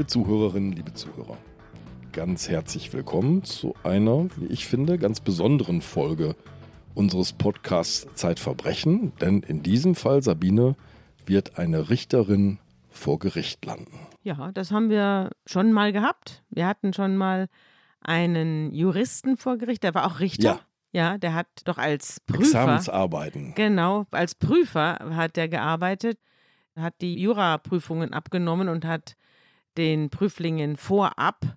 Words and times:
Liebe 0.00 0.08
Zuhörerinnen, 0.08 0.72
liebe 0.72 0.94
Zuhörer, 0.94 1.36
ganz 2.12 2.48
herzlich 2.48 2.90
willkommen 2.94 3.44
zu 3.44 3.74
einer, 3.82 4.28
wie 4.38 4.46
ich 4.46 4.66
finde, 4.66 4.96
ganz 4.96 5.20
besonderen 5.20 5.82
Folge 5.82 6.36
unseres 6.94 7.34
Podcasts 7.34 8.06
Zeitverbrechen. 8.14 9.12
Denn 9.20 9.40
in 9.40 9.62
diesem 9.62 9.94
Fall, 9.94 10.22
Sabine, 10.22 10.74
wird 11.26 11.58
eine 11.58 11.90
Richterin 11.90 12.58
vor 12.88 13.18
Gericht 13.18 13.62
landen. 13.66 13.92
Ja, 14.22 14.52
das 14.52 14.72
haben 14.72 14.88
wir 14.88 15.32
schon 15.44 15.70
mal 15.70 15.92
gehabt. 15.92 16.44
Wir 16.48 16.66
hatten 16.66 16.94
schon 16.94 17.18
mal 17.18 17.48
einen 18.00 18.72
Juristen 18.72 19.36
vor 19.36 19.58
Gericht, 19.58 19.82
der 19.82 19.92
war 19.92 20.06
auch 20.06 20.18
Richter. 20.18 20.60
Ja. 20.92 21.10
Ja, 21.10 21.18
der 21.18 21.34
hat 21.34 21.48
doch 21.64 21.76
als 21.76 22.20
Prüfer. 22.20 22.44
Examensarbeiten. 22.44 23.52
Genau, 23.54 24.06
als 24.12 24.34
Prüfer 24.34 24.98
hat 25.10 25.36
er 25.36 25.48
gearbeitet, 25.48 26.18
hat 26.74 26.94
die 27.02 27.20
Juraprüfungen 27.20 28.14
abgenommen 28.14 28.70
und 28.70 28.86
hat 28.86 29.14
den 29.76 30.10
Prüflingen 30.10 30.76
vorab 30.76 31.56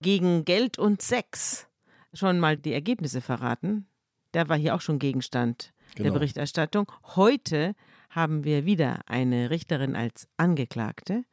gegen 0.00 0.44
Geld 0.44 0.78
und 0.78 1.02
Sex 1.02 1.66
schon 2.12 2.38
mal 2.38 2.56
die 2.56 2.72
Ergebnisse 2.72 3.20
verraten. 3.20 3.86
Der 4.34 4.48
war 4.48 4.56
hier 4.56 4.74
auch 4.74 4.80
schon 4.80 4.98
Gegenstand 4.98 5.72
der 5.96 6.04
Genau. 6.04 6.14
Berichterstattung. 6.14 6.90
Heute 7.16 7.74
haben 8.10 8.44
wir 8.44 8.64
wieder 8.64 9.00
eine 9.06 9.50
Richterin 9.50 9.96
als 9.96 10.28
Angeklagte 10.36 11.24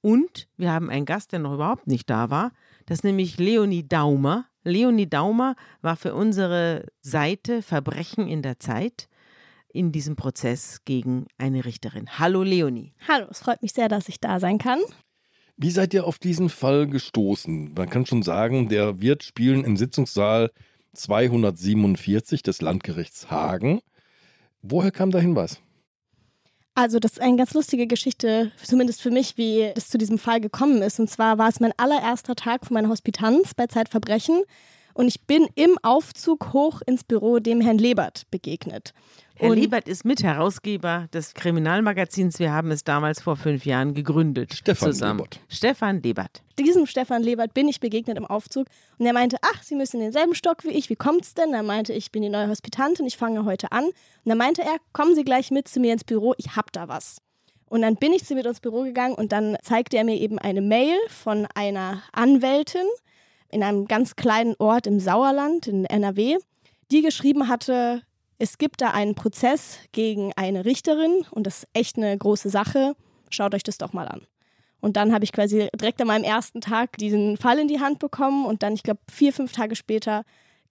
und 0.00 0.48
wir 0.56 0.72
haben 0.72 0.90
einen 0.90 1.06
Gast, 1.06 1.32
der 1.32 1.38
noch 1.38 1.54
überhaupt 1.54 1.86
nicht 1.86 2.08
da 2.10 2.30
war. 2.30 2.52
Das 2.86 2.98
ist 2.98 3.04
nämlich 3.04 3.38
Leonie 3.38 3.86
Daumer. 3.86 4.46
Leonie 4.62 5.08
Daumer 5.08 5.54
war 5.82 5.96
für 5.96 6.14
unsere 6.14 6.86
Seite 7.00 7.62
Verbrechen 7.62 8.26
in 8.28 8.42
der 8.42 8.58
Zeit 8.58 9.08
in 9.68 9.92
diesem 9.92 10.16
Prozess 10.16 10.82
gegen 10.84 11.26
eine 11.38 11.64
Richterin. 11.64 12.06
Hallo 12.18 12.42
Leonie. 12.42 12.94
Hallo, 13.08 13.26
es 13.30 13.40
freut 13.40 13.62
mich 13.62 13.72
sehr, 13.72 13.88
dass 13.88 14.08
ich 14.08 14.20
da 14.20 14.40
sein 14.40 14.58
kann. 14.58 14.78
Wie 15.58 15.70
seid 15.70 15.94
ihr 15.94 16.06
auf 16.06 16.18
diesen 16.18 16.50
Fall 16.50 16.86
gestoßen? 16.86 17.72
Man 17.74 17.88
kann 17.88 18.04
schon 18.04 18.22
sagen, 18.22 18.68
der 18.68 19.00
wird 19.00 19.22
spielen 19.22 19.64
im 19.64 19.78
Sitzungssaal 19.78 20.50
247 20.92 22.42
des 22.42 22.60
Landgerichts 22.60 23.30
Hagen. 23.30 23.80
Woher 24.60 24.90
kam 24.90 25.10
der 25.10 25.22
Hinweis? 25.22 25.60
Also, 26.74 26.98
das 26.98 27.12
ist 27.12 27.20
eine 27.22 27.36
ganz 27.38 27.54
lustige 27.54 27.86
Geschichte, 27.86 28.52
zumindest 28.62 29.00
für 29.00 29.10
mich, 29.10 29.38
wie 29.38 29.62
es 29.62 29.88
zu 29.88 29.96
diesem 29.96 30.18
Fall 30.18 30.42
gekommen 30.42 30.82
ist. 30.82 31.00
Und 31.00 31.08
zwar 31.08 31.38
war 31.38 31.48
es 31.48 31.58
mein 31.58 31.72
allererster 31.78 32.34
Tag 32.34 32.66
von 32.66 32.74
meiner 32.74 32.90
Hospitanz 32.90 33.54
bei 33.54 33.66
Zeitverbrechen. 33.66 34.42
Und 34.96 35.08
ich 35.08 35.20
bin 35.26 35.46
im 35.56 35.76
Aufzug 35.82 36.54
hoch 36.54 36.80
ins 36.86 37.04
Büro 37.04 37.38
dem 37.38 37.60
Herrn 37.60 37.76
Lebert 37.76 38.22
begegnet. 38.30 38.94
Herr 39.34 39.50
Und- 39.50 39.58
Liebert 39.58 39.88
ist 39.88 40.06
Mitherausgeber 40.06 41.08
des 41.12 41.34
Kriminalmagazins. 41.34 42.38
Wir 42.38 42.50
haben 42.52 42.70
es 42.70 42.82
damals 42.82 43.20
vor 43.20 43.36
fünf 43.36 43.66
Jahren 43.66 43.92
gegründet. 43.92 44.54
Stefan 44.54 44.92
zusammen. 44.92 45.18
Lebert. 45.18 45.40
Stefan 45.48 46.02
Lebert. 46.02 46.42
Diesem 46.58 46.86
Stefan 46.86 47.22
Lebert 47.22 47.52
bin 47.52 47.68
ich 47.68 47.78
begegnet 47.78 48.16
im 48.16 48.24
Aufzug 48.24 48.68
und 48.98 49.04
er 49.04 49.12
meinte, 49.12 49.36
ach, 49.42 49.62
Sie 49.62 49.74
müssen 49.74 49.96
in 49.98 50.04
denselben 50.04 50.34
Stock 50.34 50.64
wie 50.64 50.70
ich, 50.70 50.88
wie 50.88 50.96
kommt's 50.96 51.34
denn? 51.34 51.52
Er 51.52 51.62
meinte, 51.62 51.92
ich 51.92 52.10
bin 52.10 52.22
die 52.22 52.30
neue 52.30 52.48
Hospitantin, 52.48 53.04
ich 53.04 53.18
fange 53.18 53.44
heute 53.44 53.72
an. 53.72 53.84
Und 53.84 53.92
dann 54.24 54.38
meinte 54.38 54.62
er, 54.62 54.76
kommen 54.94 55.14
Sie 55.14 55.24
gleich 55.24 55.50
mit 55.50 55.68
zu 55.68 55.78
mir 55.78 55.92
ins 55.92 56.04
Büro, 56.04 56.32
ich 56.38 56.56
hab 56.56 56.72
da 56.72 56.88
was. 56.88 57.18
Und 57.68 57.82
dann 57.82 57.96
bin 57.96 58.14
ich 58.14 58.24
zu 58.24 58.34
mir 58.34 58.46
ins 58.46 58.60
Büro 58.60 58.84
gegangen 58.84 59.14
und 59.14 59.32
dann 59.32 59.58
zeigte 59.62 59.98
er 59.98 60.04
mir 60.04 60.16
eben 60.18 60.38
eine 60.38 60.62
Mail 60.62 60.96
von 61.08 61.46
einer 61.54 62.02
Anwältin 62.12 62.86
in 63.50 63.62
einem 63.62 63.86
ganz 63.86 64.16
kleinen 64.16 64.54
Ort 64.58 64.86
im 64.86 65.00
Sauerland 65.00 65.66
in 65.66 65.84
NRW, 65.84 66.36
die 66.90 67.02
geschrieben 67.02 67.48
hatte, 67.48 68.02
es 68.38 68.58
gibt 68.58 68.80
da 68.80 68.90
einen 68.90 69.14
Prozess 69.14 69.78
gegen 69.92 70.32
eine 70.36 70.64
Richterin 70.64 71.24
und 71.30 71.46
das 71.46 71.58
ist 71.58 71.68
echt 71.72 71.96
eine 71.96 72.16
große 72.16 72.50
Sache. 72.50 72.94
Schaut 73.30 73.54
euch 73.54 73.62
das 73.62 73.78
doch 73.78 73.92
mal 73.92 74.08
an. 74.08 74.22
Und 74.80 74.96
dann 74.96 75.12
habe 75.12 75.24
ich 75.24 75.32
quasi 75.32 75.68
direkt 75.74 76.00
an 76.00 76.06
meinem 76.06 76.24
ersten 76.24 76.60
Tag 76.60 76.96
diesen 76.98 77.38
Fall 77.38 77.58
in 77.58 77.66
die 77.66 77.80
Hand 77.80 77.98
bekommen 77.98 78.44
und 78.44 78.62
dann, 78.62 78.74
ich 78.74 78.82
glaube, 78.82 79.00
vier, 79.10 79.32
fünf 79.32 79.52
Tage 79.52 79.74
später 79.74 80.22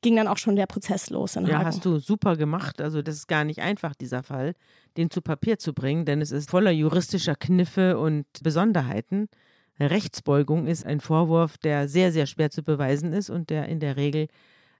ging 0.01 0.15
dann 0.15 0.27
auch 0.27 0.37
schon 0.37 0.55
der 0.55 0.67
Prozess 0.67 1.09
los 1.09 1.35
in 1.35 1.47
Ja, 1.47 1.65
hast 1.65 1.83
du 1.83 1.97
super 1.97 2.35
gemacht. 2.35 2.79
Also 2.79 3.01
das 3.01 3.15
ist 3.15 3.27
gar 3.27 3.43
nicht 3.43 3.61
einfach, 3.61 3.95
dieser 3.95 4.21
Fall, 4.21 4.53
den 4.97 5.09
zu 5.09 5.21
Papier 5.21 5.57
zu 5.57 5.73
bringen, 5.73 6.05
denn 6.05 6.21
es 6.21 6.31
ist 6.31 6.51
voller 6.51 6.69
juristischer 6.69 7.35
Kniffe 7.35 7.97
und 7.97 8.27
Besonderheiten. 8.43 9.27
Rechtsbeugung 9.79 10.67
ist 10.67 10.85
ein 10.85 11.01
Vorwurf, 11.01 11.57
der 11.57 11.87
sehr, 11.87 12.11
sehr 12.11 12.25
schwer 12.25 12.49
zu 12.49 12.63
beweisen 12.63 13.13
ist 13.13 13.29
und 13.29 13.49
der 13.49 13.67
in 13.67 13.79
der 13.79 13.97
Regel 13.97 14.27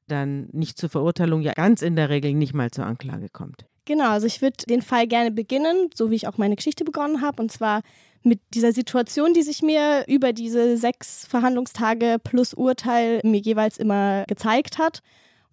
dann 0.08 0.48
nicht 0.52 0.78
zur 0.78 0.90
Verurteilung, 0.90 1.42
ja 1.42 1.54
ganz 1.54 1.82
in 1.82 1.96
der 1.96 2.10
Regel 2.10 2.34
nicht 2.34 2.54
mal 2.54 2.72
zur 2.72 2.86
Anklage 2.86 3.28
kommt. 3.30 3.66
Genau, 3.86 4.10
also 4.10 4.26
ich 4.26 4.42
würde 4.42 4.66
den 4.68 4.82
Fall 4.82 5.08
gerne 5.08 5.32
beginnen, 5.32 5.90
so 5.94 6.10
wie 6.10 6.16
ich 6.16 6.28
auch 6.28 6.38
meine 6.38 6.56
Geschichte 6.56 6.84
begonnen 6.84 7.22
habe, 7.22 7.42
und 7.42 7.52
zwar 7.52 7.82
mit 8.24 8.40
dieser 8.54 8.72
Situation, 8.72 9.34
die 9.34 9.44
sich 9.44 9.62
mir 9.62 10.06
über 10.08 10.34
diese 10.34 10.78
sechs 10.78 11.28
Verhandlungstage 11.28 12.18
plus 12.24 12.56
Urteil 12.56 13.22
mir 13.24 13.40
jeweils 13.40 13.78
immer 13.78 14.24
gezeigt 14.26 14.80
hat. 14.80 15.02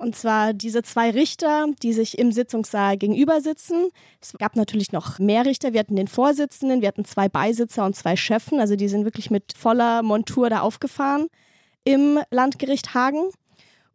Und 0.02 0.16
zwar 0.16 0.52
diese 0.52 0.82
zwei 0.82 1.10
Richter, 1.10 1.66
die 1.80 1.92
sich 1.92 2.18
im 2.18 2.32
Sitzungssaal 2.32 2.96
gegenüber 2.96 3.40
sitzen. 3.40 3.90
Es 4.20 4.32
gab 4.36 4.56
natürlich 4.56 4.90
noch 4.90 5.20
mehr 5.20 5.46
Richter. 5.46 5.74
Wir 5.74 5.78
hatten 5.78 5.94
den 5.94 6.08
Vorsitzenden, 6.08 6.80
wir 6.80 6.88
hatten 6.88 7.04
zwei 7.04 7.28
Beisitzer 7.28 7.84
und 7.84 7.94
zwei 7.94 8.16
Chefen. 8.16 8.58
Also 8.58 8.74
die 8.74 8.88
sind 8.88 9.04
wirklich 9.04 9.30
mit 9.30 9.52
voller 9.56 10.02
Montur 10.02 10.50
da 10.50 10.62
aufgefahren 10.62 11.28
im 11.84 12.18
Landgericht 12.32 12.94
Hagen. 12.94 13.28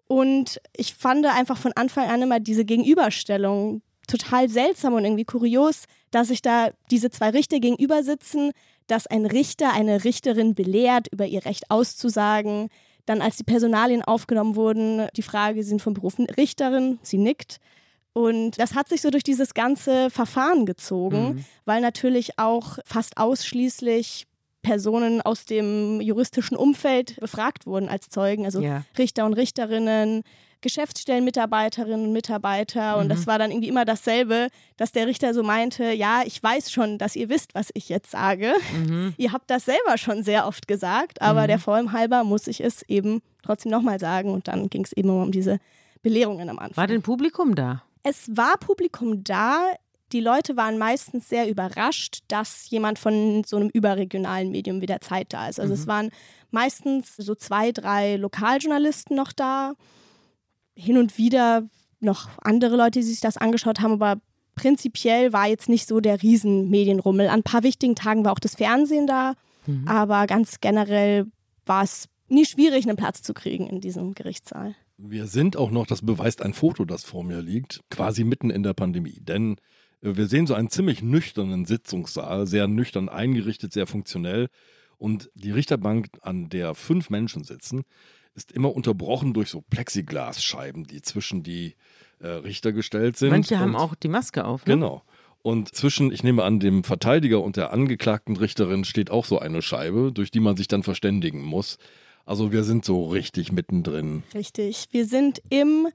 Und 0.08 0.62
ich 0.78 0.94
fand 0.94 1.26
einfach 1.26 1.58
von 1.58 1.74
Anfang 1.74 2.10
an 2.10 2.22
immer 2.22 2.40
diese 2.40 2.64
Gegenüberstellung 2.64 3.82
total 4.08 4.48
seltsam 4.48 4.94
und 4.94 5.04
irgendwie 5.04 5.26
kurios, 5.26 5.84
dass 6.12 6.30
sich 6.30 6.42
da 6.42 6.70
diese 6.90 7.10
zwei 7.10 7.32
Richter 7.32 7.60
gegenüber 7.60 8.02
sitzen, 8.04 8.52
dass 8.88 9.08
ein 9.08 9.26
Richter 9.26 9.74
eine 9.74 10.06
Richterin 10.06 10.56
belehrt, 10.56 11.10
über 11.12 11.26
ihr 11.26 11.44
Recht 11.44 11.70
auszusagen. 11.70 12.70
Dann, 13.08 13.22
als 13.22 13.38
die 13.38 13.44
Personalien 13.44 14.04
aufgenommen 14.04 14.56
wurden, 14.56 15.08
die 15.16 15.24
Frage, 15.24 15.64
Sie 15.64 15.70
sind 15.70 15.82
von 15.82 15.96
Beruf 15.96 16.20
Richterin, 16.38 17.00
sie 17.02 17.18
nickt. 17.18 17.58
Und 18.14 18.60
das 18.60 18.76
hat 18.76 18.90
sich 18.90 19.02
so 19.02 19.10
durch 19.10 19.24
dieses 19.24 19.54
ganze 19.54 20.10
Verfahren 20.12 20.66
gezogen, 20.66 21.36
Mhm. 21.36 21.46
weil 21.66 21.82
natürlich 21.82 22.38
auch 22.38 22.78
fast 22.86 23.18
ausschließlich 23.18 24.26
Personen 24.62 25.22
aus 25.22 25.46
dem 25.46 26.02
juristischen 26.02 26.58
Umfeld 26.58 27.16
befragt 27.20 27.66
wurden 27.66 27.88
als 27.90 28.10
Zeugen, 28.10 28.44
also 28.46 28.60
Ja. 28.60 28.84
Richter 28.98 29.26
und 29.26 29.34
Richterinnen, 29.34 30.24
Geschäftsstellenmitarbeiterinnen 30.62 32.08
und 32.08 32.14
Mitarbeiter. 32.14 32.98
Und 32.98 33.06
Mhm. 33.06 33.10
das 33.10 33.28
war 33.28 33.40
dann 33.40 33.52
irgendwie 33.52 33.68
immer 33.70 33.86
dasselbe, 33.86 34.48
dass 34.78 34.92
der 34.92 35.08
Richter 35.08 35.34
so 35.34 35.44
meinte, 35.44 35.92
ja, 35.92 36.22
ich 36.26 36.42
weiß 36.42 36.72
schon, 36.72 36.98
dass 36.98 37.16
ihr 37.16 37.30
wisst, 37.30 37.56
was 37.56 37.70
ich 37.74 37.90
jetzt 37.90 38.12
sage. 38.12 38.54
Mhm. 38.74 39.14
Ihr 39.18 39.32
habt 39.32 39.50
das 39.50 39.66
selber 39.66 39.98
schon 39.98 40.24
sehr 40.24 40.48
oft 40.48 40.68
gesagt, 40.68 41.22
aber 41.22 41.44
Mhm. 41.44 41.48
der 41.48 41.60
Form 41.60 41.92
halber 41.92 42.24
muss 42.24 42.48
ich 42.48 42.62
es 42.62 42.82
eben 42.84 43.22
trotzdem 43.44 43.72
nochmal 43.72 44.00
sagen. 44.00 44.32
Und 44.32 44.48
dann 44.48 44.70
ging 44.70 44.84
es 44.84 44.94
eben 44.94 45.10
um 45.10 45.32
diese 45.32 45.60
Belehrungen 46.02 46.50
am 46.50 46.60
Anfang. 46.60 46.78
War 46.78 46.88
denn 46.88 47.02
Publikum 47.02 47.56
da? 47.56 47.84
Es 48.04 48.36
war 48.36 48.58
Publikum 48.58 49.24
da. 49.24 49.72
Die 50.14 50.22
Leute 50.22 50.56
waren 50.56 50.78
meistens 50.78 51.28
sehr 51.28 51.50
überrascht, 51.50 52.20
dass 52.30 52.70
jemand 52.70 52.98
von 52.98 53.44
so 53.46 53.58
einem 53.58 53.68
überregionalen 53.70 54.52
Medium 54.52 54.80
wie 54.80 54.86
der 54.86 55.02
Zeit 55.02 55.34
da 55.34 55.50
ist. 55.50 55.60
Also 55.60 55.74
Mhm. 55.74 55.80
es 55.82 55.88
waren 55.88 56.10
meistens 56.50 57.16
so 57.18 57.36
zwei, 57.36 57.74
drei 57.74 58.16
Lokaljournalisten 58.16 59.18
noch 59.18 59.34
da. 59.34 59.74
Hin 60.78 60.98
und 60.98 61.18
wieder 61.18 61.68
noch 62.00 62.30
andere 62.42 62.78
Leute, 62.78 63.00
die 63.00 63.06
sich 63.06 63.20
das 63.20 63.38
angeschaut 63.38 63.80
haben, 63.82 63.94
aber 63.94 64.22
prinzipiell 64.56 65.34
war 65.34 65.48
jetzt 65.48 65.70
nicht 65.70 65.88
so 65.88 66.00
der 66.00 66.22
Riesenmedienrummel. 66.22 67.28
An 67.28 67.40
ein 67.40 67.44
paar 67.44 67.64
wichtigen 67.64 67.96
Tagen 67.96 68.24
war 68.24 68.32
auch 68.32 68.40
das 68.40 68.56
Fernsehen 68.56 69.08
da, 69.08 69.34
Mhm. 69.66 69.88
aber 69.88 70.28
ganz 70.28 70.62
generell 70.62 71.26
war 71.66 71.84
es 71.84 72.08
nie 72.30 72.46
schwierig, 72.46 72.88
einen 72.88 72.96
Platz 72.98 73.22
zu 73.22 73.34
kriegen 73.34 73.68
in 73.68 73.82
diesem 73.82 74.14
Gerichtssaal. 74.14 74.76
Wir 74.98 75.28
sind 75.28 75.58
auch 75.58 75.72
noch, 75.72 75.86
das 75.86 76.02
beweist 76.02 76.42
ein 76.42 76.54
Foto, 76.54 76.86
das 76.86 77.04
vor 77.04 77.24
mir 77.24 77.42
liegt, 77.42 77.82
quasi 77.90 78.24
mitten 78.24 78.50
in 78.50 78.64
der 78.64 78.74
Pandemie. 78.74 79.20
Denn 79.20 79.58
äh, 80.02 80.16
wir 80.16 80.28
sehen 80.28 80.48
so 80.48 80.54
einen 80.54 80.70
ziemlich 80.70 81.02
nüchternen 81.02 81.66
Sitzungssaal, 81.66 82.48
sehr 82.48 82.68
nüchtern 82.68 83.10
eingerichtet, 83.10 83.74
sehr 83.74 83.88
funktionell. 83.88 84.48
Und 84.98 85.30
die 85.36 85.52
Richterbank, 85.52 86.08
an 86.22 86.50
der 86.50 86.74
fünf 86.74 87.10
Menschen 87.10 87.44
sitzen, 87.44 87.84
ist 88.38 88.54
immer 88.54 88.74
unterbrochen 88.74 89.34
durch 89.34 89.50
so 89.50 89.62
Plexiglasscheiben, 89.62 90.86
die 90.86 91.02
zwischen 91.02 91.44
die 91.44 91.76
äh, 92.20 92.28
Richter 92.28 92.72
gestellt 92.72 93.18
sind. 93.18 93.32
Manche 93.32 93.60
haben 93.60 93.76
auch 93.76 93.96
die 93.96 94.08
Maske 94.08 94.46
auf. 94.46 94.66
Ne? 94.66 94.76
Genau. 94.76 95.04
Und 95.42 95.76
zwischen, 95.76 96.12
ich 96.12 96.24
nehme 96.24 96.44
an, 96.44 96.60
dem 96.60 96.84
Verteidiger 96.84 97.42
und 97.42 97.58
der 97.58 97.74
angeklagten 97.74 98.38
Richterin 98.38 98.86
steht 98.86 99.12
auch 99.12 99.26
so 99.26 99.40
eine 99.40 99.62
Scheibe, 99.62 100.12
durch 100.14 100.32
die 100.32 100.40
man 100.40 100.56
sich 100.56 100.68
dann 100.68 100.84
verständigen 100.84 101.42
muss. 101.42 101.78
Also 102.26 102.52
wir 102.52 102.64
sind 102.64 102.86
so 102.86 103.08
richtig 103.08 103.52
mittendrin. 103.52 104.24
Richtig. 104.34 104.88
Wir 104.92 105.06
sind 105.06 105.42
im 105.50 105.88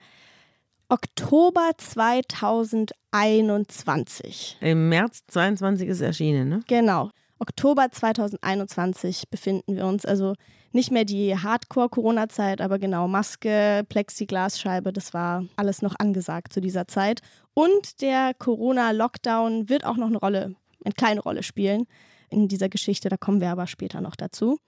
Oktober 0.88 1.70
2021. 1.76 4.58
Im 4.60 4.88
März 4.88 5.24
22 5.28 5.88
ist 5.88 6.00
erschienen, 6.00 6.48
ne? 6.48 6.62
Genau. 6.66 7.10
Oktober 7.42 7.90
2021 7.90 9.24
befinden 9.28 9.74
wir 9.74 9.84
uns. 9.86 10.04
Also 10.06 10.34
nicht 10.70 10.92
mehr 10.92 11.04
die 11.04 11.36
Hardcore-Corona-Zeit, 11.36 12.60
aber 12.60 12.78
genau 12.78 13.08
Maske, 13.08 13.82
Plexiglasscheibe, 13.88 14.92
das 14.92 15.12
war 15.12 15.44
alles 15.56 15.82
noch 15.82 15.96
angesagt 15.98 16.52
zu 16.52 16.60
dieser 16.60 16.86
Zeit. 16.86 17.20
Und 17.52 18.00
der 18.00 18.32
Corona-Lockdown 18.38 19.68
wird 19.68 19.84
auch 19.84 19.96
noch 19.96 20.06
eine 20.06 20.18
Rolle, 20.18 20.54
eine 20.84 20.94
kleine 20.96 21.20
Rolle 21.20 21.42
spielen 21.42 21.86
in 22.30 22.46
dieser 22.46 22.68
Geschichte. 22.68 23.08
Da 23.08 23.16
kommen 23.16 23.40
wir 23.40 23.50
aber 23.50 23.66
später 23.66 24.00
noch 24.00 24.14
dazu. 24.14 24.58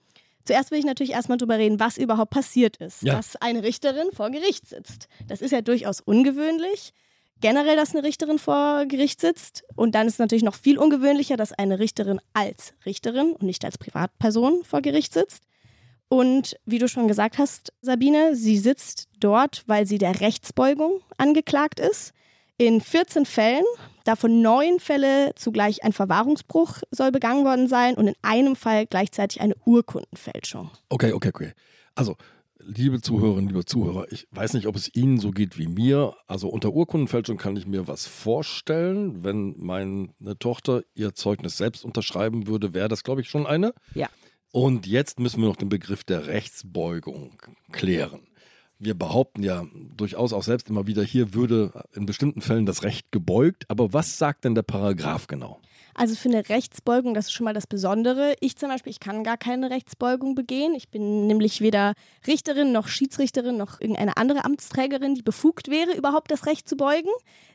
Zuerst 0.43 0.69
will 0.69 0.77
ich 0.79 0.85
natürlich 0.85 1.13
erstmal 1.13 1.37
darüber 1.37 1.57
reden, 1.57 1.79
was 1.79 1.97
überhaupt 1.97 2.31
passiert 2.31 2.75
ist, 2.77 3.01
Ja. 3.03 3.15
dass 3.15 3.37
eine 3.37 3.63
Richterin 3.63 4.09
vor 4.13 4.29
Gericht 4.31 4.67
sitzt. 4.67 5.07
Das 5.27 5.41
ist 5.41 5.51
ja 5.51 5.61
durchaus 5.61 6.01
ungewöhnlich. 6.01 6.91
Generell, 7.41 7.75
dass 7.75 7.93
eine 7.93 8.03
Richterin 8.03 8.39
vor 8.39 8.85
Gericht 8.85 9.19
sitzt. 9.21 9.63
Und 9.75 9.93
dann 9.93 10.07
ist 10.07 10.13
es 10.13 10.19
natürlich 10.19 10.43
noch 10.43 10.55
viel 10.55 10.77
ungewöhnlicher, 10.77 11.37
dass 11.37 11.51
eine 11.51 11.79
Richterin 11.79 12.19
als 12.33 12.73
Richterin 12.85 13.33
und 13.33 13.43
nicht 13.43 13.65
als 13.65 13.77
Privatperson 13.77 14.63
vor 14.63 14.81
Gericht 14.81 15.13
sitzt. 15.13 15.43
Und 16.07 16.57
wie 16.65 16.77
du 16.77 16.87
schon 16.87 17.07
gesagt 17.07 17.37
hast, 17.37 17.73
Sabine, 17.81 18.35
sie 18.35 18.57
sitzt 18.57 19.07
dort, 19.19 19.63
weil 19.67 19.85
sie 19.85 19.97
der 19.97 20.21
Rechtsbeugung 20.21 21.01
angeklagt 21.17 21.79
ist. 21.79 22.13
In 22.57 22.79
14 22.79 23.25
Fällen, 23.25 23.65
davon 24.05 24.41
neun 24.41 24.79
Fälle 24.79 25.33
zugleich 25.35 25.83
ein 25.83 25.91
Verwahrungsbruch 25.91 26.79
soll 26.89 27.11
begangen 27.11 27.43
worden 27.43 27.67
sein 27.67 27.95
und 27.95 28.07
in 28.07 28.15
einem 28.21 28.55
Fall 28.55 28.85
gleichzeitig 28.85 29.41
eine 29.41 29.55
Urkundenfälschung. 29.65 30.69
Okay, 30.89 31.11
okay, 31.11 31.29
okay. 31.33 31.53
Also, 31.95 32.15
liebe 32.65 33.01
Zuhörerinnen, 33.01 33.49
liebe 33.49 33.65
Zuhörer, 33.65 34.11
ich 34.11 34.27
weiß 34.31 34.53
nicht, 34.53 34.67
ob 34.67 34.75
es 34.75 34.93
Ihnen 34.93 35.19
so 35.19 35.31
geht 35.31 35.57
wie 35.57 35.67
mir. 35.67 36.15
Also 36.27 36.49
unter 36.49 36.73
Urkundenfälschung 36.73 37.37
kann 37.37 37.55
ich 37.55 37.67
mir 37.67 37.87
was 37.87 38.05
vorstellen. 38.05 39.23
Wenn 39.23 39.55
meine 39.57 40.09
Tochter 40.39 40.83
ihr 40.93 41.13
Zeugnis 41.13 41.57
selbst 41.57 41.85
unterschreiben 41.85 42.47
würde, 42.47 42.73
wäre 42.73 42.87
das, 42.87 43.03
glaube 43.03 43.21
ich, 43.21 43.29
schon 43.29 43.45
eine. 43.45 43.73
Ja. 43.93 44.09
Und 44.51 44.87
jetzt 44.87 45.19
müssen 45.19 45.41
wir 45.41 45.49
noch 45.49 45.57
den 45.57 45.69
Begriff 45.69 46.03
der 46.03 46.27
Rechtsbeugung 46.27 47.41
klären. 47.71 48.27
Wir 48.77 48.93
behaupten 48.93 49.43
ja 49.43 49.65
durchaus 49.95 50.33
auch 50.33 50.43
selbst 50.43 50.69
immer 50.69 50.85
wieder, 50.85 51.03
hier 51.03 51.33
würde 51.33 51.85
in 51.93 52.05
bestimmten 52.05 52.41
Fällen 52.41 52.65
das 52.65 52.83
Recht 52.83 53.11
gebeugt. 53.11 53.65
Aber 53.69 53.93
was 53.93 54.17
sagt 54.17 54.43
denn 54.43 54.55
der 54.55 54.63
Paragraph 54.63 55.27
genau? 55.27 55.61
Also 55.97 56.15
für 56.15 56.27
eine 56.27 56.49
Rechtsbeugung, 56.49 57.13
das 57.13 57.27
ist 57.27 57.31
schon 57.31 57.45
mal 57.45 57.53
das 57.53 57.67
Besondere. 57.67 58.35
Ich 58.41 58.57
zum 58.57 58.67
Beispiel, 58.67 58.91
ich 58.91 58.99
kann 58.99 59.23
gar 59.23 59.37
keine 59.37 59.69
Rechtsbeugung 59.69 60.35
begehen. 60.35 60.75
Ich 60.75 60.89
bin 60.89 61.25
nämlich 61.25 61.61
weder 61.61 61.93
Richterin 62.27 62.73
noch 62.73 62.89
Schiedsrichterin 62.89 63.55
noch 63.55 63.79
irgendeine 63.79 64.17
andere 64.17 64.43
Amtsträgerin, 64.43 65.15
die 65.15 65.21
befugt 65.21 65.69
wäre, 65.69 65.95
überhaupt 65.95 66.31
das 66.31 66.45
Recht 66.47 66.67
zu 66.67 66.75
beugen. 66.75 67.09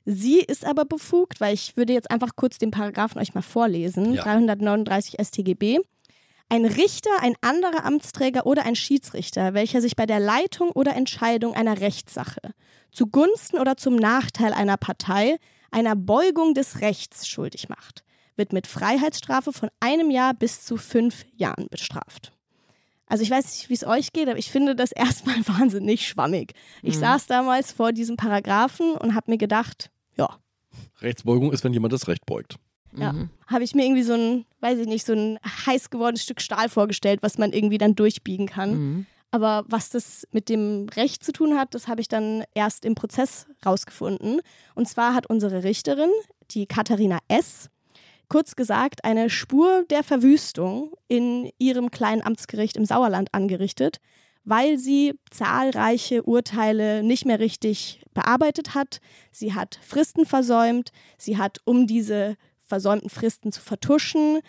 Sie 0.07 0.39
ist 0.41 0.65
aber 0.65 0.87
befugt, 0.87 1.41
weil 1.43 1.53
ich 1.53 1.77
würde 1.77 1.93
jetzt 1.93 2.11
einfach 2.11 2.35
kurz 2.35 2.57
den 2.57 2.71
Paragraphen 2.71 3.21
euch 3.21 3.35
mal 3.35 3.43
vorlesen. 3.43 4.15
Ja. 4.15 4.23
339 4.23 5.17
StGB. 5.23 5.81
Ein 6.49 6.65
Richter, 6.65 7.11
ein 7.21 7.35
anderer 7.43 7.85
Amtsträger 7.85 8.47
oder 8.47 8.65
ein 8.65 8.75
Schiedsrichter, 8.75 9.55
welcher 9.55 9.83
sich 9.83 9.97
bei 9.97 10.07
der 10.07 10.19
Leitung 10.19 10.71
oder 10.71 10.97
Entscheidung 10.97 11.55
einer 11.55 11.81
Rechtssache 11.81 12.41
zugunsten 12.91 13.59
oder 13.59 13.77
zum 13.77 13.97
Nachteil 13.97 14.53
einer 14.53 14.77
Partei 14.77 15.37
einer 15.71 15.95
Beugung 15.95 16.55
des 16.55 16.81
Rechts 16.81 17.29
schuldig 17.29 17.69
macht, 17.69 18.03
wird 18.37 18.53
mit 18.53 18.67
Freiheitsstrafe 18.67 19.53
von 19.53 19.69
einem 19.81 20.11
Jahr 20.11 20.35
bis 20.35 20.65
zu 20.65 20.77
fünf 20.77 21.25
Jahren 21.37 21.67
bestraft. 21.71 22.33
Also 23.07 23.23
ich 23.25 23.31
weiß 23.31 23.45
nicht, 23.45 23.69
wie 23.71 23.75
es 23.75 23.85
euch 23.85 24.13
geht, 24.13 24.29
aber 24.29 24.39
ich 24.39 24.51
finde 24.51 24.77
das 24.77 24.93
erstmal 24.95 25.37
wahnsinnig 25.47 26.07
schwammig. 26.07 26.53
Ich 26.83 26.97
Mhm. 26.97 27.01
saß 27.01 27.27
damals 27.27 27.73
vor 27.73 27.93
diesem 27.93 28.17
Paragraphen 28.17 28.93
und 28.93 29.15
habe 29.15 29.31
mir 29.31 29.39
gedacht, 29.39 29.91
ja, 30.17 30.29
Rechtsbeugung 31.01 31.53
ist, 31.53 31.65
wenn 31.65 31.73
jemand 31.73 31.93
das 31.93 32.07
Recht 32.09 32.25
beugt. 32.27 32.57
ja, 32.97 33.13
Mhm. 33.13 33.31
habe 33.47 33.63
ich 33.65 33.75
mir 33.75 33.85
irgendwie 33.85 34.03
so 34.03 34.15
ein, 34.15 34.47
weiß 34.61 34.79
ich 34.81 34.87
nicht, 34.89 35.07
so 35.07 35.13
ein 35.13 35.39
heiß 35.67 35.91
gewordenes 35.91 36.25
Stück 36.25 36.41
Stahl 36.41 36.69
vorgestellt, 36.69 37.21
was 37.23 37.39
man 37.39 37.53
irgendwie 37.53 37.79
dann 37.79 37.95
durchbiegen 37.95 38.47
kann. 38.47 38.71
Mhm. 38.79 39.07
Aber 39.33 39.65
was 39.69 39.91
das 39.91 40.27
mit 40.33 40.49
dem 40.49 40.89
Recht 40.97 41.23
zu 41.25 41.31
tun 41.33 41.57
hat, 41.57 41.73
das 41.75 41.87
habe 41.87 42.01
ich 42.01 42.09
dann 42.09 42.43
erst 42.53 42.85
im 42.85 42.97
Prozess 42.97 43.47
rausgefunden. 43.65 44.41
Und 44.75 44.89
zwar 44.89 45.15
hat 45.15 45.27
unsere 45.29 45.63
Richterin, 45.63 46.11
die 46.51 46.67
Katharina 46.67 47.19
S., 47.29 47.71
kurz 48.31 48.57
gesagt 48.57 49.05
eine 49.05 49.29
Spur 49.29 49.85
der 49.91 50.03
Verwüstung 50.03 50.93
in 51.09 51.51
ihrem 51.59 51.91
kleinen 51.91 52.23
Amtsgericht 52.23 52.79
im 52.79 52.87
Sauerland 52.87 53.29
angerichtet, 53.33 53.99
weil 54.45 54.79
sie 54.79 55.15
zahlreiche 55.31 56.23
Urteile 56.23 57.03
nicht 57.03 57.27
mehr 57.27 57.39
richtig 57.41 58.03
bearbeitet 58.15 58.75
hat. 58.75 59.01
Sie 59.31 59.53
hat 59.55 59.79
Fristen 59.87 60.25
versäumt. 60.25 60.93
Sie 61.19 61.37
hat, 61.37 61.59
um 61.67 61.87
diese 61.87 62.37
versäumten 62.67 63.11
Fristen 63.11 63.53
zu 63.53 63.61
vertuschen, 63.61 64.41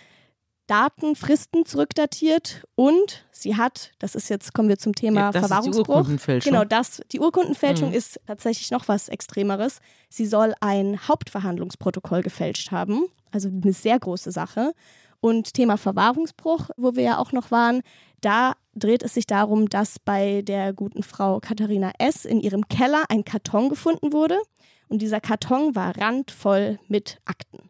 Daten, 0.68 1.16
Fristen 1.18 1.66
zurückdatiert 1.66 2.64
und 2.76 3.26
sie 3.32 3.58
hat, 3.58 3.92
das 4.00 4.16
ist 4.16 4.30
jetzt, 4.30 4.54
kommen 4.54 4.70
wir 4.70 4.78
zum 4.78 4.96
Thema 4.96 5.20
Ja, 5.20 5.32
das 5.32 5.42
ist 5.42 5.44
die 5.44 5.48
Verwahrungsbruch. 5.54 5.96
Urkundenfälschung. 5.96 6.54
Genau, 6.54 6.64
das, 6.64 7.02
die 7.12 7.20
Urkundenfälschung 7.20 7.90
Mhm. 7.90 7.96
ist 7.96 8.22
tatsächlich 8.26 8.72
noch 8.72 8.88
was 8.88 9.10
Extremeres. 9.10 9.80
Sie 10.08 10.26
soll 10.26 10.54
ein 10.62 11.08
Hauptverhandlungsprotokoll 11.10 12.22
gefälscht 12.22 12.72
haben, 12.72 13.06
also 13.32 13.50
eine 13.50 13.74
sehr 13.74 14.00
große 14.00 14.32
Sache. 14.32 14.74
Und 15.20 15.54
Thema 15.54 15.78
Verwahrungsbruch, 15.78 16.70
wo 16.78 16.96
wir 16.96 17.04
ja 17.04 17.18
auch 17.20 17.32
noch 17.32 17.52
waren, 17.52 17.82
da 18.22 18.54
dreht 18.74 19.04
es 19.04 19.14
sich 19.14 19.28
darum, 19.28 19.70
dass 19.70 20.00
bei 20.00 20.42
der 20.42 20.74
guten 20.74 21.04
Frau 21.04 21.40
Katharina 21.40 21.92
S. 22.00 22.26
in 22.26 22.40
ihrem 22.40 22.68
Keller 22.68 23.04
ein 23.10 23.24
Karton 23.24 23.70
gefunden 23.70 24.14
wurde. 24.14 24.40
Und 24.88 25.02
dieser 25.02 25.22
Karton 25.22 25.76
war 25.76 25.96
randvoll 25.98 26.80
mit 26.88 27.20
Akten. 27.26 27.70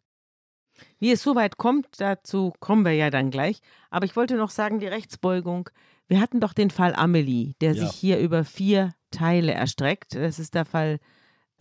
Wie 1.00 1.12
es 1.12 1.24
so 1.24 1.36
weit 1.36 1.58
kommt, 1.58 1.88
dazu 2.00 2.54
kommen 2.60 2.86
wir 2.86 2.94
ja 2.94 3.10
dann 3.10 3.31
gleich. 3.31 3.60
Aber 3.90 4.06
ich 4.06 4.16
wollte 4.16 4.36
noch 4.36 4.50
sagen, 4.50 4.80
die 4.80 4.88
Rechtsbeugung. 4.88 5.69
Wir 6.08 6.19
hatten 6.22 6.40
doch 6.40 6.54
den 6.54 6.69
Fall 6.69 6.96
Amelie, 6.96 7.54
der 7.62 7.74
Ja. 7.74 7.86
sich 7.86 7.92
hier 7.96 8.19
über 8.19 8.44
vier 8.46 8.94
Teile 9.12 9.54
erstreckt. 9.54 10.16
Das 10.16 10.40
ist 10.40 10.56
der 10.56 10.66
Fall 10.66 11.00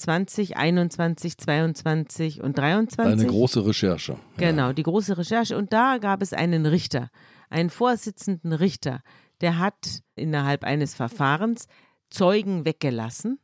20, 0.00 0.56
21, 0.56 1.38
22 1.38 2.42
und 2.42 2.56
23. 2.58 3.12
Eine 3.12 3.26
große 3.26 3.66
Recherche. 3.66 4.16
Genau, 4.36 4.72
die 4.72 4.82
große 4.82 5.18
Recherche. 5.18 5.56
Und 5.56 5.72
da 5.72 5.98
gab 5.98 6.22
es 6.22 6.32
einen 6.32 6.66
Richter, 6.66 7.10
einen 7.50 7.70
Vorsitzenden 7.70 8.52
Richter, 8.52 9.02
der 9.40 9.58
hat 9.58 10.02
innerhalb 10.16 10.64
eines 10.64 10.94
Verfahrens 10.94 11.66
Zeugen 12.10 12.64
weggelassen, 12.64 13.38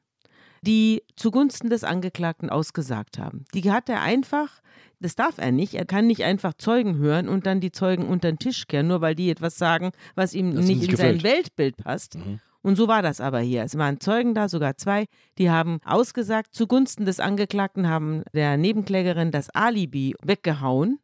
die 0.63 1.03
zugunsten 1.15 1.71
des 1.71 1.85
Angeklagten 1.85 2.51
ausgesagt 2.51 3.19
haben. 3.19 3.45
Die 3.55 3.71
hat 3.71 3.89
er 3.89 4.03
einfach, 4.03 4.61
das 4.99 5.15
darf 5.15 5.39
er 5.39 5.53
nicht, 5.53 5.75
er 5.75 5.85
kann 5.85 6.07
nicht 6.07 6.25
einfach 6.25 6.55
Zeugen 6.55 6.97
hören 6.97 7.29
und 7.29 7.47
dann 7.47 7.61
die 7.61 7.71
Zeugen 7.71 8.07
unter 8.07 8.31
den 8.31 8.39
Tisch 8.39 8.67
kehren, 8.67 8.89
nur 8.89 9.01
weil 9.01 9.15
die 9.15 9.31
etwas 9.31 9.57
sagen, 9.57 9.93
was 10.15 10.35
ihm 10.35 10.55
Das 10.55 10.65
nicht 10.65 10.83
in 10.83 10.97
sein 10.97 11.19
gefällt. 11.19 11.23
Weltbild 11.23 11.77
passt. 11.77 12.17
Mhm. 12.17 12.41
Und 12.67 12.75
so 12.75 12.89
war 12.89 13.01
das 13.01 13.21
aber 13.21 13.39
hier. 13.39 13.63
Es 13.63 13.79
waren 13.79 14.01
Zeugen 14.01 14.35
da, 14.35 14.49
sogar 14.49 14.77
zwei, 14.77 15.07
die 15.39 15.51
haben 15.51 15.79
ausgesagt, 15.85 16.53
zugunsten 16.53 17.07
des 17.07 17.21
Angeklagten 17.21 17.89
haben 17.89 18.25
der 18.33 18.57
Nebenklägerin 18.57 19.31
das 19.31 19.51
Alibi 19.51 20.17
weggehauen. 20.21 20.99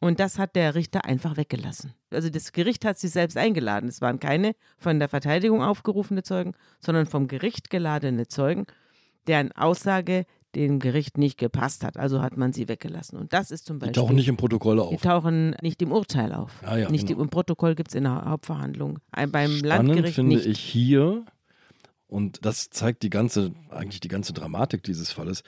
Und 0.00 0.18
das 0.18 0.38
hat 0.38 0.56
der 0.56 0.74
Richter 0.74 1.04
einfach 1.04 1.36
weggelassen. 1.36 1.92
Also 2.10 2.30
das 2.30 2.52
Gericht 2.52 2.86
hat 2.86 2.98
sich 2.98 3.10
selbst 3.10 3.36
eingeladen. 3.36 3.90
Es 3.90 4.00
waren 4.00 4.18
keine 4.18 4.54
von 4.78 4.98
der 4.98 5.10
Verteidigung 5.10 5.62
aufgerufene 5.62 6.22
Zeugen, 6.22 6.54
sondern 6.80 7.04
vom 7.04 7.28
Gericht 7.28 7.68
geladene 7.68 8.26
Zeugen, 8.26 8.64
deren 9.26 9.52
Aussage 9.52 10.24
dem 10.54 10.78
Gericht 10.78 11.18
nicht 11.18 11.38
gepasst 11.38 11.84
hat. 11.84 11.96
Also 11.96 12.22
hat 12.22 12.36
man 12.36 12.52
sie 12.52 12.68
weggelassen. 12.68 13.18
Und 13.18 13.32
das 13.32 13.50
ist 13.50 13.66
zum 13.66 13.76
Die 13.78 13.86
Beispiel. 13.86 14.02
tauchen 14.02 14.16
nicht 14.16 14.28
im 14.28 14.36
Protokoll 14.36 14.76
die 14.76 14.82
auf. 14.82 15.00
tauchen 15.02 15.56
nicht 15.62 15.80
im 15.82 15.92
Urteil 15.92 16.32
auf. 16.32 16.50
Ah 16.62 16.76
ja, 16.76 16.90
nicht 16.90 17.06
genau. 17.08 17.22
im 17.22 17.28
Protokoll 17.30 17.74
gibt 17.74 17.88
es 17.90 17.94
in 17.94 18.04
der 18.04 18.24
Hauptverhandlung. 18.24 18.98
Ein- 19.10 19.30
Beim 19.32 19.50
Spannend 19.50 19.66
Landgericht 19.88 20.14
finde 20.14 20.36
nicht. 20.36 20.46
ich 20.46 20.60
hier, 20.60 21.24
und 22.06 22.44
das 22.44 22.70
zeigt 22.70 23.02
die 23.02 23.10
ganze, 23.10 23.52
eigentlich 23.70 24.00
die 24.00 24.08
ganze 24.08 24.32
Dramatik 24.32 24.82
dieses 24.82 25.10
Falles, 25.12 25.42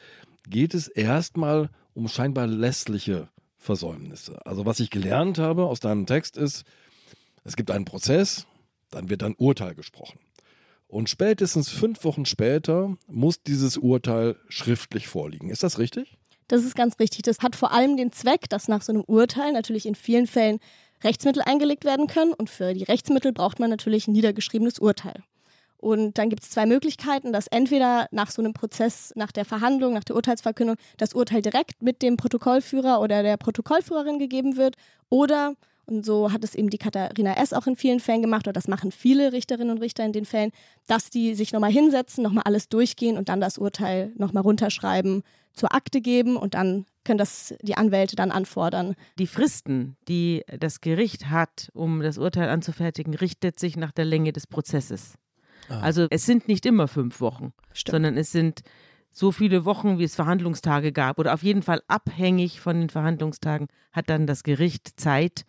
geht 0.49 0.75
es 0.75 0.89
erstmal 0.89 1.71
um 1.95 2.09
scheinbar 2.09 2.47
lässliche 2.47 3.29
Versäumnisse. 3.57 4.45
Also 4.47 4.65
was 4.67 4.81
ich 4.81 4.91
gelernt 4.91 5.39
habe 5.39 5.65
aus 5.67 5.81
deinem 5.81 6.07
Text 6.07 6.37
ist, 6.37 6.65
es 7.45 7.57
gibt 7.57 7.71
einen 7.71 7.85
Prozess, 7.85 8.47
dann 8.91 9.09
wird 9.11 9.23
ein 9.23 9.35
Urteil 9.39 9.75
gesprochen. 9.75 10.19
Und 10.89 11.11
spätestens 11.11 11.69
fünf 11.69 12.05
Wochen 12.05 12.27
später 12.27 12.97
muss 13.09 13.43
dieses 13.43 13.77
Urteil 13.77 14.37
schriftlich 14.49 15.09
vorliegen. 15.09 15.51
Ist 15.51 15.63
das 15.63 15.79
richtig? 15.79 16.17
Das 16.49 16.65
ist 16.65 16.77
ganz 16.77 16.99
richtig. 17.01 17.23
Das 17.23 17.41
hat 17.41 17.57
vor 17.57 17.73
allem 17.73 17.97
den 17.97 18.13
Zweck, 18.13 18.49
dass 18.49 18.69
nach 18.69 18.83
so 18.83 18.93
einem 18.93 19.03
Urteil 19.03 19.53
natürlich 19.53 19.87
in 19.87 19.97
vielen 19.97 20.27
Fällen 20.27 20.61
Rechtsmittel 21.03 21.43
eingelegt 21.43 21.85
werden 21.85 22.07
können. 22.07 22.33
Und 22.33 22.51
für 22.51 22.73
die 22.73 22.85
Rechtsmittel 22.85 23.33
braucht 23.33 23.59
man 23.59 23.71
natürlich 23.71 24.07
ein 24.07 24.13
niedergeschriebenes 24.13 24.79
Urteil. 24.79 25.23
Und 25.79 26.19
dann 26.19 26.31
gibt 26.31 26.43
es 26.43 26.51
zwei 26.51 26.67
Möglichkeiten, 26.67 27.33
dass 27.33 27.49
entweder 27.49 28.07
nach 28.11 28.31
so 28.31 28.41
einem 28.41 28.55
Prozess, 28.55 29.13
nach 29.15 29.31
der 29.31 29.45
Verhandlung, 29.45 29.93
nach 29.93 30.05
der 30.05 30.17
Urteilsverkündung, 30.17 30.77
das 30.97 31.13
Urteil 31.13 31.43
direkt 31.43 31.83
mit 31.83 32.01
dem 32.01 32.17
Protokollführer 32.17 33.01
oder 33.01 33.23
der 33.23 33.37
Protokollführerin 33.37 34.19
gegeben 34.19 34.57
wird 34.57 34.77
oder, 35.11 35.55
und 35.87 36.05
so 36.05 36.33
hat 36.33 36.45
es 36.45 36.55
eben 36.55 36.71
die 36.71 36.79
Katharina 36.79 37.35
S. 37.37 37.53
auch 37.53 37.67
in 37.67 37.77
vielen 37.77 38.01
Fällen 38.01 38.23
gemacht, 38.23 38.47
oder 38.47 38.53
das 38.53 38.69
machen 38.69 38.93
viele 38.93 39.33
Richterinnen 39.33 39.71
und 39.71 39.83
Richter 39.83 40.05
in 40.05 40.13
den 40.13 40.25
Fällen, 40.25 40.51
dass 40.87 41.11
die 41.11 41.35
sich 41.35 41.53
nochmal 41.53 41.71
hinsetzen, 41.71 42.23
nochmal 42.23 42.45
alles 42.45 42.69
durchgehen 42.69 43.17
und 43.17 43.29
dann 43.29 43.41
das 43.41 43.59
Urteil 43.59 44.13
nochmal 44.17 44.43
runterschreiben, 44.43 45.23
zur 45.53 45.75
Akte 45.75 46.01
geben 46.01 46.37
und 46.37 46.55
dann 46.55 46.85
können 47.05 47.19
das 47.19 47.55
die 47.63 47.77
Anwälte 47.77 48.15
dann 48.15 48.31
anfordern. 48.31 48.95
Die 49.19 49.27
Fristen, 49.27 49.97
die 50.07 50.45
das 50.59 50.81
Gericht 50.81 51.31
hat, 51.31 51.71
um 51.73 52.01
das 52.01 52.19
Urteil 52.19 52.51
anzufertigen, 52.51 53.15
richtet 53.15 53.59
sich 53.59 53.77
nach 53.77 53.93
der 53.93 54.05
Länge 54.05 54.33
des 54.33 54.47
Prozesses. 54.47 55.15
Ah. 55.69 55.81
Also 55.81 56.07
es 56.11 56.27
sind 56.27 56.47
nicht 56.47 56.67
immer 56.67 56.89
fünf 56.89 57.21
Wochen, 57.21 57.53
sondern 57.73 58.17
es 58.17 58.33
sind 58.33 58.63
so 59.11 59.33
viele 59.33 59.65
Wochen, 59.65 59.99
wie 59.99 60.05
es 60.05 60.15
Verhandlungstage 60.15 60.93
gab. 60.93 61.19
Oder 61.19 61.33
auf 61.33 61.43
jeden 61.43 61.63
Fall 61.63 61.83
abhängig 61.89 62.61
von 62.61 62.79
den 62.79 62.91
Verhandlungstagen 62.91 63.69
hat 63.93 64.11
dann 64.11 64.27
das 64.27 64.43
Gericht 64.43 65.01
Zeit. 65.01 65.47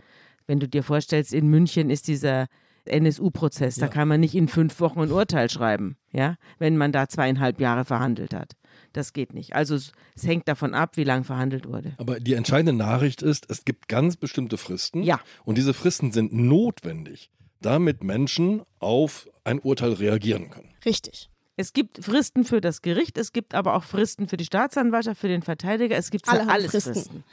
Wenn 0.47 0.59
du 0.59 0.67
dir 0.67 0.81
vorstellst, 0.83 1.33
in 1.33 1.47
München 1.49 1.89
ist 1.89 2.07
dieser 2.07 2.47
NSU-Prozess. 2.85 3.75
Da 3.75 3.85
Ja. 3.87 3.91
kann 3.91 4.07
man 4.07 4.19
nicht 4.19 4.33
in 4.35 4.47
fünf 4.47 4.79
Wochen 4.79 5.01
ein 5.01 5.11
Urteil 5.11 5.49
schreiben, 5.49 5.97
ja, 6.11 6.35
wenn 6.57 6.77
man 6.77 6.91
da 6.91 7.07
zweieinhalb 7.07 7.59
Jahre 7.59 7.85
verhandelt 7.85 8.33
hat. 8.33 8.53
Das 8.93 9.13
geht 9.13 9.33
nicht. 9.33 9.53
Also 9.55 9.75
es, 9.75 9.91
es 10.15 10.25
hängt 10.25 10.47
davon 10.47 10.73
ab, 10.73 10.95
wie 10.97 11.03
lang 11.03 11.23
verhandelt 11.23 11.67
wurde. 11.67 11.93
Aber 11.97 12.19
die 12.19 12.33
entscheidende 12.33 12.73
Nachricht 12.73 13.21
ist, 13.21 13.45
es 13.49 13.65
gibt 13.65 13.87
ganz 13.87 14.15
bestimmte 14.15 14.57
Fristen. 14.57 15.03
Ja. 15.03 15.19
Und 15.43 15.57
diese 15.57 15.73
Fristen 15.73 16.11
sind 16.11 16.33
notwendig, 16.33 17.29
damit 17.61 18.03
Menschen 18.03 18.61
auf 18.79 19.29
ein 19.43 19.59
Urteil 19.59 19.93
reagieren 19.93 20.49
können. 20.49 20.69
Richtig. 20.85 21.29
Es 21.57 21.73
gibt 21.73 22.03
Fristen 22.05 22.43
für 22.45 22.61
das 22.61 22.81
Gericht, 22.81 23.17
es 23.17 23.33
gibt 23.33 23.55
aber 23.55 23.75
auch 23.75 23.83
Fristen 23.83 24.27
für 24.27 24.37
die 24.37 24.45
Staatsanwaltschaft, 24.45 25.19
für 25.19 25.27
den 25.27 25.41
Verteidiger. 25.41 25.97
Es 25.97 26.11
gibt 26.11 26.27
für 26.27 26.33
Alle 26.39 26.49
alles 26.49 26.71
Fristen. 26.71 26.93
Fristen. 26.93 27.23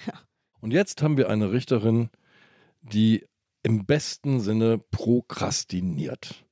Und 0.61 0.73
jetzt 0.73 1.03
haben 1.03 1.19
wir 1.19 1.29
eine 1.29 1.53
Richterin, 1.53 2.09
die 2.85 3.27
im 3.63 3.87
besten 3.87 4.41
Sinne 4.41 4.79
prokrastiniert. 4.79 6.45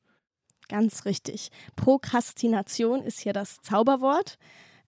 Ganz 0.69 1.05
richtig. 1.05 1.51
Prokrastination 1.77 3.03
ist 3.03 3.21
hier 3.21 3.33
das 3.33 3.59
Zauberwort. 3.63 4.39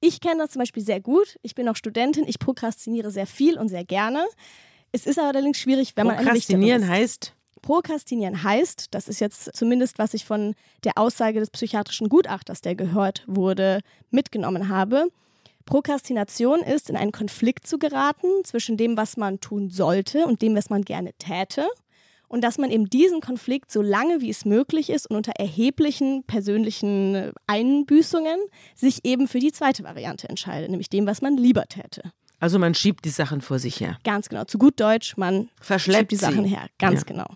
Ich 0.01 0.21
kenne 0.21 0.39
das 0.39 0.51
zum 0.51 0.61
Beispiel 0.61 0.83
sehr 0.83 1.01
gut. 1.01 1.39
Ich 1.43 1.55
bin 1.55 1.69
auch 1.69 1.77
Studentin. 1.77 2.25
Ich 2.27 2.39
prokrastiniere 2.39 3.11
sehr 3.11 3.27
viel 3.27 3.59
und 3.59 3.69
sehr 3.69 3.85
gerne. 3.85 4.27
Es 4.93 5.07
ist 5.07 5.19
allerdings 5.19 5.59
schwierig, 5.59 5.97
wenn 5.97 6.07
man 6.07 6.17
Prokrastinieren 6.17 6.83
ist. 6.83 6.89
heißt, 6.89 7.35
Prokrastinieren 7.65 8.43
heißt, 8.43 8.89
das 8.91 9.09
ist 9.09 9.21
jetzt 9.21 9.57
zumindest, 9.57 9.99
was 9.99 10.13
ich 10.13 10.27
von 10.27 10.55
der 10.85 10.99
Aussage 10.99 11.41
des 11.41 11.49
psychiatrischen 11.49 12.11
Gutachters, 12.11 12.61
der 12.61 12.75
gehört 12.75 13.25
wurde, 13.27 13.81
mitgenommen 14.11 14.69
habe. 14.69 15.09
Prokrastination 15.67 16.61
ist, 16.61 16.91
in 16.91 16.97
einen 16.97 17.13
Konflikt 17.13 17.67
zu 17.67 17.79
geraten 17.79 18.29
zwischen 18.45 18.77
dem, 18.77 18.97
was 18.97 19.17
man 19.17 19.41
tun 19.41 19.71
sollte 19.71 20.27
und 20.27 20.43
dem, 20.43 20.55
was 20.57 20.71
man 20.71 20.83
gerne 20.83 21.13
täte. 21.15 21.67
Und 22.29 22.43
dass 22.43 22.59
man 22.59 22.71
eben 22.71 22.89
diesen 22.91 23.21
Konflikt 23.21 23.71
so 23.71 23.81
lange 23.83 24.21
wie 24.21 24.31
es 24.31 24.45
möglich 24.45 24.91
ist 24.91 25.09
und 25.09 25.17
unter 25.17 25.33
erheblichen 25.33 26.25
persönlichen 26.25 27.33
Einbüßungen 27.47 28.39
sich 28.75 29.05
eben 29.05 29.29
für 29.29 29.39
die 29.39 29.53
zweite 29.53 29.85
Variante 29.85 30.29
entscheidet, 30.29 30.71
nämlich 30.71 30.89
dem, 30.89 31.07
was 31.07 31.23
man 31.23 31.37
lieber 31.37 31.65
täte. 31.67 32.03
also 32.41 32.59
man 32.59 32.75
schiebt 32.75 33.05
die 33.05 33.11
Sachen 33.11 33.41
vor 33.41 33.59
sich 33.59 33.81
her. 33.81 33.99
Ganz 34.05 34.29
genau. 34.29 34.45
Zu 34.45 34.59
gut 34.59 34.81
Deutsch, 34.81 35.17
man 35.17 35.49
Verschleppt 35.61 36.11
die 36.13 36.17
sie. 36.17 36.25
Sachen 36.25 36.45
her. 36.45 36.67
Ganz 36.79 37.01
Ja. 37.01 37.07
genau. 37.07 37.27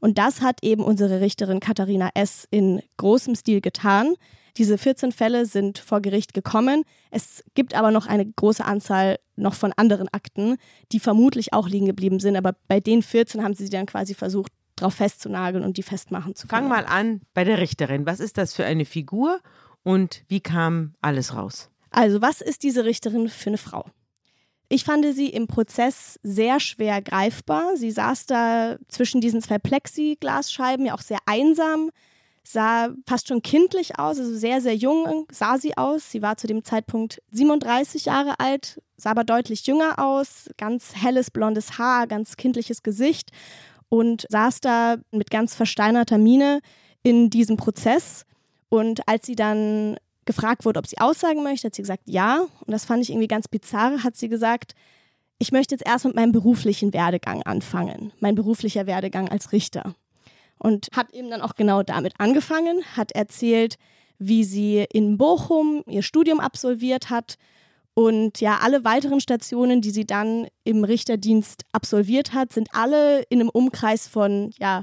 Und 0.00 0.18
das 0.18 0.40
hat 0.42 0.58
eben 0.62 0.82
unsere 0.84 1.20
Richterin 1.20 1.60
Katharina 1.60 2.10
S. 2.14 2.46
in 2.50 2.80
großem 2.98 3.34
Stil 3.34 3.60
getan. 3.60 4.14
Diese 4.56 4.78
14 4.78 5.12
Fälle 5.12 5.46
sind 5.46 5.78
vor 5.78 6.00
Gericht 6.00 6.32
gekommen. 6.32 6.84
Es 7.10 7.42
gibt 7.54 7.74
aber 7.74 7.90
noch 7.90 8.06
eine 8.06 8.24
große 8.24 8.64
Anzahl 8.64 9.18
noch 9.36 9.54
von 9.54 9.72
anderen 9.72 10.08
Akten, 10.12 10.56
die 10.92 11.00
vermutlich 11.00 11.52
auch 11.52 11.68
liegen 11.68 11.86
geblieben 11.86 12.20
sind. 12.20 12.36
Aber 12.36 12.54
bei 12.68 12.80
den 12.80 13.02
14 13.02 13.42
haben 13.42 13.54
sie 13.54 13.68
dann 13.68 13.86
quasi 13.86 14.14
versucht, 14.14 14.52
drauf 14.76 14.94
festzunageln 14.94 15.64
und 15.64 15.76
die 15.76 15.82
festmachen 15.82 16.34
zu 16.34 16.46
können. 16.46 16.62
Fang 16.62 16.68
mal 16.68 16.86
an 16.86 17.20
bei 17.32 17.44
der 17.44 17.58
Richterin. 17.58 18.06
Was 18.06 18.20
ist 18.20 18.38
das 18.38 18.54
für 18.54 18.64
eine 18.64 18.84
Figur 18.84 19.40
und 19.82 20.24
wie 20.28 20.40
kam 20.40 20.94
alles 21.00 21.34
raus? 21.34 21.70
Also, 21.90 22.20
was 22.20 22.40
ist 22.40 22.64
diese 22.64 22.84
Richterin 22.84 23.28
für 23.28 23.50
eine 23.50 23.58
Frau? 23.58 23.86
Ich 24.68 24.84
fand 24.84 25.04
sie 25.14 25.28
im 25.28 25.46
Prozess 25.46 26.18
sehr 26.22 26.58
schwer 26.58 27.02
greifbar. 27.02 27.76
Sie 27.76 27.90
saß 27.90 28.26
da 28.26 28.76
zwischen 28.88 29.20
diesen 29.20 29.40
zwei 29.40 29.58
Plexiglasscheiben, 29.58 30.86
ja 30.86 30.94
auch 30.94 31.02
sehr 31.02 31.18
einsam, 31.26 31.90
sah 32.46 32.90
fast 33.06 33.28
schon 33.28 33.42
kindlich 33.42 33.98
aus, 33.98 34.18
also 34.18 34.34
sehr, 34.34 34.60
sehr 34.60 34.76
jung 34.76 35.26
sah 35.32 35.58
sie 35.58 35.76
aus. 35.76 36.10
Sie 36.10 36.22
war 36.22 36.36
zu 36.36 36.46
dem 36.46 36.62
Zeitpunkt 36.62 37.22
37 37.32 38.04
Jahre 38.04 38.38
alt, 38.38 38.80
sah 38.96 39.10
aber 39.10 39.24
deutlich 39.24 39.66
jünger 39.66 39.98
aus, 39.98 40.50
ganz 40.58 40.94
helles 40.94 41.30
blondes 41.30 41.78
Haar, 41.78 42.06
ganz 42.06 42.36
kindliches 42.36 42.82
Gesicht 42.82 43.30
und 43.88 44.26
saß 44.28 44.60
da 44.60 44.96
mit 45.10 45.30
ganz 45.30 45.54
versteinerter 45.54 46.18
Miene 46.18 46.60
in 47.02 47.30
diesem 47.30 47.56
Prozess. 47.56 48.24
Und 48.68 49.08
als 49.08 49.26
sie 49.26 49.36
dann 49.36 49.96
gefragt 50.24 50.64
wurde, 50.64 50.78
ob 50.78 50.86
sie 50.86 50.98
aussagen 50.98 51.42
möchte, 51.42 51.66
hat 51.66 51.74
sie 51.74 51.82
gesagt, 51.82 52.02
ja. 52.06 52.40
Und 52.40 52.70
das 52.70 52.84
fand 52.84 53.02
ich 53.02 53.10
irgendwie 53.10 53.28
ganz 53.28 53.48
bizarr, 53.48 54.02
hat 54.02 54.16
sie 54.16 54.28
gesagt, 54.28 54.74
ich 55.38 55.52
möchte 55.52 55.74
jetzt 55.74 55.86
erst 55.86 56.04
mit 56.04 56.14
meinem 56.14 56.32
beruflichen 56.32 56.92
Werdegang 56.92 57.42
anfangen, 57.42 58.12
mein 58.20 58.34
beruflicher 58.34 58.86
Werdegang 58.86 59.28
als 59.28 59.52
Richter. 59.52 59.94
Und 60.64 60.88
hat 60.96 61.12
eben 61.12 61.28
dann 61.28 61.42
auch 61.42 61.56
genau 61.56 61.82
damit 61.82 62.14
angefangen, 62.18 62.82
hat 62.96 63.12
erzählt, 63.12 63.76
wie 64.18 64.44
sie 64.44 64.86
in 64.90 65.18
Bochum 65.18 65.82
ihr 65.86 66.02
Studium 66.02 66.40
absolviert 66.40 67.10
hat 67.10 67.36
und 67.92 68.40
ja, 68.40 68.58
alle 68.60 68.84
weiteren 68.84 69.20
Stationen, 69.20 69.80
die 69.80 69.90
sie 69.90 70.04
dann 70.04 70.48
im 70.64 70.82
Richterdienst 70.82 71.64
absolviert 71.72 72.32
hat, 72.32 72.52
sind 72.52 72.68
alle 72.72 73.22
in 73.28 73.40
einem 73.40 73.50
Umkreis 73.50 74.08
von 74.08 74.52
ja, 74.58 74.82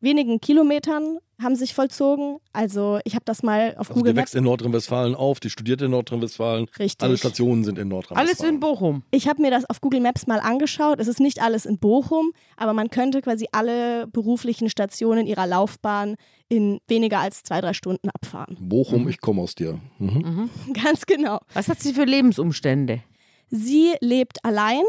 wenigen 0.00 0.40
Kilometern 0.40 1.18
haben 1.42 1.56
sich 1.56 1.74
vollzogen. 1.74 2.38
Also 2.52 2.98
ich 3.04 3.14
habe 3.14 3.24
das 3.24 3.42
mal 3.42 3.72
auf 3.78 3.88
Also 3.90 3.94
Google 3.94 4.12
die 4.14 4.18
wächst 4.20 4.34
in 4.34 4.44
Nordrhein-Westfalen 4.44 5.14
auf, 5.14 5.40
die 5.40 5.50
studiert 5.50 5.82
in 5.82 5.90
Nordrhein-Westfalen. 5.90 6.66
richtig. 6.78 7.02
Alle 7.02 7.16
Stationen 7.18 7.64
sind 7.64 7.78
in 7.78 7.88
Nordrhein-Westfalen. 7.88 8.28
Alles 8.28 8.40
in 8.54 8.60
Bochum. 8.60 9.02
Ich 9.10 9.28
habe 9.28 9.42
mir 9.42 9.50
das 9.50 9.68
auf 9.68 9.80
Google 9.80 10.00
Maps 10.00 10.26
mal 10.26 10.40
angeschaut. 10.40 11.00
Es 11.00 11.08
ist 11.08 11.20
nicht 11.20 11.42
alles 11.42 11.66
in 11.66 11.78
Bochum, 11.78 12.32
aber 12.56 12.72
man 12.72 12.90
könnte 12.90 13.20
quasi 13.22 13.46
alle 13.52 14.06
beruflichen 14.06 14.68
Stationen 14.70 15.26
ihrer 15.26 15.46
Laufbahn 15.46 16.16
in 16.48 16.78
weniger 16.88 17.18
als 17.20 17.42
zwei, 17.42 17.60
drei 17.60 17.72
Stunden 17.72 18.08
abfahren. 18.10 18.56
Bochum, 18.60 19.08
ich 19.08 19.20
komme 19.20 19.42
aus 19.42 19.54
dir. 19.54 19.80
Mhm. 19.98 20.50
Ganz 20.84 21.06
genau. 21.06 21.40
Was 21.54 21.68
hat 21.68 21.80
sie 21.80 21.92
für 21.94 22.04
Lebensumstände? 22.04 23.02
Sie 23.48 23.92
lebt 24.00 24.44
allein, 24.44 24.82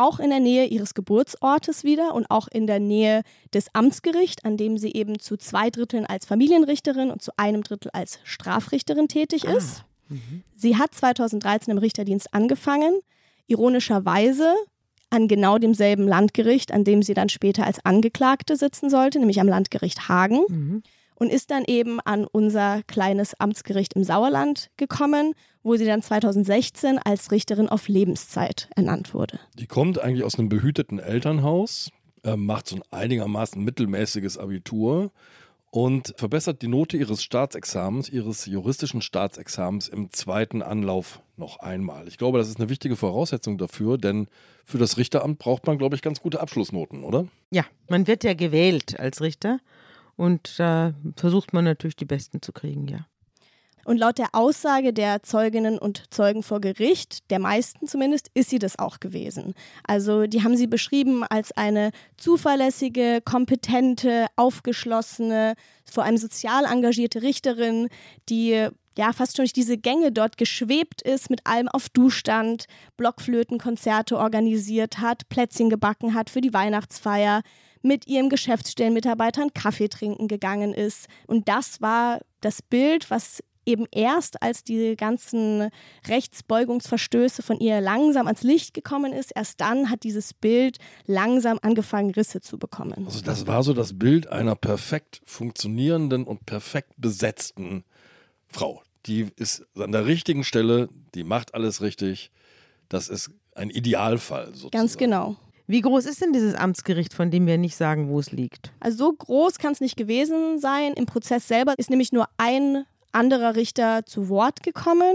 auch 0.00 0.18
in 0.18 0.30
der 0.30 0.40
Nähe 0.40 0.66
ihres 0.66 0.94
Geburtsortes 0.94 1.84
wieder 1.84 2.14
und 2.14 2.30
auch 2.30 2.48
in 2.48 2.66
der 2.66 2.80
Nähe 2.80 3.22
des 3.52 3.66
Amtsgerichts, 3.74 4.44
an 4.44 4.56
dem 4.56 4.78
sie 4.78 4.92
eben 4.92 5.18
zu 5.18 5.36
zwei 5.36 5.70
Dritteln 5.70 6.06
als 6.06 6.24
Familienrichterin 6.26 7.10
und 7.10 7.22
zu 7.22 7.32
einem 7.36 7.62
Drittel 7.62 7.90
als 7.92 8.18
Strafrichterin 8.24 9.08
tätig 9.08 9.44
ist. 9.44 9.84
Sie 10.56 10.76
hat 10.76 10.94
2013 10.94 11.70
im 11.70 11.78
Richterdienst 11.78 12.34
angefangen, 12.34 12.98
ironischerweise 13.46 14.54
an 15.10 15.28
genau 15.28 15.58
demselben 15.58 16.08
Landgericht, 16.08 16.72
an 16.72 16.84
dem 16.84 17.02
sie 17.02 17.14
dann 17.14 17.28
später 17.28 17.66
als 17.66 17.84
Angeklagte 17.84 18.56
sitzen 18.56 18.90
sollte, 18.90 19.18
nämlich 19.18 19.40
am 19.40 19.48
Landgericht 19.48 20.08
Hagen 20.08 20.40
Mhm. 20.48 20.82
Und 21.20 21.30
ist 21.30 21.50
dann 21.50 21.64
eben 21.66 22.00
an 22.00 22.26
unser 22.26 22.82
kleines 22.84 23.38
Amtsgericht 23.38 23.92
im 23.92 24.02
Sauerland 24.02 24.70
gekommen, 24.78 25.34
wo 25.62 25.76
sie 25.76 25.84
dann 25.84 26.02
2016 26.02 26.98
als 26.98 27.30
Richterin 27.30 27.68
auf 27.68 27.88
Lebenszeit 27.88 28.68
ernannt 28.74 29.12
wurde. 29.14 29.38
Die 29.58 29.66
kommt 29.66 30.00
eigentlich 30.00 30.24
aus 30.24 30.38
einem 30.38 30.48
behüteten 30.48 30.98
Elternhaus, 30.98 31.90
äh, 32.24 32.36
macht 32.36 32.68
so 32.68 32.76
ein 32.76 32.82
einigermaßen 32.90 33.62
mittelmäßiges 33.62 34.38
Abitur 34.38 35.12
und 35.70 36.14
verbessert 36.16 36.62
die 36.62 36.68
Note 36.68 36.96
ihres 36.96 37.22
Staatsexamens, 37.22 38.08
ihres 38.08 38.46
juristischen 38.46 39.02
Staatsexamens 39.02 39.88
im 39.88 40.10
zweiten 40.12 40.62
Anlauf 40.62 41.20
noch 41.36 41.60
einmal. 41.60 42.08
Ich 42.08 42.16
glaube, 42.16 42.38
das 42.38 42.48
ist 42.48 42.58
eine 42.58 42.70
wichtige 42.70 42.96
Voraussetzung 42.96 43.58
dafür, 43.58 43.98
denn 43.98 44.26
für 44.64 44.78
das 44.78 44.96
Richteramt 44.96 45.38
braucht 45.38 45.66
man, 45.66 45.76
glaube 45.76 45.96
ich, 45.96 46.02
ganz 46.02 46.20
gute 46.20 46.40
Abschlussnoten, 46.40 47.04
oder? 47.04 47.26
Ja, 47.50 47.64
man 47.88 48.06
wird 48.06 48.24
ja 48.24 48.32
gewählt 48.32 48.98
als 48.98 49.20
Richter 49.20 49.60
und 50.20 50.58
da 50.58 50.92
versucht 51.16 51.54
man 51.54 51.64
natürlich 51.64 51.96
die 51.96 52.04
Besten 52.04 52.42
zu 52.42 52.52
kriegen, 52.52 52.86
ja. 52.88 53.06
Und 53.86 53.96
laut 53.96 54.18
der 54.18 54.34
Aussage 54.34 54.92
der 54.92 55.22
Zeuginnen 55.22 55.78
und 55.78 56.12
Zeugen 56.12 56.42
vor 56.42 56.60
Gericht, 56.60 57.30
der 57.30 57.38
meisten 57.38 57.86
zumindest, 57.86 58.30
ist 58.34 58.50
sie 58.50 58.58
das 58.58 58.78
auch 58.78 59.00
gewesen. 59.00 59.54
Also 59.84 60.26
die 60.26 60.44
haben 60.44 60.58
sie 60.58 60.66
beschrieben 60.66 61.24
als 61.24 61.52
eine 61.52 61.90
zuverlässige, 62.18 63.22
kompetente, 63.24 64.26
aufgeschlossene, 64.36 65.54
vor 65.90 66.04
allem 66.04 66.18
sozial 66.18 66.66
engagierte 66.66 67.22
Richterin, 67.22 67.88
die 68.28 68.68
ja 68.98 69.12
fast 69.14 69.36
schon 69.36 69.44
durch 69.44 69.54
diese 69.54 69.78
Gänge 69.78 70.12
dort 70.12 70.36
geschwebt 70.36 71.00
ist, 71.00 71.30
mit 71.30 71.46
allem 71.46 71.68
auf 71.68 71.88
Du 71.88 72.10
stand, 72.10 72.66
Blockflötenkonzerte 72.98 74.18
organisiert 74.18 74.98
hat, 74.98 75.30
Plätzchen 75.30 75.70
gebacken 75.70 76.12
hat 76.12 76.28
für 76.28 76.42
die 76.42 76.52
Weihnachtsfeier, 76.52 77.40
mit 77.82 78.06
ihrem 78.06 78.28
Geschäftsstellenmitarbeitern 78.28 79.52
Kaffee 79.54 79.88
trinken 79.88 80.28
gegangen 80.28 80.74
ist. 80.74 81.08
Und 81.26 81.48
das 81.48 81.80
war 81.80 82.20
das 82.40 82.62
Bild, 82.62 83.10
was 83.10 83.42
eben 83.66 83.86
erst 83.90 84.42
als 84.42 84.64
die 84.64 84.96
ganzen 84.96 85.70
Rechtsbeugungsverstöße 86.08 87.42
von 87.42 87.58
ihr 87.60 87.80
langsam 87.80 88.26
ans 88.26 88.42
Licht 88.42 88.74
gekommen 88.74 89.12
ist, 89.12 89.32
erst 89.34 89.60
dann 89.60 89.90
hat 89.90 90.02
dieses 90.02 90.34
Bild 90.34 90.78
langsam 91.06 91.58
angefangen, 91.62 92.10
Risse 92.10 92.40
zu 92.40 92.58
bekommen. 92.58 93.04
Also 93.06 93.20
das 93.20 93.46
war 93.46 93.62
so 93.62 93.72
das 93.72 93.98
Bild 93.98 94.28
einer 94.28 94.56
perfekt 94.56 95.20
funktionierenden 95.24 96.24
und 96.24 96.46
perfekt 96.46 96.92
besetzten 96.96 97.84
Frau. 98.48 98.82
Die 99.06 99.28
ist 99.36 99.66
an 99.76 99.92
der 99.92 100.06
richtigen 100.06 100.44
Stelle, 100.44 100.88
die 101.14 101.24
macht 101.24 101.54
alles 101.54 101.80
richtig. 101.80 102.30
Das 102.88 103.08
ist 103.08 103.30
ein 103.54 103.70
Idealfall 103.70 104.46
sozusagen. 104.46 104.70
Ganz 104.72 104.96
genau. 104.96 105.36
Wie 105.70 105.82
groß 105.82 106.06
ist 106.06 106.20
denn 106.20 106.32
dieses 106.32 106.56
Amtsgericht, 106.56 107.14
von 107.14 107.30
dem 107.30 107.46
wir 107.46 107.56
nicht 107.56 107.76
sagen, 107.76 108.08
wo 108.08 108.18
es 108.18 108.32
liegt? 108.32 108.72
Also 108.80 109.04
so 109.04 109.12
groß 109.12 109.58
kann 109.58 109.70
es 109.70 109.80
nicht 109.80 109.96
gewesen 109.96 110.58
sein. 110.58 110.94
Im 110.94 111.06
Prozess 111.06 111.46
selber 111.46 111.74
ist 111.78 111.90
nämlich 111.90 112.10
nur 112.10 112.26
ein 112.38 112.86
anderer 113.12 113.54
Richter 113.54 114.04
zu 114.04 114.28
Wort 114.28 114.64
gekommen. 114.64 115.14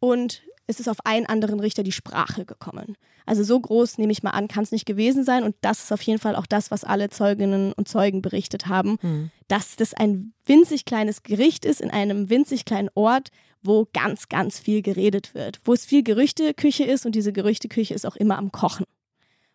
Und 0.00 0.44
es 0.66 0.80
ist 0.80 0.88
auf 0.88 1.04
einen 1.04 1.26
anderen 1.26 1.60
Richter 1.60 1.82
die 1.82 1.92
Sprache 1.92 2.46
gekommen. 2.46 2.96
Also 3.26 3.44
so 3.44 3.60
groß, 3.60 3.98
nehme 3.98 4.12
ich 4.12 4.22
mal 4.22 4.30
an, 4.30 4.48
kann 4.48 4.64
es 4.64 4.72
nicht 4.72 4.86
gewesen 4.86 5.24
sein. 5.24 5.44
Und 5.44 5.56
das 5.60 5.84
ist 5.84 5.92
auf 5.92 6.00
jeden 6.00 6.18
Fall 6.18 6.36
auch 6.36 6.46
das, 6.46 6.70
was 6.70 6.84
alle 6.84 7.10
Zeuginnen 7.10 7.74
und 7.74 7.86
Zeugen 7.86 8.22
berichtet 8.22 8.68
haben, 8.68 8.96
mhm. 9.02 9.30
dass 9.48 9.76
das 9.76 9.92
ein 9.92 10.32
winzig 10.46 10.86
kleines 10.86 11.22
Gericht 11.22 11.66
ist 11.66 11.82
in 11.82 11.90
einem 11.90 12.30
winzig 12.30 12.64
kleinen 12.64 12.88
Ort, 12.94 13.28
wo 13.62 13.86
ganz, 13.92 14.30
ganz 14.30 14.58
viel 14.58 14.80
geredet 14.80 15.34
wird, 15.34 15.60
wo 15.66 15.74
es 15.74 15.84
viel 15.84 16.02
Gerüchteküche 16.02 16.84
ist 16.84 17.04
und 17.04 17.14
diese 17.14 17.34
Gerüchteküche 17.34 17.92
ist 17.92 18.06
auch 18.06 18.16
immer 18.16 18.38
am 18.38 18.52
Kochen. 18.52 18.86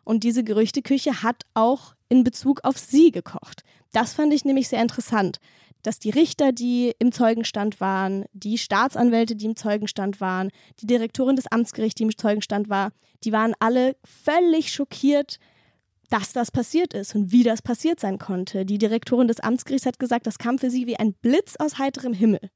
Und 0.07 0.23
diese 0.23 0.45
Gerüchteküche 0.45 1.21
hat 1.21 1.43
auch 1.53 1.93
in 2.07 2.23
Bezug 2.23 2.61
auf 2.63 2.77
sie 2.77 3.11
gekocht. 3.11 3.63
Das 3.91 4.13
fand 4.13 4.33
ich 4.33 4.45
nämlich 4.45 4.69
sehr 4.69 4.81
interessant, 4.81 5.39
dass 5.83 5.99
die 5.99 6.11
Richter, 6.11 6.53
die 6.53 6.93
im 6.97 7.11
Zeugenstand 7.11 7.81
waren, 7.81 8.23
die 8.31 8.57
Staatsanwälte, 8.57 9.35
die 9.35 9.47
im 9.47 9.57
Zeugenstand 9.57 10.21
waren, 10.21 10.49
die 10.79 10.87
Direktorin 10.87 11.35
des 11.35 11.51
Amtsgerichts, 11.51 11.95
die 11.95 12.03
im 12.03 12.17
Zeugenstand 12.17 12.69
war, 12.69 12.93
die 13.25 13.33
waren 13.33 13.53
alle 13.59 13.97
völlig 14.05 14.71
schockiert, 14.71 15.39
dass 16.09 16.31
das 16.31 16.51
passiert 16.51 16.93
ist 16.93 17.13
und 17.13 17.33
wie 17.33 17.43
das 17.43 17.61
passiert 17.61 17.99
sein 17.99 18.17
konnte. 18.17 18.65
Die 18.65 18.77
Direktorin 18.77 19.27
des 19.27 19.41
Amtsgerichts 19.41 19.85
hat 19.85 19.99
gesagt, 19.99 20.25
das 20.25 20.37
kam 20.37 20.57
für 20.57 20.69
sie 20.69 20.87
wie 20.87 20.97
ein 20.97 21.15
Blitz 21.15 21.57
aus 21.57 21.79
heiterem 21.79 22.13
Himmel. 22.13 22.49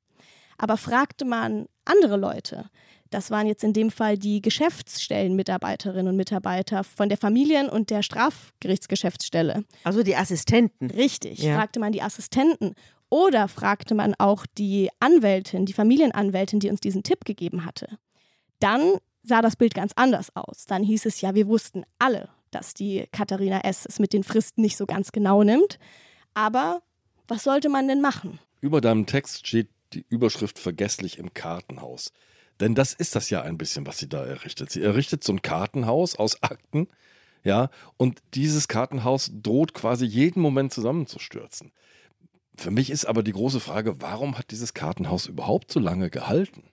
Aber 0.58 0.77
fragte 0.77 1.25
man 1.25 1.65
andere 1.84 2.15
Leute, 2.15 2.70
das 3.12 3.30
waren 3.30 3.46
jetzt 3.46 3.63
in 3.63 3.74
dem 3.74 3.91
Fall 3.91 4.18
die 4.18 4.41
Geschäftsstellenmitarbeiterinnen 4.41 6.08
und 6.08 6.15
Mitarbeiter 6.15 6.84
von 6.84 7.10
der 7.10 7.18
Familien- 7.18 7.70
und 7.70 7.89
der 7.89 8.03
Strafgerichtsgeschäftsstelle. 8.03 9.65
Also 9.84 10.01
die 10.01 10.15
Assistenten. 10.15 10.89
Richtig, 10.89 11.39
ja. 11.39 11.56
fragte 11.56 11.80
man 11.80 11.91
die 11.91 12.01
Assistenten. 12.01 12.74
Oder 13.10 13.50
fragte 13.50 13.94
man 13.94 14.15
auch 14.18 14.46
die 14.58 14.89
Anwältin, 15.01 15.65
die 15.65 15.74
Familienanwältin, 15.74 16.62
die 16.62 16.70
uns 16.70 16.80
diesen 16.80 17.03
Tipp 17.03 17.25
gegeben 17.25 17.65
hatte. 17.65 17.98
Dann 18.60 18.94
sah 19.24 19.41
das 19.41 19.58
Bild 19.58 19.74
ganz 19.74 19.91
anders 19.98 20.34
aus. 20.34 20.65
Dann 20.65 20.82
hieß 20.82 21.06
es 21.06 21.20
ja, 21.20 21.36
wir 21.36 21.48
wussten 21.48 21.84
alle, 22.00 22.30
dass 22.51 22.74
die 22.74 23.08
Katharina 23.12 23.60
S. 23.65 23.86
es 23.86 24.00
mit 24.00 24.13
den 24.13 24.24
Fristen 24.24 24.62
nicht 24.62 24.77
so 24.77 24.86
ganz 24.86 25.12
genau 25.12 25.44
nimmt. 25.44 25.77
Aber 26.34 26.82
was 27.27 27.44
sollte 27.44 27.68
man 27.68 27.89
denn 27.89 28.00
machen? 28.00 28.39
Über 28.62 28.80
deinem 28.80 29.06
Text 29.06 29.46
steht 29.46 29.68
die 29.91 30.06
Überschrift 30.08 30.58
vergesslich 30.58 31.18
im 31.18 31.34
Kartenhaus. 31.34 32.13
Denn 32.62 32.75
das 32.75 32.94
ist 32.94 33.15
das 33.15 33.30
ja 33.32 33.41
ein 33.41 33.58
bisschen, 33.58 33.88
was 33.88 33.98
sie 33.98 34.08
da 34.08 34.24
errichtet. 34.24 34.70
Sie 34.70 34.84
errichtet 34.84 35.24
so 35.24 35.34
ein 35.34 35.41
Kartenhaus 35.41 36.15
aus 36.15 36.41
Akten, 36.44 36.88
ja, 37.44 37.70
und 37.98 38.22
dieses 38.36 38.68
Kartenhaus 38.68 39.32
droht 39.34 39.74
quasi 39.74 40.06
jeden 40.06 40.41
Moment 40.41 40.72
zusammenzustürzen. 40.72 41.72
Für 42.56 42.70
mich 42.70 42.91
ist 42.91 43.06
aber 43.06 43.24
die 43.24 43.32
große 43.32 43.60
Frage, 43.60 44.00
warum 44.00 44.38
hat 44.38 44.51
dieses 44.51 44.75
Kartenhaus 44.75 45.25
überhaupt 45.25 45.72
so 45.72 45.80
lange 45.80 46.12
gehalten? 46.12 46.70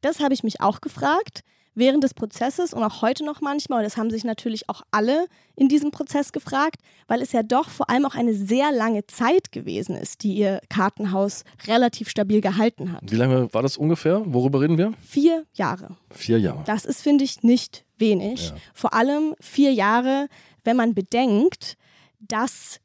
Das 0.00 0.18
habe 0.18 0.34
ich 0.34 0.42
mich 0.42 0.60
auch 0.60 0.80
gefragt 0.80 1.44
während 1.74 2.02
des 2.04 2.14
Prozesses 2.14 2.74
und 2.74 2.82
auch 2.82 3.02
heute 3.02 3.24
noch 3.24 3.40
manchmal, 3.40 3.78
und 3.78 3.84
das 3.84 3.96
haben 3.96 4.10
sich 4.10 4.24
natürlich 4.24 4.68
auch 4.68 4.82
alle 4.90 5.26
in 5.56 5.68
diesem 5.68 5.90
Prozess 5.90 6.32
gefragt, 6.32 6.76
weil 7.06 7.22
es 7.22 7.32
ja 7.32 7.42
doch 7.42 7.68
vor 7.68 7.90
allem 7.90 8.04
auch 8.04 8.14
eine 8.14 8.34
sehr 8.34 8.72
lange 8.72 9.06
Zeit 9.06 9.52
gewesen 9.52 9.94
ist, 9.96 10.22
die 10.22 10.34
ihr 10.34 10.60
Kartenhaus 10.68 11.44
relativ 11.66 12.08
stabil 12.08 12.40
gehalten 12.40 12.92
hat. 12.92 13.02
Wie 13.10 13.16
lange 13.16 13.52
war 13.52 13.62
das 13.62 13.76
ungefähr? 13.76 14.22
Worüber 14.26 14.60
reden 14.60 14.78
wir? 14.78 14.92
Vier 15.00 15.44
Jahre. 15.52 15.96
Vier 16.10 16.38
Jahre. 16.38 16.62
Das 16.66 16.84
ist, 16.84 17.02
finde 17.02 17.24
ich, 17.24 17.42
nicht 17.42 17.84
wenig. 17.98 18.48
Ja. 18.48 18.56
Vor 18.74 18.94
allem 18.94 19.34
vier 19.40 19.72
Jahre, 19.72 20.28
wenn 20.64 20.76
man 20.76 20.94
bedenkt, 20.94 21.76
dass 22.20 22.80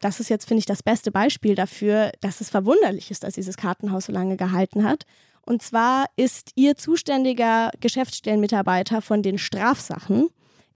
das 0.00 0.20
ist 0.20 0.30
jetzt, 0.30 0.46
finde 0.46 0.60
ich, 0.60 0.66
das 0.66 0.82
beste 0.82 1.10
Beispiel 1.10 1.54
dafür, 1.54 2.12
dass 2.20 2.40
es 2.40 2.50
verwunderlich 2.50 3.10
ist, 3.10 3.24
dass 3.24 3.34
dieses 3.34 3.56
Kartenhaus 3.56 4.06
so 4.06 4.12
lange 4.12 4.36
gehalten 4.36 4.84
hat. 4.84 5.04
Und 5.48 5.62
zwar 5.62 6.10
ist 6.16 6.52
ihr 6.56 6.76
zuständiger 6.76 7.70
Geschäftsstellenmitarbeiter 7.80 9.00
von 9.00 9.22
den 9.22 9.38
Strafsachen, 9.38 10.28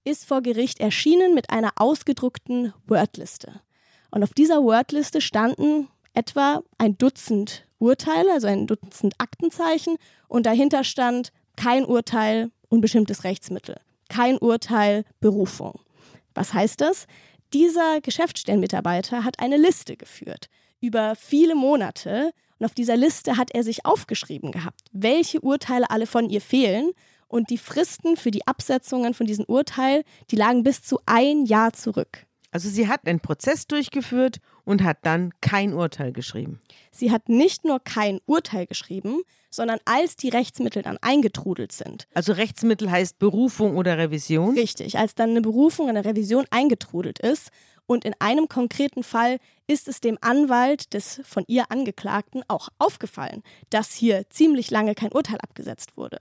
ist 0.03 0.25
vor 0.25 0.41
Gericht 0.41 0.79
erschienen 0.79 1.35
mit 1.35 1.51
einer 1.51 1.73
ausgedruckten 1.75 2.73
Wordliste. 2.87 3.61
Und 4.09 4.23
auf 4.23 4.33
dieser 4.33 4.63
Wordliste 4.63 5.21
standen 5.21 5.89
etwa 6.15 6.63
ein 6.79 6.97
Dutzend 6.97 7.67
Urteile, 7.77 8.31
also 8.31 8.47
ein 8.47 8.65
Dutzend 8.65 9.13
Aktenzeichen 9.19 9.97
und 10.27 10.47
dahinter 10.47 10.83
stand 10.83 11.31
kein 11.55 11.85
Urteil, 11.85 12.49
unbestimmtes 12.67 13.23
Rechtsmittel, 13.25 13.79
kein 14.09 14.39
Urteil, 14.39 15.05
Berufung. 15.19 15.81
Was 16.33 16.51
heißt 16.51 16.81
das? 16.81 17.05
Dieser 17.53 18.01
Geschäftsstellenmitarbeiter 18.01 19.23
hat 19.23 19.37
eine 19.37 19.57
Liste 19.57 19.97
geführt 19.97 20.49
über 20.81 21.15
viele 21.15 21.53
Monate 21.53 22.33
und 22.63 22.67
auf 22.67 22.75
dieser 22.75 22.95
Liste 22.95 23.35
hat 23.35 23.51
er 23.53 23.61
sich 23.61 23.85
aufgeschrieben 23.85 24.53
gehabt, 24.53 24.85
welche 24.93 25.41
Urteile 25.41 25.89
alle 25.89 26.07
von 26.07 26.29
ihr 26.29 26.39
fehlen. 26.39 26.91
Und 27.27 27.49
die 27.49 27.57
Fristen 27.57 28.15
für 28.15 28.31
die 28.31 28.47
Absetzungen 28.47 29.13
von 29.13 29.27
diesen 29.27 29.43
Urteilen, 29.43 30.03
die 30.31 30.37
lagen 30.37 30.63
bis 30.63 30.81
zu 30.81 31.01
ein 31.05 31.45
Jahr 31.45 31.73
zurück. 31.73 32.25
Also 32.51 32.69
sie 32.69 32.87
hat 32.87 33.05
einen 33.05 33.19
Prozess 33.19 33.67
durchgeführt 33.67 34.37
und 34.63 34.81
hat 34.81 34.99
dann 35.01 35.31
kein 35.41 35.73
Urteil 35.73 36.13
geschrieben. 36.13 36.61
Sie 36.91 37.11
hat 37.11 37.27
nicht 37.27 37.65
nur 37.65 37.81
kein 37.81 38.21
Urteil 38.27 38.65
geschrieben, 38.65 39.23
sondern 39.49 39.79
als 39.83 40.15
die 40.15 40.29
Rechtsmittel 40.29 40.83
dann 40.83 40.97
eingetrudelt 41.01 41.73
sind. 41.73 42.07
Also 42.13 42.31
Rechtsmittel 42.31 42.89
heißt 42.89 43.19
Berufung 43.19 43.75
oder 43.75 43.97
Revision? 43.97 44.57
Richtig, 44.57 44.97
als 44.97 45.15
dann 45.15 45.31
eine 45.31 45.41
Berufung, 45.41 45.89
eine 45.89 46.05
Revision 46.05 46.45
eingetrudelt 46.49 47.19
ist, 47.19 47.49
und 47.85 48.05
in 48.05 48.13
einem 48.19 48.47
konkreten 48.47 49.03
Fall 49.03 49.37
ist 49.67 49.87
es 49.87 49.99
dem 49.99 50.17
Anwalt 50.21 50.93
des 50.93 51.21
von 51.25 51.43
ihr 51.47 51.71
Angeklagten 51.71 52.43
auch 52.47 52.69
aufgefallen, 52.79 53.43
dass 53.69 53.93
hier 53.93 54.29
ziemlich 54.29 54.71
lange 54.71 54.95
kein 54.95 55.11
Urteil 55.11 55.39
abgesetzt 55.41 55.97
wurde. 55.97 56.19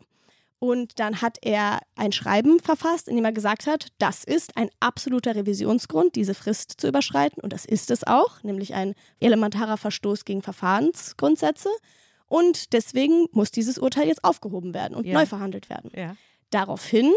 Und 0.58 1.00
dann 1.00 1.20
hat 1.20 1.38
er 1.42 1.80
ein 1.96 2.12
Schreiben 2.12 2.60
verfasst, 2.60 3.08
in 3.08 3.16
dem 3.16 3.24
er 3.24 3.32
gesagt 3.32 3.66
hat, 3.66 3.88
das 3.98 4.22
ist 4.22 4.56
ein 4.56 4.70
absoluter 4.78 5.34
Revisionsgrund, 5.34 6.14
diese 6.14 6.34
Frist 6.34 6.80
zu 6.80 6.86
überschreiten. 6.86 7.42
Und 7.42 7.52
das 7.52 7.64
ist 7.64 7.90
es 7.90 8.06
auch, 8.06 8.44
nämlich 8.44 8.72
ein 8.72 8.94
elementarer 9.18 9.76
Verstoß 9.76 10.24
gegen 10.24 10.40
Verfahrensgrundsätze. 10.40 11.68
Und 12.28 12.72
deswegen 12.74 13.26
muss 13.32 13.50
dieses 13.50 13.76
Urteil 13.76 14.06
jetzt 14.06 14.22
aufgehoben 14.22 14.72
werden 14.72 14.94
und 14.94 15.04
ja. 15.04 15.14
neu 15.14 15.26
verhandelt 15.26 15.68
werden. 15.68 15.90
Ja. 15.96 16.16
Daraufhin 16.50 17.12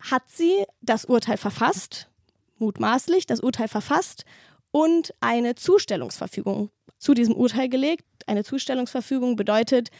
hat 0.00 0.24
sie 0.28 0.64
das 0.82 1.04
Urteil 1.04 1.36
verfasst, 1.36 2.10
mutmaßlich 2.58 3.26
das 3.26 3.40
Urteil 3.40 3.68
verfasst 3.68 4.24
und 4.70 5.14
eine 5.20 5.54
Zustellungsverfügung 5.54 6.70
zu 6.98 7.14
diesem 7.14 7.34
Urteil 7.34 7.68
gelegt. 7.68 8.04
Eine 8.26 8.44
Zustellungsverfügung 8.44 9.36
bedeutet, 9.36 9.90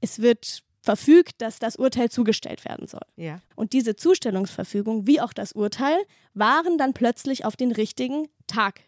es 0.00 0.20
wird 0.20 0.62
verfügt, 0.82 1.42
dass 1.42 1.58
das 1.58 1.76
Urteil 1.76 2.10
zugestellt 2.10 2.64
werden 2.64 2.86
soll. 2.86 3.04
Ja. 3.16 3.40
Und 3.54 3.72
diese 3.72 3.96
Zustellungsverfügung, 3.96 5.06
wie 5.06 5.20
auch 5.20 5.32
das 5.32 5.52
Urteil, 5.52 5.98
waren 6.32 6.78
dann 6.78 6.94
plötzlich 6.94 7.44
auf 7.44 7.56
den 7.56 7.72
richtigen 7.72 8.28
Tag 8.46 8.80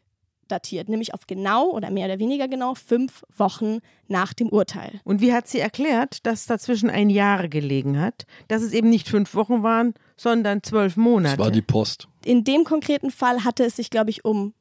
datiert, 0.52 0.88
nämlich 0.88 1.14
auf 1.14 1.26
genau 1.26 1.70
oder 1.70 1.90
mehr 1.90 2.06
oder 2.06 2.18
weniger 2.18 2.46
genau 2.46 2.74
fünf 2.74 3.24
Wochen 3.36 3.78
nach 4.08 4.32
dem 4.32 4.48
Urteil. 4.48 5.00
Und 5.04 5.20
wie 5.20 5.32
hat 5.32 5.48
sie 5.48 5.58
erklärt, 5.58 6.24
dass 6.26 6.46
dazwischen 6.46 6.90
ein 6.90 7.10
Jahr 7.10 7.48
gelegen 7.48 7.98
hat, 7.98 8.26
dass 8.48 8.62
es 8.62 8.72
eben 8.72 8.90
nicht 8.90 9.08
fünf 9.08 9.34
Wochen 9.34 9.62
waren, 9.62 9.94
sondern 10.16 10.62
zwölf 10.62 10.96
Monate? 10.96 11.36
Das 11.36 11.46
war 11.46 11.50
die 11.50 11.62
Post. 11.62 12.08
In 12.24 12.44
dem 12.44 12.64
konkreten 12.64 13.10
Fall 13.10 13.44
hatte 13.44 13.64
es 13.64 13.76
sich, 13.76 13.90
glaube 13.90 14.10
ich, 14.10 14.24
um 14.24 14.54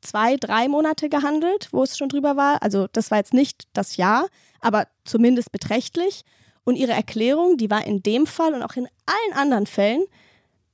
zwei, 0.00 0.36
drei 0.36 0.68
Monate 0.68 1.08
gehandelt, 1.08 1.68
wo 1.72 1.82
es 1.82 1.96
schon 1.96 2.08
drüber 2.08 2.36
war. 2.36 2.62
Also 2.62 2.86
das 2.92 3.10
war 3.10 3.18
jetzt 3.18 3.34
nicht 3.34 3.64
das 3.72 3.96
Jahr, 3.96 4.26
aber 4.60 4.88
zumindest 5.04 5.52
beträchtlich. 5.52 6.22
Und 6.64 6.76
ihre 6.76 6.92
Erklärung, 6.92 7.56
die 7.56 7.70
war 7.70 7.86
in 7.86 8.02
dem 8.02 8.26
Fall 8.26 8.54
und 8.54 8.62
auch 8.62 8.76
in 8.76 8.86
allen 9.06 9.38
anderen 9.38 9.66
Fällen, 9.66 10.04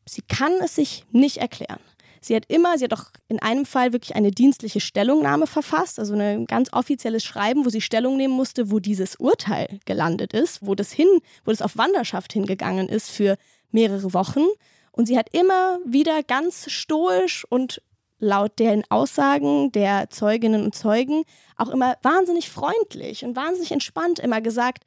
sie 0.05 0.23
kann 0.23 0.53
es 0.63 0.75
sich 0.75 1.05
nicht 1.13 1.39
erklären. 1.39 1.81
Sie 2.27 2.35
hat 2.35 2.47
immer, 2.49 2.77
sie 2.77 2.85
hat 2.85 2.93
auch 2.93 3.05
in 3.29 3.41
einem 3.41 3.65
Fall 3.65 3.93
wirklich 3.93 4.17
eine 4.17 4.33
dienstliche 4.33 4.81
Stellungnahme 4.81 5.47
verfasst, 5.47 6.01
also 6.01 6.15
ein 6.15 6.47
ganz 6.47 6.73
offizielles 6.73 7.23
Schreiben, 7.23 7.65
wo 7.65 7.69
sie 7.69 7.81
Stellung 7.81 8.17
nehmen 8.17 8.35
musste, 8.35 8.73
wo 8.73 8.81
dieses 8.81 9.15
Urteil 9.15 9.79
gelandet 9.85 10.33
ist, 10.33 10.67
wo 10.67 10.75
das 10.75 10.91
hin, 10.91 11.07
wo 11.45 11.53
das 11.53 11.63
auf 11.63 11.77
Wanderschaft 11.77 12.33
hingegangen 12.33 12.89
ist 12.89 13.11
für 13.11 13.37
mehrere 13.71 14.13
Wochen. 14.13 14.43
Und 14.91 15.07
sie 15.07 15.17
hat 15.17 15.29
immer 15.33 15.79
wieder 15.85 16.25
ganz 16.25 16.69
stoisch 16.69 17.45
und 17.49 17.81
laut 18.19 18.59
den 18.59 18.83
Aussagen 18.91 19.71
der 19.71 20.11
Zeuginnen 20.11 20.65
und 20.65 20.75
Zeugen 20.75 21.23
auch 21.57 21.69
immer 21.69 21.97
wahnsinnig 22.03 22.51
freundlich 22.51 23.25
und 23.25 23.37
wahnsinnig 23.37 23.71
entspannt 23.71 24.19
immer 24.19 24.41
gesagt, 24.41 24.83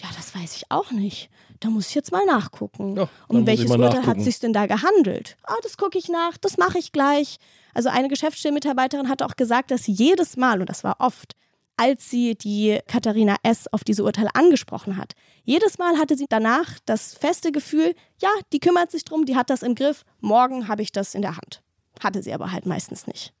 ja, 0.00 0.08
das 0.16 0.34
weiß 0.34 0.56
ich 0.56 0.70
auch 0.70 0.90
nicht. 0.90 1.30
Da 1.60 1.70
muss 1.70 1.88
ich 1.88 1.94
jetzt 1.94 2.12
mal 2.12 2.24
nachgucken. 2.26 2.96
Ja, 2.96 3.08
um 3.28 3.46
welches 3.46 3.70
Urteil 3.70 4.04
hat 4.06 4.18
es 4.18 4.24
sich 4.24 4.38
denn 4.38 4.52
da 4.52 4.66
gehandelt? 4.66 5.36
Ah, 5.42 5.54
das 5.62 5.76
gucke 5.78 5.96
ich 5.96 6.08
nach, 6.08 6.36
das 6.36 6.58
mache 6.58 6.78
ich 6.78 6.92
gleich. 6.92 7.38
Also 7.72 7.88
eine 7.88 8.08
Geschäftsstellenmitarbeiterin 8.08 9.08
hat 9.08 9.22
auch 9.22 9.36
gesagt, 9.36 9.70
dass 9.70 9.84
sie 9.84 9.92
jedes 9.92 10.36
Mal, 10.36 10.60
und 10.60 10.68
das 10.68 10.84
war 10.84 10.96
oft, 10.98 11.34
als 11.76 12.10
sie 12.10 12.34
die 12.34 12.78
Katharina 12.86 13.36
S. 13.42 13.66
auf 13.72 13.84
diese 13.84 14.04
Urteile 14.04 14.34
angesprochen 14.34 14.96
hat. 14.96 15.12
Jedes 15.44 15.78
Mal 15.78 15.98
hatte 15.98 16.16
sie 16.16 16.26
danach 16.28 16.78
das 16.86 17.14
feste 17.14 17.52
Gefühl, 17.52 17.94
ja, 18.20 18.30
die 18.52 18.60
kümmert 18.60 18.90
sich 18.90 19.04
drum, 19.04 19.24
die 19.24 19.36
hat 19.36 19.50
das 19.50 19.62
im 19.62 19.74
Griff, 19.74 20.04
morgen 20.20 20.68
habe 20.68 20.82
ich 20.82 20.92
das 20.92 21.14
in 21.14 21.22
der 21.22 21.36
Hand. 21.36 21.62
Hatte 22.02 22.22
sie 22.22 22.32
aber 22.32 22.52
halt 22.52 22.66
meistens 22.66 23.06
nicht. 23.06 23.32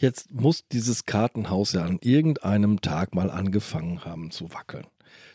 Jetzt 0.00 0.30
muss 0.32 0.64
dieses 0.68 1.06
Kartenhaus 1.06 1.72
ja 1.72 1.82
an 1.82 1.98
irgendeinem 2.02 2.80
Tag 2.80 3.14
mal 3.14 3.30
angefangen 3.30 4.04
haben 4.04 4.30
zu 4.30 4.52
wackeln. 4.52 4.86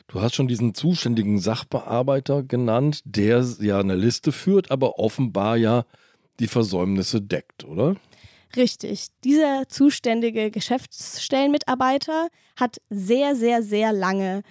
Du 0.08 0.22
hast 0.22 0.36
schon 0.36 0.48
diesen 0.48 0.74
zuständigen 0.74 1.40
Sachbearbeiter 1.40 2.44
genannt, 2.44 3.02
der 3.06 3.46
ja 3.60 3.80
eine 3.80 3.96
Liste 3.96 4.32
führt, 4.32 4.72
aber 4.72 5.00
offenbar 5.00 5.58
ja 5.58 5.86
die 6.40 6.48
Versäumnisse 6.48 7.22
deckt, 7.22 7.64
oder? 7.66 7.96
Richtig. 8.56 9.08
Dieser 9.24 9.68
zuständige 9.68 10.52
Geschäftsstellenmitarbeiter 10.52 12.28
hat 12.56 12.80
sehr, 12.90 13.36
sehr, 13.36 13.64
sehr 13.64 13.92
lange 13.92 14.44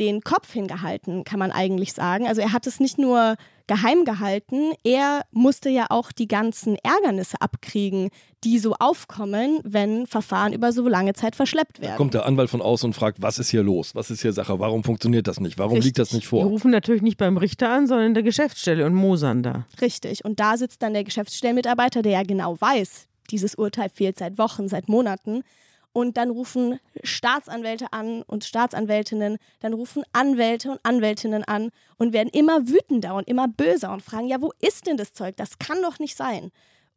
den 0.00 0.22
Kopf 0.22 0.52
hingehalten, 0.52 1.24
kann 1.24 1.38
man 1.38 1.52
eigentlich 1.52 1.92
sagen. 1.92 2.26
Also 2.26 2.40
er 2.40 2.52
hat 2.52 2.66
es 2.66 2.80
nicht 2.80 2.98
nur 2.98 3.36
geheim 3.72 4.04
gehalten, 4.04 4.72
er 4.84 5.22
musste 5.30 5.70
ja 5.70 5.86
auch 5.88 6.12
die 6.12 6.28
ganzen 6.28 6.76
Ärgernisse 6.82 7.40
abkriegen, 7.40 8.10
die 8.44 8.58
so 8.58 8.74
aufkommen, 8.74 9.60
wenn 9.64 10.06
Verfahren 10.06 10.52
über 10.52 10.72
so 10.72 10.86
lange 10.88 11.14
Zeit 11.14 11.36
verschleppt 11.36 11.80
werden. 11.80 11.92
Da 11.92 11.96
kommt 11.96 12.12
der 12.12 12.26
Anwalt 12.26 12.50
von 12.50 12.60
außen 12.60 12.88
und 12.88 12.92
fragt, 12.92 13.22
was 13.22 13.38
ist 13.38 13.48
hier 13.48 13.62
los? 13.62 13.94
Was 13.94 14.10
ist 14.10 14.20
hier 14.20 14.34
Sache? 14.34 14.58
Warum 14.58 14.84
funktioniert 14.84 15.26
das 15.26 15.40
nicht? 15.40 15.58
Warum 15.58 15.74
Richtig. 15.74 15.86
liegt 15.86 15.98
das 16.00 16.12
nicht 16.12 16.26
vor? 16.26 16.44
Wir 16.44 16.48
rufen 16.48 16.70
natürlich 16.70 17.00
nicht 17.00 17.16
beim 17.16 17.38
Richter 17.38 17.70
an, 17.70 17.86
sondern 17.86 18.08
in 18.08 18.14
der 18.14 18.22
Geschäftsstelle 18.22 18.84
und 18.84 18.94
mosern 18.94 19.42
da. 19.42 19.66
Richtig. 19.80 20.22
Und 20.24 20.38
da 20.38 20.58
sitzt 20.58 20.82
dann 20.82 20.92
der 20.92 21.04
Geschäftsstellenmitarbeiter, 21.04 22.02
der 22.02 22.12
ja 22.12 22.22
genau 22.24 22.60
weiß, 22.60 23.06
dieses 23.30 23.54
Urteil 23.54 23.88
fehlt 23.88 24.18
seit 24.18 24.36
Wochen, 24.36 24.68
seit 24.68 24.88
Monaten. 24.88 25.44
Und 25.92 26.16
dann 26.16 26.30
rufen 26.30 26.80
Staatsanwälte 27.02 27.92
an 27.92 28.22
und 28.22 28.44
Staatsanwältinnen, 28.44 29.36
dann 29.60 29.74
rufen 29.74 30.04
Anwälte 30.12 30.70
und 30.70 30.80
Anwältinnen 30.84 31.44
an 31.44 31.70
und 31.98 32.14
werden 32.14 32.30
immer 32.32 32.66
wütender 32.68 33.14
und 33.14 33.28
immer 33.28 33.46
böser 33.46 33.92
und 33.92 34.02
fragen, 34.02 34.26
ja, 34.26 34.40
wo 34.40 34.52
ist 34.60 34.86
denn 34.86 34.96
das 34.96 35.12
Zeug? 35.12 35.36
Das 35.36 35.58
kann 35.58 35.82
doch 35.82 35.98
nicht 35.98 36.16
sein. 36.16 36.50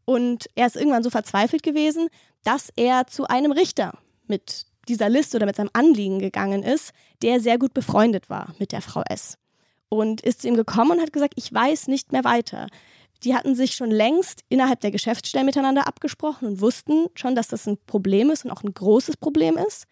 Und 0.06 0.50
er 0.56 0.68
ist 0.68 0.78
irgendwann 0.78 1.04
so 1.04 1.10
verzweifelt 1.10 1.64
gewesen, 1.64 2.08
dass 2.44 2.72
er 2.76 3.08
zu 3.08 3.26
einem 3.26 3.52
Richter 3.52 3.98
mit 4.28 4.66
dieser 4.88 5.10
Liste 5.10 5.38
oder 5.38 5.48
mit 5.48 5.56
seinem 5.56 5.72
Anliegen 5.74 6.20
gegangen 6.20 6.64
ist, 6.64 6.92
der 7.22 7.40
sehr 7.40 7.58
gut 7.58 7.74
befreundet 7.74 8.30
war 8.30 8.54
mit 8.60 8.72
der 8.72 8.82
Frau 8.82 9.02
S. 9.10 9.38
Und 9.90 10.22
ist 10.22 10.42
zu 10.42 10.48
ihm 10.48 10.56
gekommen 10.56 10.92
und 10.92 11.02
hat 11.02 11.12
gesagt, 11.14 11.34
ich 11.38 11.52
weiß 11.52 11.88
nicht 11.88 12.12
mehr 12.12 12.24
weiter 12.24 12.68
die 13.24 13.36
hatten 13.36 13.56
sich 13.56 13.74
schon 13.74 13.92
längst 13.92 14.42
innerhalb 14.50 14.82
der 14.82 14.92
Geschäftsstellen 14.92 15.46
miteinander 15.46 15.88
abgesprochen 15.88 16.48
und 16.48 16.62
wussten 16.62 17.08
schon, 17.16 17.36
dass 17.36 17.48
das 17.48 17.68
ein 17.68 17.78
Problem 17.86 18.30
ist 18.30 18.46
und 18.46 18.52
auch 18.52 18.64
ein 18.64 18.74
großes 18.74 19.18
Problem 19.18 19.58
ist. 19.58 19.86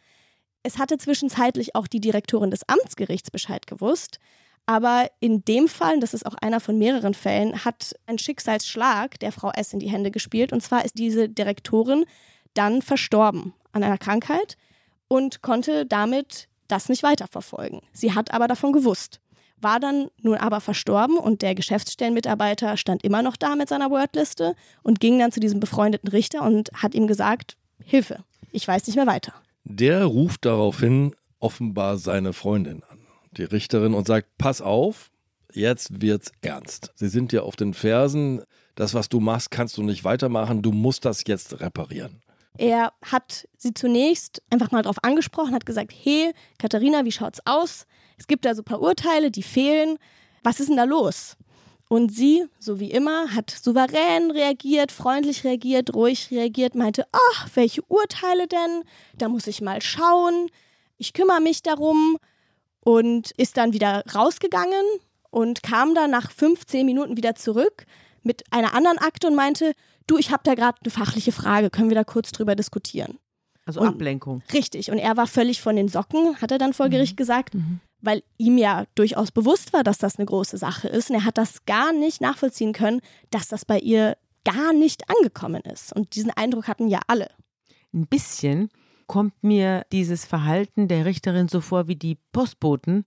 Es 0.63 0.77
hatte 0.77 0.97
zwischenzeitlich 0.97 1.75
auch 1.75 1.88
die 1.88 1.99
Direktorin 1.99 2.51
des 2.51 2.67
Amtsgerichts 2.67 3.31
Bescheid 3.31 3.67
gewusst. 3.67 4.19
Aber 4.65 5.09
in 5.19 5.43
dem 5.43 5.67
Fall, 5.67 5.99
das 5.99 6.13
ist 6.13 6.25
auch 6.25 6.36
einer 6.36 6.62
von 6.62 6.77
mehreren 6.77 7.13
Fällen, 7.13 7.65
hat 7.65 7.95
ein 8.05 8.17
Schicksalsschlag 8.17 9.19
der 9.19 9.33
Frau 9.33 9.51
S 9.51 9.73
in 9.73 9.79
die 9.79 9.89
Hände 9.89 10.09
gespielt. 10.09 10.53
Und 10.53 10.62
zwar 10.62 10.86
ist 10.86 10.97
diese 10.97 11.27
Direktorin 11.27 12.05
dann 12.53 12.81
verstorben 12.81 13.53
an 13.73 13.83
einer 13.83 13.97
Krankheit 13.97 14.57
und 15.09 15.41
konnte 15.41 15.86
damit 15.86 16.47
das 16.69 16.88
nicht 16.88 17.03
weiterverfolgen. 17.03 17.81
Sie 17.91 18.13
hat 18.13 18.33
aber 18.33 18.47
davon 18.47 18.71
gewusst 18.71 19.19
war 19.63 19.80
dann 19.80 20.10
nun 20.21 20.36
aber 20.36 20.62
verstorben 20.62 21.17
und 21.17 21.41
der 21.41 21.56
Geschäftsstellenmitarbeiter 21.56 22.78
stand 22.78 23.04
immer 23.04 23.21
noch 23.21 23.38
da 23.38 23.56
mit 23.56 23.69
seiner 23.69 23.89
Wordliste 23.89 24.56
und 24.84 24.99
ging 24.99 25.19
dann 25.19 25.32
zu 25.32 25.39
diesem 25.39 25.60
befreundeten 25.60 26.10
Richter 26.10 26.43
und 26.43 26.69
hat 26.73 26.93
ihm 26.93 27.08
gesagt, 27.08 27.58
Hilfe, 27.84 28.23
ich 28.52 28.67
weiß 28.67 28.88
nicht 28.88 28.95
mehr 28.95 29.08
weiter. 29.08 29.34
Der 29.63 30.06
ruft 30.06 30.45
daraufhin 30.45 31.15
offenbar 31.39 31.97
seine 31.97 32.34
Freundin 32.34 32.84
an, 32.84 32.99
die 33.32 33.43
Richterin, 33.43 33.93
und 33.93 34.08
sagt, 34.08 34.38
pass 34.38 34.62
auf, 34.62 35.12
jetzt 35.54 36.02
wird's 36.02 36.32
ernst. 36.41 36.91
Sie 36.95 37.10
sind 37.10 37.32
dir 37.32 37.43
auf 37.43 37.56
den 37.56 37.73
Fersen, 37.73 38.43
das, 38.76 38.93
was 38.93 39.10
du 39.10 39.19
machst, 39.19 39.52
kannst 39.52 39.78
du 39.78 39.84
nicht 39.84 40.04
weitermachen, 40.04 40.62
du 40.62 40.71
musst 40.71 41.06
das 41.06 41.23
jetzt 41.28 41.60
reparieren. 41.60 42.22
Er 42.58 42.94
hat 43.04 43.48
sie 43.58 43.74
zunächst 43.74 44.42
einfach 44.50 44.72
mal 44.72 44.84
darauf 44.84 45.04
angesprochen, 45.04 45.56
hat 45.56 45.66
gesagt, 45.66 45.92
hey, 46.04 46.34
Katharina, 46.60 47.04
wie 47.06 47.12
schaut's 47.12 47.39
aus? 47.46 47.86
Es 48.18 48.28
gibt 48.28 48.46
da 48.46 48.54
so 48.54 48.62
ein 48.62 48.66
paar 48.66 48.82
Urteile, 48.82 49.32
die 49.32 49.44
fehlen. 49.44 49.98
Was 50.44 50.60
ist 50.60 50.70
denn 50.70 50.78
da 50.78 50.84
los? 50.84 51.36
Und 51.89 52.13
sie, 52.13 52.46
so 52.60 52.80
wie 52.80 52.92
immer, 52.92 53.36
hat 53.36 53.52
souverän 53.52 54.32
reagiert, 54.32 54.92
freundlich 54.92 55.44
reagiert, 55.44 55.94
ruhig 55.94 56.30
reagiert, 56.32 56.76
meinte, 56.76 57.06
ach, 57.12 57.50
welche 57.54 57.82
Urteile 57.84 58.48
denn? 58.48 58.84
Da 59.18 59.30
muss 59.30 59.48
ich 59.48 59.62
mal 59.62 59.82
schauen. 59.82 60.48
Ich 60.98 61.13
kümmere 61.13 61.42
mich 61.42 61.62
darum 61.62 62.18
und 62.80 63.32
ist 63.38 63.58
dann 63.58 63.74
wieder 63.74 64.04
rausgegangen 64.13 64.86
und 65.30 65.63
kam 65.63 65.96
dann 65.96 66.12
nach 66.12 66.32
15 66.32 66.86
Minuten 66.86 67.18
wieder 67.18 67.36
zurück 67.36 67.86
mit 68.24 68.44
einer 68.52 68.74
anderen 68.74 68.98
Akte 68.98 69.28
und 69.28 69.36
meinte, 69.36 69.74
du, 70.08 70.18
ich 70.18 70.32
habe 70.32 70.44
da 70.44 70.56
gerade 70.56 70.78
eine 70.82 70.92
fachliche 70.92 71.32
Frage, 71.32 71.70
können 71.70 71.89
wir 71.89 71.96
da 71.96 72.04
kurz 72.04 72.32
drüber 72.32 72.56
diskutieren? 72.56 73.20
Also 73.66 73.82
und, 73.82 73.88
Ablenkung. 73.88 74.44
Richtig. 74.52 74.92
Und 74.92 74.98
er 74.98 75.16
war 75.16 75.28
völlig 75.28 75.62
von 75.62 75.76
den 75.76 75.88
Socken, 75.88 76.42
hat 76.42 76.52
er 76.52 76.58
dann 76.58 76.74
vor 76.74 76.89
Gericht 76.89 77.13
mhm. 77.13 77.18
gesagt. 77.18 77.56
Mhm 77.56 77.80
weil 78.04 78.22
ihm 78.38 78.58
ja 78.58 78.86
durchaus 78.96 79.32
bewusst 79.32 79.74
war, 79.74 79.84
dass 79.84 79.98
das 79.98 80.18
eine 80.18 80.26
große 80.26 80.58
Sache 80.58 80.89
ist. 80.89 81.10
Und 81.10 81.16
er 81.16 81.26
hat 81.26 81.38
das 81.38 81.66
gar 81.66 81.94
nicht 81.94 82.22
nachvollziehen 82.22 82.74
können, 82.74 83.00
dass 83.32 83.48
das 83.48 83.66
bei 83.66 83.80
ihr 83.80 84.18
gar 84.44 84.74
nicht 84.74 85.10
angekommen 85.10 85.62
ist. 85.62 85.96
Und 85.96 86.16
diesen 86.16 86.30
Eindruck 86.32 86.68
hatten 86.68 86.89
ja 86.89 87.00
alle. 87.08 87.30
Ein 87.94 88.08
bisschen 88.08 88.70
kommt 89.08 89.42
mir 89.42 89.86
dieses 89.92 90.26
Verhalten 90.26 90.89
der 90.89 91.06
Richterin 91.06 91.48
so 91.48 91.62
vor 91.62 91.88
wie 91.88 91.96
die 91.96 92.18
Postboten, 92.34 93.06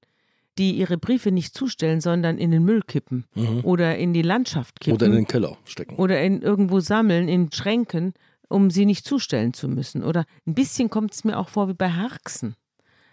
die 0.58 0.72
ihre 0.72 0.98
Briefe 0.98 1.32
nicht 1.32 1.54
zustellen, 1.54 2.00
sondern 2.00 2.38
in 2.38 2.50
den 2.50 2.64
Müll 2.64 2.82
kippen 2.82 3.24
mhm. 3.34 3.60
oder 3.62 3.96
in 3.96 4.12
die 4.12 4.22
Landschaft 4.22 4.80
kippen. 4.80 4.96
Oder 4.96 5.06
in 5.06 5.12
den 5.12 5.26
Keller 5.26 5.56
stecken. 5.64 5.96
Oder 5.96 6.22
in 6.22 6.42
irgendwo 6.42 6.80
sammeln, 6.80 7.28
in 7.28 7.50
Schränken, 7.52 8.14
um 8.48 8.70
sie 8.70 8.86
nicht 8.86 9.04
zustellen 9.04 9.52
zu 9.52 9.68
müssen. 9.68 10.02
Oder 10.02 10.24
ein 10.46 10.54
bisschen 10.54 10.90
kommt 10.90 11.12
es 11.12 11.24
mir 11.24 11.38
auch 11.38 11.48
vor 11.48 11.68
wie 11.68 11.74
bei 11.74 11.90
Harksen 11.90 12.56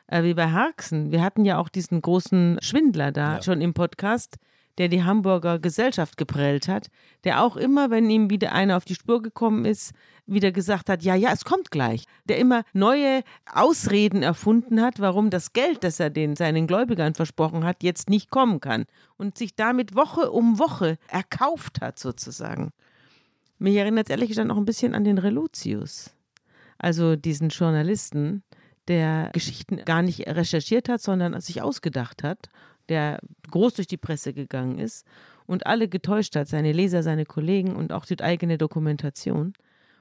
äh, 0.08 0.24
wie 0.24 0.34
bei 0.34 0.52
Harksen. 0.52 1.12
Wir 1.12 1.22
hatten 1.22 1.46
ja 1.46 1.58
auch 1.58 1.70
diesen 1.70 2.02
großen 2.02 2.60
Schwindler 2.62 3.12
da 3.12 3.36
ja. 3.36 3.42
schon 3.42 3.62
im 3.62 3.74
Podcast, 3.74 4.38
der 4.78 4.88
die 4.88 5.04
Hamburger 5.04 5.60
Gesellschaft 5.60 6.18
geprellt 6.18 6.68
hat, 6.68 6.88
der 7.24 7.44
auch 7.44 7.56
immer, 7.56 7.90
wenn 7.90 8.10
ihm 8.10 8.30
wieder 8.30 8.52
einer 8.54 8.78
auf 8.78 8.86
die 8.86 8.96
Spur 8.96 9.22
gekommen 9.22 9.66
ist, 9.66 9.94
wieder 10.26 10.52
gesagt 10.52 10.90
hat, 10.90 11.04
ja, 11.04 11.16
ja, 11.16 11.32
es 11.32 11.46
kommt 11.46 11.70
gleich. 11.70 12.06
Der 12.26 12.38
immer 12.38 12.64
neue 12.74 13.24
Ausreden 13.52 14.24
erfunden 14.24 14.82
hat, 14.82 15.00
warum 15.00 15.30
das 15.30 15.54
Geld, 15.54 15.84
das 15.84 16.00
er 16.00 16.10
den 16.10 16.36
seinen 16.36 16.68
Gläubigern 16.68 17.14
versprochen 17.14 17.64
hat, 17.64 17.84
jetzt 17.84 18.10
nicht 18.10 18.30
kommen 18.30 18.60
kann 18.60 18.86
und 19.18 19.38
sich 19.38 19.56
damit 19.56 19.96
Woche 19.96 20.32
um 20.32 20.60
Woche 20.60 20.98
erkauft 21.08 21.82
hat 21.82 22.00
sozusagen. 22.00 22.72
Mich 23.60 23.76
erinnert 23.76 24.08
es 24.08 24.12
ehrlich 24.12 24.30
gesagt 24.30 24.50
auch 24.50 24.58
ein 24.58 24.66
bisschen 24.66 24.96
an 24.96 25.04
den 25.04 25.18
Reluzius, 25.18 26.12
also 26.78 27.16
diesen 27.16 27.50
Journalisten, 27.50 28.44
der 28.88 29.30
Geschichten 29.34 29.78
gar 29.86 30.02
nicht 30.02 30.28
recherchiert 30.28 30.90
hat, 30.90 31.02
sondern 31.02 31.40
sich 31.40 31.62
ausgedacht 31.62 32.24
hat, 32.24 32.50
der 32.90 33.20
groß 33.52 33.76
durch 33.76 33.88
die 33.88 33.98
Presse 33.98 34.34
gegangen 34.34 34.80
ist 34.80 35.06
und 35.46 35.66
alle 35.66 35.88
getäuscht 35.88 36.36
hat, 36.36 36.48
seine 36.48 36.72
Leser, 36.72 37.04
seine 37.04 37.26
Kollegen 37.26 37.76
und 37.76 37.94
auch 37.94 38.06
die 38.06 38.20
eigene 38.20 38.58
Dokumentation. 38.58 39.54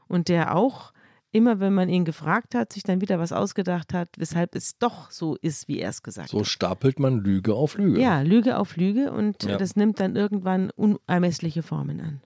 Und 0.09 0.29
der 0.29 0.57
auch, 0.57 0.93
immer 1.31 1.61
wenn 1.61 1.75
man 1.75 1.89
ihn 1.89 2.05
gefragt 2.05 2.55
hat, 2.55 2.73
sich 2.73 2.83
dann 2.83 3.01
wieder 3.01 3.19
was 3.19 3.33
ausgedacht 3.33 3.95
hat, 3.95 4.09
weshalb 4.19 4.55
es 4.55 4.79
doch 4.79 5.11
so 5.11 5.37
ist, 5.37 5.69
wie 5.69 5.79
er 5.79 5.91
es 5.91 6.03
gesagt 6.03 6.29
so 6.31 6.39
hat. 6.39 6.45
So 6.45 6.51
stapelt 6.51 6.99
man 6.99 7.19
Lüge 7.19 7.55
auf 7.55 7.77
Lüge. 7.77 8.01
Ja, 8.01 8.21
Lüge 8.21 8.59
auf 8.59 8.77
Lüge 8.77 9.13
und 9.13 9.45
ja. 9.45 9.57
das 9.57 9.77
nimmt 9.77 10.01
dann 10.01 10.17
irgendwann 10.17 10.71
unermessliche 10.71 11.63
Formen 11.63 12.01
an. 12.01 12.21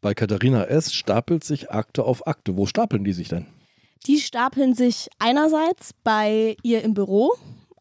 Bei 0.00 0.14
Katharina 0.14 0.64
S. 0.64 0.92
stapelt 0.92 1.42
sich 1.42 1.70
Akte 1.70 2.04
auf 2.04 2.26
Akte. 2.26 2.56
Wo 2.56 2.66
stapeln 2.66 3.02
die 3.04 3.12
sich 3.12 3.28
denn? 3.28 3.46
Die 4.06 4.18
stapeln 4.18 4.74
sich 4.74 5.08
einerseits 5.18 5.92
bei 6.04 6.56
ihr 6.62 6.82
im 6.84 6.94
Büro, 6.94 7.32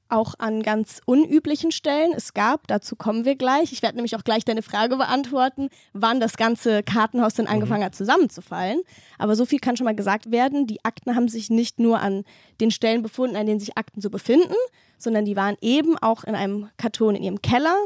auch 0.10 0.36
an 0.38 0.64
ganz 0.64 1.02
unüblichen 1.06 1.72
Stellen. 1.72 2.14
Es 2.16 2.34
gab, 2.34 2.68
dazu 2.68 2.96
kommen 2.96 3.26
wir 3.26 3.36
gleich, 3.36 3.72
ich 3.72 3.82
werde 3.82 3.96
nämlich 3.96 4.16
auch 4.16 4.24
gleich 4.24 4.46
deine 4.46 4.62
Frage 4.62 4.98
beantworten, 4.98 5.70
wann 5.94 6.20
das 6.20 6.38
ganze 6.38 6.84
Kartenhaus 6.84 7.36
denn 7.36 7.48
angefangen 7.48 7.84
hat 7.84 7.96
zusammenzufallen. 7.96 8.82
Aber 9.18 9.36
so 9.36 9.46
viel 9.46 9.60
kann 9.60 9.78
schon 9.78 9.86
mal 9.86 9.96
gesagt 9.96 10.32
werden, 10.32 10.68
die 10.68 10.84
Akten 10.86 11.16
haben 11.16 11.28
sich 11.28 11.50
nicht 11.50 11.80
nur 11.80 12.00
an 12.00 12.24
den 12.60 12.72
Stellen 12.72 13.02
befunden, 13.02 13.36
an 13.36 13.46
denen 13.46 13.60
sich 13.60 13.78
Akten 13.78 14.02
so 14.02 14.10
befinden, 14.10 14.56
sondern 14.98 15.26
die 15.26 15.36
waren 15.36 15.56
eben 15.62 15.98
auch 15.98 16.24
in 16.24 16.36
einem 16.36 16.70
Karton 16.78 17.16
in 17.16 17.24
ihrem 17.24 17.42
Keller, 17.42 17.78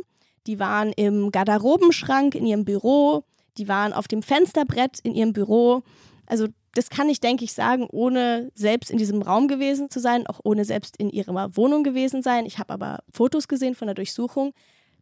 die 0.48 0.60
waren 0.60 0.92
im 0.94 1.32
Garderobenschrank 1.32 2.36
in 2.36 2.46
ihrem 2.46 2.66
Büro, 2.66 3.24
die 3.58 3.68
waren 3.68 3.94
auf 3.94 4.08
dem 4.08 4.24
Fensterbrett 4.24 5.00
in 5.04 5.14
ihrem 5.14 5.34
Büro. 5.34 5.84
Also 6.26 6.48
das 6.74 6.90
kann 6.90 7.10
ich, 7.10 7.20
denke 7.20 7.44
ich, 7.44 7.54
sagen, 7.54 7.88
ohne 7.92 8.52
selbst 8.56 8.92
in 8.92 8.98
diesem 8.98 9.22
Raum 9.22 9.48
gewesen 9.48 9.90
zu 9.90 10.00
sein, 10.00 10.26
auch 10.28 10.40
ohne 10.44 10.66
selbst 10.66 10.98
in 10.98 11.10
ihrer 11.10 11.56
Wohnung 11.58 11.84
gewesen 11.84 12.24
sein. 12.24 12.46
Ich 12.46 12.60
habe 12.60 12.74
aber 12.74 13.04
Fotos 13.12 13.48
gesehen 13.48 13.76
von 13.76 13.88
der 13.88 13.96
Durchsuchung, 13.96 14.54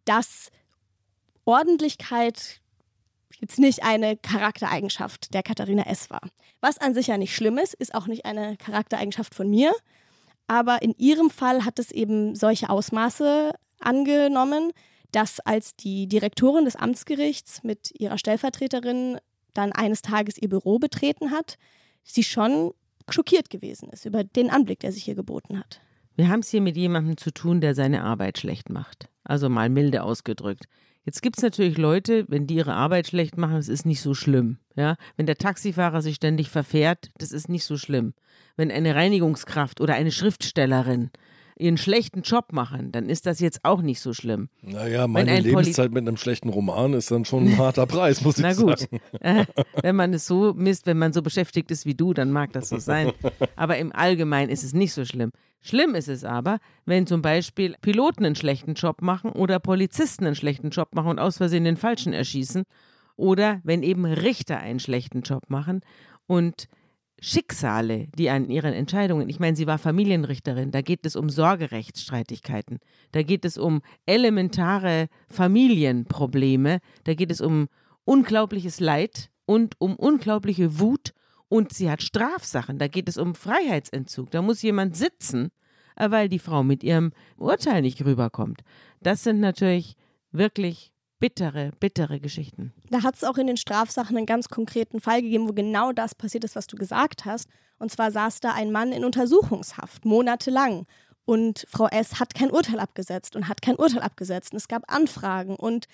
dass 0.05 0.49
Ordentlichkeit 1.45 2.61
jetzt 3.39 3.59
nicht 3.59 3.83
eine 3.83 4.17
Charaktereigenschaft 4.17 5.33
der 5.33 5.43
Katharina 5.43 5.83
S. 5.83 6.09
war. 6.09 6.21
Was 6.61 6.77
an 6.77 6.93
sich 6.93 7.07
ja 7.07 7.17
nicht 7.17 7.35
schlimm 7.35 7.57
ist, 7.57 7.73
ist 7.75 7.93
auch 7.93 8.07
nicht 8.07 8.25
eine 8.25 8.57
Charaktereigenschaft 8.57 9.35
von 9.35 9.49
mir. 9.49 9.73
Aber 10.47 10.81
in 10.81 10.95
ihrem 10.97 11.29
Fall 11.29 11.63
hat 11.63 11.77
es 11.77 11.91
eben 11.91 12.35
solche 12.35 12.69
Ausmaße 12.69 13.53
angenommen, 13.79 14.71
dass 15.11 15.39
als 15.39 15.75
die 15.75 16.07
Direktorin 16.07 16.65
des 16.65 16.75
Amtsgerichts 16.75 17.63
mit 17.63 17.91
ihrer 17.99 18.17
Stellvertreterin 18.17 19.19
dann 19.53 19.71
eines 19.71 20.01
Tages 20.01 20.37
ihr 20.37 20.49
Büro 20.49 20.79
betreten 20.79 21.31
hat, 21.31 21.57
sie 22.03 22.23
schon 22.23 22.71
schockiert 23.09 23.49
gewesen 23.49 23.89
ist 23.89 24.05
über 24.05 24.23
den 24.23 24.49
Anblick, 24.49 24.79
der 24.79 24.91
sich 24.91 25.03
hier 25.03 25.15
geboten 25.15 25.59
hat. 25.59 25.81
Wir 26.15 26.29
haben 26.29 26.41
es 26.41 26.49
hier 26.49 26.61
mit 26.61 26.75
jemandem 26.75 27.17
zu 27.17 27.31
tun, 27.31 27.61
der 27.61 27.75
seine 27.75 28.03
Arbeit 28.03 28.37
schlecht 28.37 28.69
macht. 28.69 29.09
Also 29.23 29.49
mal 29.49 29.69
milde 29.69 30.03
ausgedrückt. 30.03 30.65
Jetzt 31.05 31.21
gibt 31.21 31.37
es 31.37 31.43
natürlich 31.43 31.77
Leute, 31.77 32.25
wenn 32.27 32.45
die 32.45 32.55
ihre 32.55 32.73
Arbeit 32.73 33.07
schlecht 33.07 33.37
machen, 33.37 33.55
das 33.55 33.69
ist 33.69 33.85
nicht 33.85 34.01
so 34.01 34.13
schlimm. 34.13 34.57
Ja? 34.75 34.95
Wenn 35.15 35.25
der 35.25 35.37
Taxifahrer 35.37 36.01
sich 36.01 36.15
ständig 36.15 36.49
verfährt, 36.49 37.09
das 37.17 37.31
ist 37.31 37.49
nicht 37.49 37.63
so 37.63 37.77
schlimm. 37.77 38.13
Wenn 38.57 38.69
eine 38.69 38.95
Reinigungskraft 38.95 39.81
oder 39.81 39.95
eine 39.95 40.11
Schriftstellerin 40.11 41.09
ihren 41.59 41.77
schlechten 41.77 42.21
Job 42.21 42.53
machen, 42.53 42.91
dann 42.91 43.09
ist 43.09 43.25
das 43.25 43.39
jetzt 43.39 43.59
auch 43.63 43.81
nicht 43.81 43.99
so 43.99 44.13
schlimm. 44.13 44.49
Naja, 44.61 45.07
meine 45.07 45.39
Lebenszeit 45.39 45.91
mit 45.91 46.07
einem 46.07 46.17
schlechten 46.17 46.49
Roman 46.49 46.93
ist 46.93 47.11
dann 47.11 47.25
schon 47.25 47.47
ein 47.47 47.57
harter 47.57 47.85
Preis, 47.85 48.21
muss 48.21 48.37
ich 48.37 48.43
Na 48.43 48.53
gut. 48.53 48.79
sagen. 48.79 48.99
Äh, 49.19 49.45
wenn 49.81 49.95
man 49.95 50.13
es 50.13 50.25
so 50.25 50.53
misst, 50.53 50.87
wenn 50.87 50.97
man 50.97 51.13
so 51.13 51.21
beschäftigt 51.21 51.69
ist 51.69 51.85
wie 51.85 51.95
du, 51.95 52.13
dann 52.13 52.31
mag 52.31 52.53
das 52.53 52.69
so 52.69 52.77
sein. 52.77 53.11
Aber 53.55 53.77
im 53.77 53.91
Allgemeinen 53.91 54.49
ist 54.49 54.63
es 54.63 54.73
nicht 54.73 54.93
so 54.93 55.03
schlimm. 55.03 55.31
Schlimm 55.61 55.93
ist 55.95 56.07
es 56.07 56.23
aber, 56.23 56.59
wenn 56.85 57.05
zum 57.05 57.21
Beispiel 57.21 57.75
Piloten 57.81 58.25
einen 58.25 58.35
schlechten 58.35 58.75
Job 58.75 59.01
machen 59.01 59.31
oder 59.31 59.59
Polizisten 59.59 60.25
einen 60.25 60.35
schlechten 60.35 60.69
Job 60.69 60.95
machen 60.95 61.09
und 61.09 61.19
aus 61.19 61.37
Versehen 61.37 61.65
den 61.65 61.77
Falschen 61.77 62.13
erschießen. 62.13 62.63
Oder 63.17 63.59
wenn 63.65 63.83
eben 63.83 64.05
Richter 64.05 64.59
einen 64.59 64.79
schlechten 64.79 65.21
Job 65.23 65.49
machen 65.49 65.81
und 66.25 66.69
Schicksale, 67.21 68.07
die 68.17 68.29
an 68.29 68.49
ihren 68.49 68.73
Entscheidungen, 68.73 69.29
ich 69.29 69.39
meine, 69.39 69.55
sie 69.55 69.67
war 69.67 69.77
Familienrichterin, 69.77 70.71
da 70.71 70.81
geht 70.81 71.05
es 71.05 71.15
um 71.15 71.29
Sorgerechtsstreitigkeiten, 71.29 72.79
da 73.11 73.23
geht 73.23 73.45
es 73.45 73.57
um 73.57 73.81
elementare 74.05 75.07
Familienprobleme, 75.27 76.79
da 77.03 77.13
geht 77.13 77.31
es 77.31 77.41
um 77.41 77.67
unglaubliches 78.05 78.79
Leid 78.79 79.29
und 79.45 79.75
um 79.79 79.95
unglaubliche 79.95 80.79
Wut 80.79 81.13
und 81.49 81.73
sie 81.73 81.89
hat 81.89 82.03
Strafsachen, 82.03 82.77
da 82.77 82.87
geht 82.87 83.09
es 83.09 83.17
um 83.17 83.35
Freiheitsentzug, 83.35 84.31
da 84.31 84.41
muss 84.41 84.61
jemand 84.61 84.95
sitzen, 84.95 85.49
äh, 85.95 86.09
weil 86.11 86.29
die 86.29 86.39
Frau 86.39 86.63
mit 86.63 86.83
ihrem 86.83 87.11
Urteil 87.37 87.81
nicht 87.81 88.03
rüberkommt. 88.05 88.61
Das 89.01 89.23
sind 89.23 89.39
natürlich 89.39 89.95
wirklich 90.31 90.93
bittere, 91.19 91.71
bittere 91.79 92.19
Geschichten. 92.19 92.73
Da 92.89 93.03
hat 93.03 93.15
es 93.15 93.23
auch 93.23 93.37
in 93.37 93.47
den 93.47 93.57
Strafsachen 93.57 94.17
einen 94.17 94.25
ganz 94.25 94.49
konkreten 94.49 95.01
Fall 95.01 95.21
gegeben, 95.21 95.47
wo 95.47 95.53
genau 95.53 95.91
das 95.91 96.15
passiert 96.15 96.43
ist, 96.43 96.55
was 96.55 96.67
du 96.67 96.77
gesagt 96.77 97.25
hast. 97.25 97.49
Und 97.77 97.91
zwar 97.91 98.11
saß 98.11 98.39
da 98.39 98.53
ein 98.53 98.71
Mann 98.71 98.91
in 98.91 99.05
Untersuchungshaft, 99.05 100.05
monatelang. 100.05 100.85
Und 101.25 101.65
Frau 101.69 101.87
S. 101.87 102.19
hat 102.19 102.33
kein 102.33 102.51
Urteil 102.51 102.79
abgesetzt 102.79 103.35
und 103.35 103.47
hat 103.47 103.61
kein 103.61 103.75
Urteil 103.75 104.01
abgesetzt. 104.01 104.53
Und 104.53 104.57
es 104.57 104.67
gab 104.67 104.91
Anfragen 104.91 105.55
und 105.55 105.85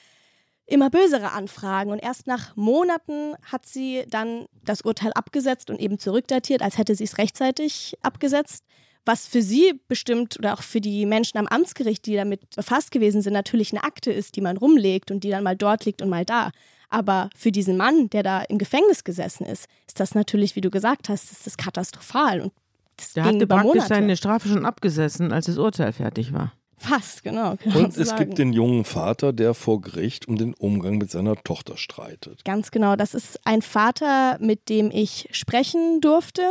immer 0.65 0.89
bösere 0.89 1.31
Anfragen. 1.31 1.91
Und 1.91 1.99
erst 1.99 2.27
nach 2.27 2.55
Monaten 2.55 3.35
hat 3.43 3.65
sie 3.65 4.05
dann 4.09 4.45
das 4.63 4.81
Urteil 4.81 5.11
abgesetzt 5.13 5.69
und 5.69 5.79
eben 5.79 5.99
zurückdatiert, 5.99 6.61
als 6.61 6.77
hätte 6.77 6.95
sie 6.95 7.03
es 7.03 7.17
rechtzeitig 7.17 7.95
abgesetzt 8.01 8.63
was 9.05 9.27
für 9.27 9.41
sie 9.41 9.79
bestimmt 9.87 10.37
oder 10.37 10.53
auch 10.53 10.63
für 10.63 10.81
die 10.81 11.05
Menschen 11.05 11.37
am 11.37 11.47
Amtsgericht, 11.47 12.05
die 12.05 12.15
damit 12.15 12.55
befasst 12.55 12.91
gewesen 12.91 13.21
sind, 13.21 13.33
natürlich 13.33 13.71
eine 13.71 13.83
Akte 13.83 14.11
ist, 14.11 14.35
die 14.35 14.41
man 14.41 14.57
rumlegt 14.57 15.11
und 15.11 15.23
die 15.23 15.29
dann 15.29 15.43
mal 15.43 15.55
dort 15.55 15.85
liegt 15.85 16.01
und 16.01 16.09
mal 16.09 16.25
da. 16.25 16.51
Aber 16.89 17.29
für 17.35 17.51
diesen 17.51 17.77
Mann, 17.77 18.09
der 18.09 18.23
da 18.23 18.41
im 18.41 18.57
Gefängnis 18.57 19.03
gesessen 19.03 19.45
ist, 19.45 19.67
ist 19.87 19.99
das 19.99 20.15
natürlich, 20.15 20.55
wie 20.55 20.61
du 20.61 20.69
gesagt 20.69 21.09
hast, 21.09 21.31
ist 21.31 21.45
das 21.45 21.57
katastrophal. 21.57 22.41
Und 22.41 22.53
das 22.97 23.13
der 23.13 23.25
hatte 23.25 23.47
praktisch 23.47 23.67
Monate. 23.67 23.87
seine 23.87 24.17
Strafe 24.17 24.47
schon 24.47 24.65
abgesessen, 24.65 25.31
als 25.31 25.45
das 25.47 25.57
Urteil 25.57 25.93
fertig 25.93 26.33
war. 26.33 26.53
Fast, 26.77 27.23
genau. 27.23 27.55
Und 27.73 27.97
es 27.97 28.09
sagen. 28.09 28.25
gibt 28.25 28.37
den 28.37 28.53
jungen 28.53 28.83
Vater, 28.83 29.33
der 29.33 29.53
vor 29.53 29.81
Gericht 29.81 30.27
um 30.27 30.37
den 30.37 30.53
Umgang 30.53 30.97
mit 30.97 31.09
seiner 31.09 31.35
Tochter 31.35 31.77
streitet. 31.77 32.43
Ganz 32.43 32.69
genau. 32.69 32.95
Das 32.95 33.13
ist 33.13 33.39
ein 33.45 33.61
Vater, 33.61 34.37
mit 34.39 34.69
dem 34.69 34.91
ich 34.91 35.29
sprechen 35.31 36.01
durfte 36.01 36.43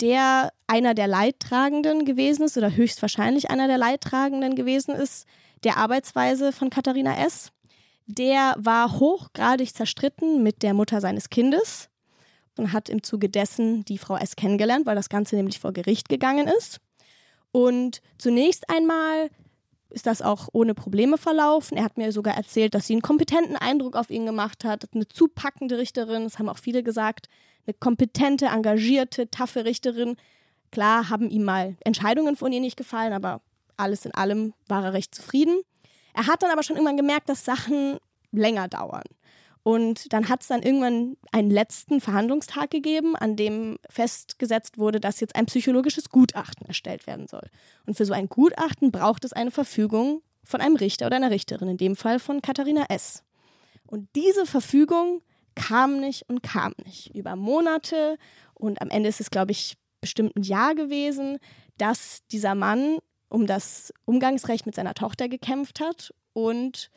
der 0.00 0.52
einer 0.66 0.94
der 0.94 1.06
Leidtragenden 1.06 2.04
gewesen 2.04 2.44
ist 2.44 2.56
oder 2.56 2.74
höchstwahrscheinlich 2.74 3.50
einer 3.50 3.66
der 3.66 3.78
Leidtragenden 3.78 4.54
gewesen 4.54 4.94
ist, 4.94 5.26
der 5.64 5.76
Arbeitsweise 5.76 6.52
von 6.52 6.70
Katharina 6.70 7.24
S. 7.24 7.52
Der 8.06 8.54
war 8.58 8.98
hochgradig 8.98 9.74
zerstritten 9.74 10.42
mit 10.42 10.62
der 10.62 10.74
Mutter 10.74 11.00
seines 11.00 11.28
Kindes 11.30 11.88
und 12.56 12.72
hat 12.72 12.88
im 12.88 13.02
Zuge 13.02 13.28
dessen 13.28 13.84
die 13.84 13.98
Frau 13.98 14.16
S. 14.16 14.36
kennengelernt, 14.36 14.86
weil 14.86 14.96
das 14.96 15.08
Ganze 15.08 15.36
nämlich 15.36 15.60
vor 15.60 15.72
Gericht 15.72 16.08
gegangen 16.08 16.48
ist. 16.48 16.80
Und 17.52 18.00
zunächst 18.18 18.68
einmal 18.70 19.30
ist 19.90 20.06
das 20.06 20.22
auch 20.22 20.48
ohne 20.52 20.74
Probleme 20.74 21.18
verlaufen. 21.18 21.76
Er 21.76 21.84
hat 21.84 21.98
mir 21.98 22.12
sogar 22.12 22.36
erzählt, 22.36 22.74
dass 22.74 22.86
sie 22.86 22.94
einen 22.94 23.02
kompetenten 23.02 23.56
Eindruck 23.56 23.96
auf 23.96 24.10
ihn 24.10 24.26
gemacht 24.26 24.64
hat, 24.64 24.84
eine 24.94 25.08
zupackende 25.08 25.78
Richterin, 25.78 26.24
das 26.24 26.38
haben 26.38 26.48
auch 26.48 26.58
viele 26.58 26.82
gesagt 26.82 27.28
eine 27.66 27.74
kompetente, 27.74 28.46
engagierte, 28.46 29.30
taffe 29.30 29.64
Richterin. 29.64 30.16
Klar 30.70 31.10
haben 31.10 31.30
ihm 31.30 31.44
mal 31.44 31.76
Entscheidungen 31.84 32.36
von 32.36 32.52
ihr 32.52 32.60
nicht 32.60 32.76
gefallen, 32.76 33.12
aber 33.12 33.40
alles 33.76 34.04
in 34.04 34.14
allem 34.14 34.54
war 34.66 34.84
er 34.84 34.92
recht 34.92 35.14
zufrieden. 35.14 35.60
Er 36.14 36.26
hat 36.26 36.42
dann 36.42 36.50
aber 36.50 36.62
schon 36.62 36.76
irgendwann 36.76 36.96
gemerkt, 36.96 37.28
dass 37.28 37.44
Sachen 37.44 37.98
länger 38.32 38.68
dauern. 38.68 39.04
Und 39.62 40.12
dann 40.12 40.28
hat 40.28 40.40
es 40.40 40.48
dann 40.48 40.62
irgendwann 40.62 41.16
einen 41.32 41.50
letzten 41.50 42.00
Verhandlungstag 42.00 42.70
gegeben, 42.70 43.14
an 43.14 43.36
dem 43.36 43.78
festgesetzt 43.90 44.78
wurde, 44.78 45.00
dass 45.00 45.20
jetzt 45.20 45.36
ein 45.36 45.46
psychologisches 45.46 46.08
Gutachten 46.08 46.66
erstellt 46.66 47.06
werden 47.06 47.26
soll. 47.26 47.46
Und 47.86 47.96
für 47.96 48.06
so 48.06 48.14
ein 48.14 48.28
Gutachten 48.28 48.90
braucht 48.90 49.24
es 49.24 49.32
eine 49.32 49.50
Verfügung 49.50 50.22
von 50.42 50.60
einem 50.60 50.76
Richter 50.76 51.06
oder 51.06 51.16
einer 51.16 51.30
Richterin, 51.30 51.68
in 51.68 51.76
dem 51.76 51.94
Fall 51.94 52.18
von 52.18 52.40
Katharina 52.40 52.86
S. 52.88 53.22
Und 53.86 54.08
diese 54.14 54.46
Verfügung 54.46 55.22
kam 55.54 56.00
nicht 56.00 56.28
und 56.28 56.42
kam 56.42 56.72
nicht. 56.84 57.14
Über 57.14 57.36
Monate 57.36 58.18
und 58.54 58.80
am 58.80 58.90
Ende 58.90 59.08
ist 59.08 59.20
es, 59.20 59.30
glaube 59.30 59.52
ich, 59.52 59.76
bestimmt 60.00 60.36
ein 60.36 60.42
Jahr 60.42 60.74
gewesen, 60.74 61.38
dass 61.78 62.20
dieser 62.30 62.54
Mann 62.54 62.98
um 63.28 63.46
das 63.46 63.92
Umgangsrecht 64.04 64.66
mit 64.66 64.74
seiner 64.74 64.94
Tochter 64.94 65.28
gekämpft 65.28 65.80
hat 65.80 66.12
und 66.32 66.90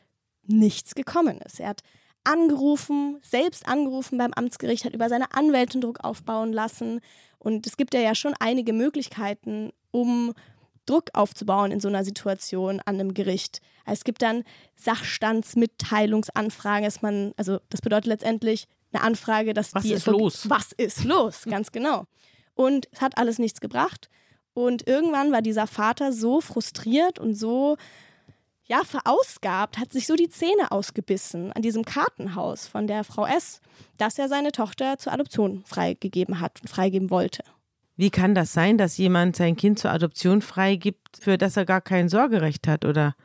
nichts 0.43 0.95
gekommen 0.95 1.39
ist. 1.45 1.59
Er 1.59 1.69
hat 1.69 1.81
angerufen, 2.23 3.19
selbst 3.21 3.67
angerufen 3.67 4.17
beim 4.17 4.33
Amtsgericht, 4.33 4.85
hat 4.85 4.93
über 4.93 5.09
seine 5.09 5.33
Anwältin 5.33 5.81
Druck 5.81 6.03
aufbauen 6.03 6.53
lassen. 6.53 7.01
Und 7.37 7.67
es 7.67 7.77
gibt 7.77 7.93
ja, 7.93 8.15
schon 8.15 8.33
einige 8.39 8.73
Möglichkeiten, 8.73 9.71
um 9.91 10.33
Druck 10.85 11.09
aufzubauen 11.13 11.71
in 11.71 11.79
so 11.79 11.87
einer 11.87 12.03
Situation 12.03 12.81
an 12.81 12.99
einem 12.99 13.13
Gericht. 13.13 13.61
Es 13.85 14.03
gibt 14.03 14.21
dann 14.21 14.43
Sachstandsmitteilungsanfragen, 14.75 16.83
dass 16.83 17.01
man, 17.01 17.33
also 17.37 17.59
das 17.69 17.81
bedeutet 17.81 18.07
letztendlich 18.07 18.67
eine 18.91 19.03
Anfrage, 19.03 19.53
dass 19.53 19.73
was 19.73 19.83
die 19.83 19.93
ist 19.93 20.07
los? 20.07 20.49
Was 20.49 20.73
ist 20.73 21.03
los? 21.03 21.43
Ganz 21.49 21.71
genau. 21.71 22.05
Und 22.53 22.87
es 22.91 23.01
hat 23.01 23.17
alles 23.17 23.39
nichts 23.39 23.61
gebracht. 23.61 24.09
Und 24.53 24.87
irgendwann 24.87 25.31
war 25.31 25.41
dieser 25.41 25.67
Vater 25.67 26.13
so 26.13 26.41
frustriert 26.41 27.17
und 27.17 27.33
so 27.33 27.77
ja, 28.65 28.83
verausgabt, 28.83 29.77
hat 29.77 29.91
sich 29.91 30.07
so 30.07 30.15
die 30.15 30.29
Zähne 30.29 30.71
ausgebissen 30.71 31.51
an 31.51 31.61
diesem 31.61 31.83
Kartenhaus 31.83 32.67
von 32.67 32.87
der 32.87 33.03
Frau 33.03 33.25
S., 33.25 33.59
dass 33.97 34.17
er 34.17 34.29
seine 34.29 34.51
Tochter 34.51 34.97
zur 34.97 35.11
Adoption 35.11 35.63
freigegeben 35.65 36.39
hat 36.39 36.61
und 36.61 36.69
freigeben 36.69 37.09
wollte. 37.09 37.43
Wie 37.95 38.09
kann 38.09 38.33
das 38.33 38.53
sein, 38.53 38.77
dass 38.77 38.97
jemand 38.97 39.35
sein 39.35 39.55
Kind 39.55 39.77
zur 39.77 39.91
Adoption 39.91 40.41
freigibt, 40.41 41.17
für 41.19 41.37
das 41.37 41.57
er 41.57 41.65
gar 41.65 41.81
kein 41.81 42.09
Sorgerecht 42.09 42.67
hat? 42.67 42.85
Oder 42.85 43.15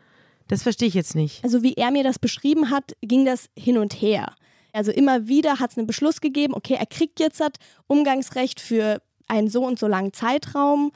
das 0.47 0.63
verstehe 0.63 0.89
ich 0.89 0.95
jetzt 0.95 1.15
nicht. 1.15 1.43
Also 1.43 1.63
wie 1.63 1.75
er 1.75 1.91
mir 1.91 2.05
das 2.05 2.19
beschrieben 2.19 2.71
hat, 2.71 2.93
ging 3.01 3.25
das 3.25 3.49
hin 3.57 3.79
und 3.79 3.95
her. 3.95 4.35
Also 4.73 4.93
immer 4.93 5.27
wieder 5.27 5.59
hat 5.59 5.71
es 5.71 5.79
einen 5.79 5.87
Beschluss 5.87 6.21
gegeben, 6.21 6.55
okay, 6.55 6.77
er 6.79 6.87
kriegt 6.87 7.19
jetzt 7.21 7.41
das 7.41 7.53
Umgangsrecht 7.87 8.61
für 8.61 9.01
einen 9.27 9.49
so 9.49 9.65
und 9.65 9.79
so 9.79 9.87
langen 9.87 10.13
Zeitraum. 10.13 10.93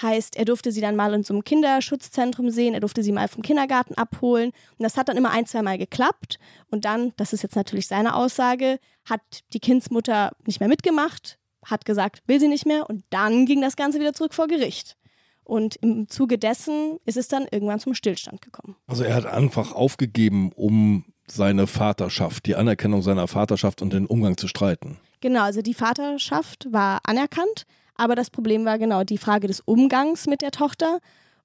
Heißt, 0.00 0.36
er 0.36 0.44
durfte 0.44 0.70
sie 0.70 0.80
dann 0.80 0.94
mal 0.94 1.12
in 1.14 1.24
so 1.24 1.34
einem 1.34 1.42
Kinderschutzzentrum 1.42 2.50
sehen, 2.50 2.74
er 2.74 2.80
durfte 2.80 3.02
sie 3.02 3.12
mal 3.12 3.28
vom 3.28 3.42
Kindergarten 3.42 3.94
abholen. 3.94 4.50
Und 4.50 4.82
das 4.82 4.96
hat 4.96 5.08
dann 5.08 5.16
immer 5.16 5.30
ein, 5.30 5.46
zwei 5.46 5.62
Mal 5.62 5.78
geklappt. 5.78 6.38
Und 6.70 6.84
dann, 6.84 7.12
das 7.16 7.32
ist 7.32 7.42
jetzt 7.42 7.56
natürlich 7.56 7.88
seine 7.88 8.14
Aussage, 8.14 8.78
hat 9.04 9.20
die 9.52 9.60
Kindsmutter 9.60 10.32
nicht 10.46 10.60
mehr 10.60 10.68
mitgemacht 10.68 11.38
hat 11.66 11.84
gesagt, 11.84 12.22
will 12.26 12.40
sie 12.40 12.48
nicht 12.48 12.66
mehr 12.66 12.88
und 12.88 13.04
dann 13.10 13.46
ging 13.46 13.60
das 13.60 13.76
Ganze 13.76 14.00
wieder 14.00 14.12
zurück 14.12 14.34
vor 14.34 14.46
Gericht. 14.46 14.96
Und 15.44 15.76
im 15.76 16.08
Zuge 16.08 16.38
dessen 16.38 16.98
ist 17.04 17.16
es 17.16 17.28
dann 17.28 17.46
irgendwann 17.50 17.78
zum 17.78 17.94
Stillstand 17.94 18.42
gekommen. 18.42 18.74
Also 18.88 19.04
er 19.04 19.14
hat 19.14 19.26
einfach 19.26 19.72
aufgegeben, 19.72 20.50
um 20.52 21.04
seine 21.28 21.66
Vaterschaft, 21.68 22.46
die 22.46 22.56
Anerkennung 22.56 23.02
seiner 23.02 23.28
Vaterschaft 23.28 23.80
und 23.80 23.92
den 23.92 24.06
Umgang 24.06 24.36
zu 24.36 24.48
streiten. 24.48 24.98
Genau, 25.20 25.42
also 25.42 25.62
die 25.62 25.74
Vaterschaft 25.74 26.66
war 26.72 27.00
anerkannt, 27.04 27.66
aber 27.94 28.14
das 28.14 28.30
Problem 28.30 28.64
war 28.64 28.78
genau 28.78 29.04
die 29.04 29.18
Frage 29.18 29.46
des 29.46 29.60
Umgangs 29.60 30.26
mit 30.26 30.42
der 30.42 30.50
Tochter. 30.50 30.98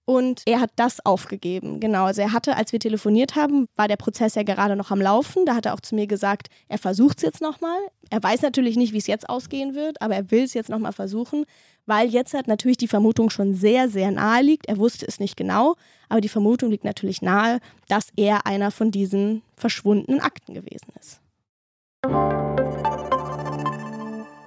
Und 0.05 0.41
er 0.45 0.59
hat 0.59 0.71
das 0.75 1.05
aufgegeben. 1.05 1.79
Genau. 1.79 2.05
Also 2.05 2.21
er 2.21 2.33
hatte, 2.33 2.57
als 2.57 2.71
wir 2.71 2.79
telefoniert 2.79 3.35
haben, 3.35 3.67
war 3.75 3.87
der 3.87 3.97
Prozess 3.97 4.35
ja 4.35 4.43
gerade 4.43 4.75
noch 4.75 4.91
am 4.91 4.99
Laufen. 4.99 5.45
Da 5.45 5.55
hat 5.55 5.65
er 5.65 5.73
auch 5.73 5.79
zu 5.79 5.95
mir 5.95 6.07
gesagt, 6.07 6.47
er 6.67 6.79
versucht 6.79 7.17
es 7.17 7.23
jetzt 7.23 7.41
nochmal. 7.41 7.79
Er 8.09 8.21
weiß 8.21 8.41
natürlich 8.41 8.75
nicht, 8.77 8.93
wie 8.93 8.97
es 8.97 9.07
jetzt 9.07 9.29
ausgehen 9.29 9.75
wird, 9.75 10.01
aber 10.01 10.15
er 10.15 10.31
will 10.31 10.43
es 10.43 10.53
jetzt 10.53 10.69
nochmal 10.69 10.91
versuchen, 10.91 11.45
weil 11.85 12.09
jetzt 12.09 12.33
hat 12.33 12.47
natürlich 12.47 12.77
die 12.77 12.87
Vermutung 12.87 13.29
schon 13.29 13.53
sehr, 13.53 13.89
sehr 13.89 14.11
nahe 14.11 14.41
liegt. 14.41 14.67
Er 14.67 14.77
wusste 14.77 15.07
es 15.07 15.19
nicht 15.19 15.37
genau, 15.37 15.75
aber 16.09 16.19
die 16.19 16.29
Vermutung 16.29 16.71
liegt 16.71 16.83
natürlich 16.83 17.21
nahe, 17.21 17.59
dass 17.87 18.09
er 18.17 18.45
einer 18.45 18.71
von 18.71 18.91
diesen 18.91 19.43
verschwundenen 19.55 20.19
Akten 20.19 20.53
gewesen 20.53 20.91
ist. 20.99 21.21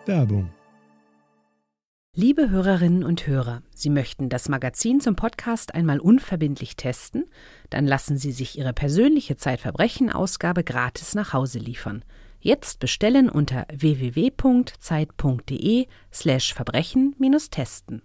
Werbung 0.06 0.50
Liebe 2.16 2.48
Hörerinnen 2.48 3.02
und 3.02 3.26
Hörer, 3.26 3.64
Sie 3.74 3.90
möchten 3.90 4.28
das 4.28 4.48
Magazin 4.48 5.00
zum 5.00 5.16
Podcast 5.16 5.74
einmal 5.74 5.98
unverbindlich 5.98 6.76
testen? 6.76 7.24
Dann 7.70 7.88
lassen 7.88 8.18
Sie 8.18 8.30
sich 8.30 8.56
Ihre 8.56 8.72
persönliche 8.72 9.34
Zeitverbrechen-Ausgabe 9.34 10.62
gratis 10.62 11.16
nach 11.16 11.32
Hause 11.32 11.58
liefern. 11.58 12.04
Jetzt 12.38 12.78
bestellen 12.78 13.28
unter 13.28 13.66
www.zeit.de 13.72 14.28
slash 16.12 16.54
Verbrechen-testen. 16.54 18.02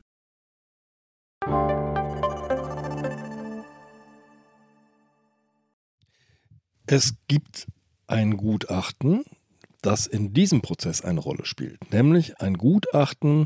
Es 6.87 7.13
gibt 7.27 7.67
ein 8.07 8.37
Gutachten, 8.37 9.23
das 9.83 10.07
in 10.07 10.33
diesem 10.33 10.63
Prozess 10.63 11.01
eine 11.01 11.19
Rolle 11.19 11.45
spielt, 11.45 11.93
nämlich 11.93 12.41
ein 12.41 12.55
Gutachten 12.55 13.45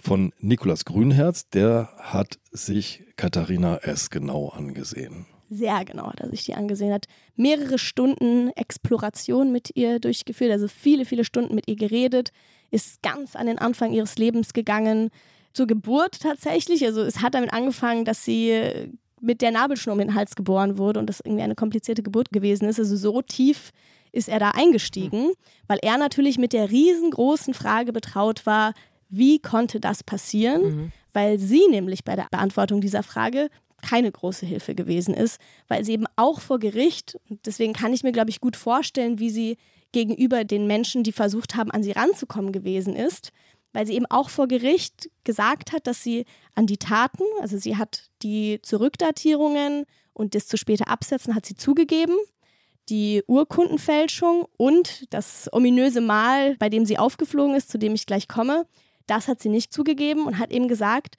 von 0.00 0.32
Nikolaus 0.38 0.84
Grünherz, 0.84 1.48
der 1.50 1.90
hat 1.98 2.38
sich 2.50 3.04
Katharina 3.16 3.78
S. 3.78 4.10
genau 4.10 4.48
angesehen. 4.48 5.26
Sehr 5.48 5.84
genau 5.84 6.06
hat 6.06 6.20
er 6.20 6.30
sich 6.30 6.44
die 6.44 6.54
angesehen, 6.54 6.92
hat 6.92 7.06
mehrere 7.36 7.78
Stunden 7.78 8.50
Exploration 8.50 9.52
mit 9.52 9.76
ihr 9.76 9.98
durchgeführt, 9.98 10.52
also 10.52 10.68
viele, 10.68 11.04
viele 11.04 11.24
Stunden 11.24 11.54
mit 11.54 11.68
ihr 11.68 11.76
geredet, 11.76 12.30
ist 12.70 13.02
ganz 13.02 13.34
an 13.34 13.46
den 13.46 13.58
Anfang 13.58 13.92
ihres 13.92 14.16
Lebens 14.16 14.52
gegangen, 14.52 15.10
zur 15.52 15.66
Geburt 15.66 16.20
tatsächlich. 16.20 16.84
Also 16.84 17.02
es 17.02 17.20
hat 17.20 17.34
damit 17.34 17.52
angefangen, 17.52 18.04
dass 18.04 18.24
sie 18.24 18.90
mit 19.20 19.42
der 19.42 19.50
Nabelschnur 19.50 19.94
um 19.94 19.98
den 19.98 20.14
Hals 20.14 20.34
geboren 20.34 20.78
wurde 20.78 21.00
und 21.00 21.06
das 21.06 21.20
irgendwie 21.20 21.42
eine 21.42 21.54
komplizierte 21.54 22.02
Geburt 22.02 22.32
gewesen 22.32 22.68
ist. 22.68 22.78
Also 22.78 22.96
so 22.96 23.20
tief 23.22 23.70
ist 24.12 24.28
er 24.28 24.38
da 24.38 24.50
eingestiegen, 24.50 25.32
weil 25.66 25.78
er 25.82 25.98
natürlich 25.98 26.38
mit 26.38 26.52
der 26.52 26.70
riesengroßen 26.70 27.54
Frage 27.54 27.92
betraut 27.92 28.46
war, 28.46 28.72
wie 29.10 29.40
konnte 29.40 29.80
das 29.80 30.02
passieren? 30.02 30.62
Mhm. 30.62 30.92
Weil 31.12 31.38
sie 31.38 31.66
nämlich 31.68 32.04
bei 32.04 32.16
der 32.16 32.28
Beantwortung 32.30 32.80
dieser 32.80 33.02
Frage 33.02 33.50
keine 33.82 34.12
große 34.12 34.46
Hilfe 34.46 34.74
gewesen 34.74 35.14
ist, 35.14 35.40
weil 35.68 35.84
sie 35.84 35.92
eben 35.92 36.06
auch 36.16 36.40
vor 36.40 36.58
Gericht, 36.58 37.18
deswegen 37.44 37.72
kann 37.72 37.92
ich 37.92 38.02
mir, 38.02 38.12
glaube 38.12 38.30
ich, 38.30 38.40
gut 38.40 38.56
vorstellen, 38.56 39.18
wie 39.18 39.30
sie 39.30 39.56
gegenüber 39.92 40.44
den 40.44 40.66
Menschen, 40.66 41.02
die 41.02 41.12
versucht 41.12 41.56
haben, 41.56 41.70
an 41.70 41.82
sie 41.82 41.92
ranzukommen 41.92 42.52
gewesen 42.52 42.94
ist, 42.94 43.32
weil 43.72 43.86
sie 43.86 43.94
eben 43.94 44.06
auch 44.06 44.28
vor 44.28 44.48
Gericht 44.48 45.10
gesagt 45.24 45.72
hat, 45.72 45.86
dass 45.86 46.02
sie 46.02 46.24
an 46.54 46.66
die 46.66 46.76
Taten, 46.76 47.24
also 47.40 47.58
sie 47.58 47.76
hat 47.76 48.10
die 48.22 48.60
Zurückdatierungen 48.62 49.84
und 50.12 50.34
das 50.34 50.46
zu 50.46 50.56
später 50.56 50.88
Absetzen 50.88 51.34
hat 51.34 51.46
sie 51.46 51.54
zugegeben, 51.54 52.14
die 52.88 53.22
Urkundenfälschung 53.26 54.46
und 54.56 55.06
das 55.10 55.48
ominöse 55.52 56.00
Mal, 56.00 56.56
bei 56.56 56.68
dem 56.68 56.84
sie 56.84 56.98
aufgeflogen 56.98 57.54
ist, 57.54 57.70
zu 57.70 57.78
dem 57.78 57.94
ich 57.94 58.06
gleich 58.06 58.26
komme, 58.26 58.66
das 59.10 59.28
hat 59.28 59.40
sie 59.40 59.48
nicht 59.48 59.72
zugegeben 59.72 60.26
und 60.26 60.38
hat 60.38 60.52
eben 60.52 60.68
gesagt, 60.68 61.16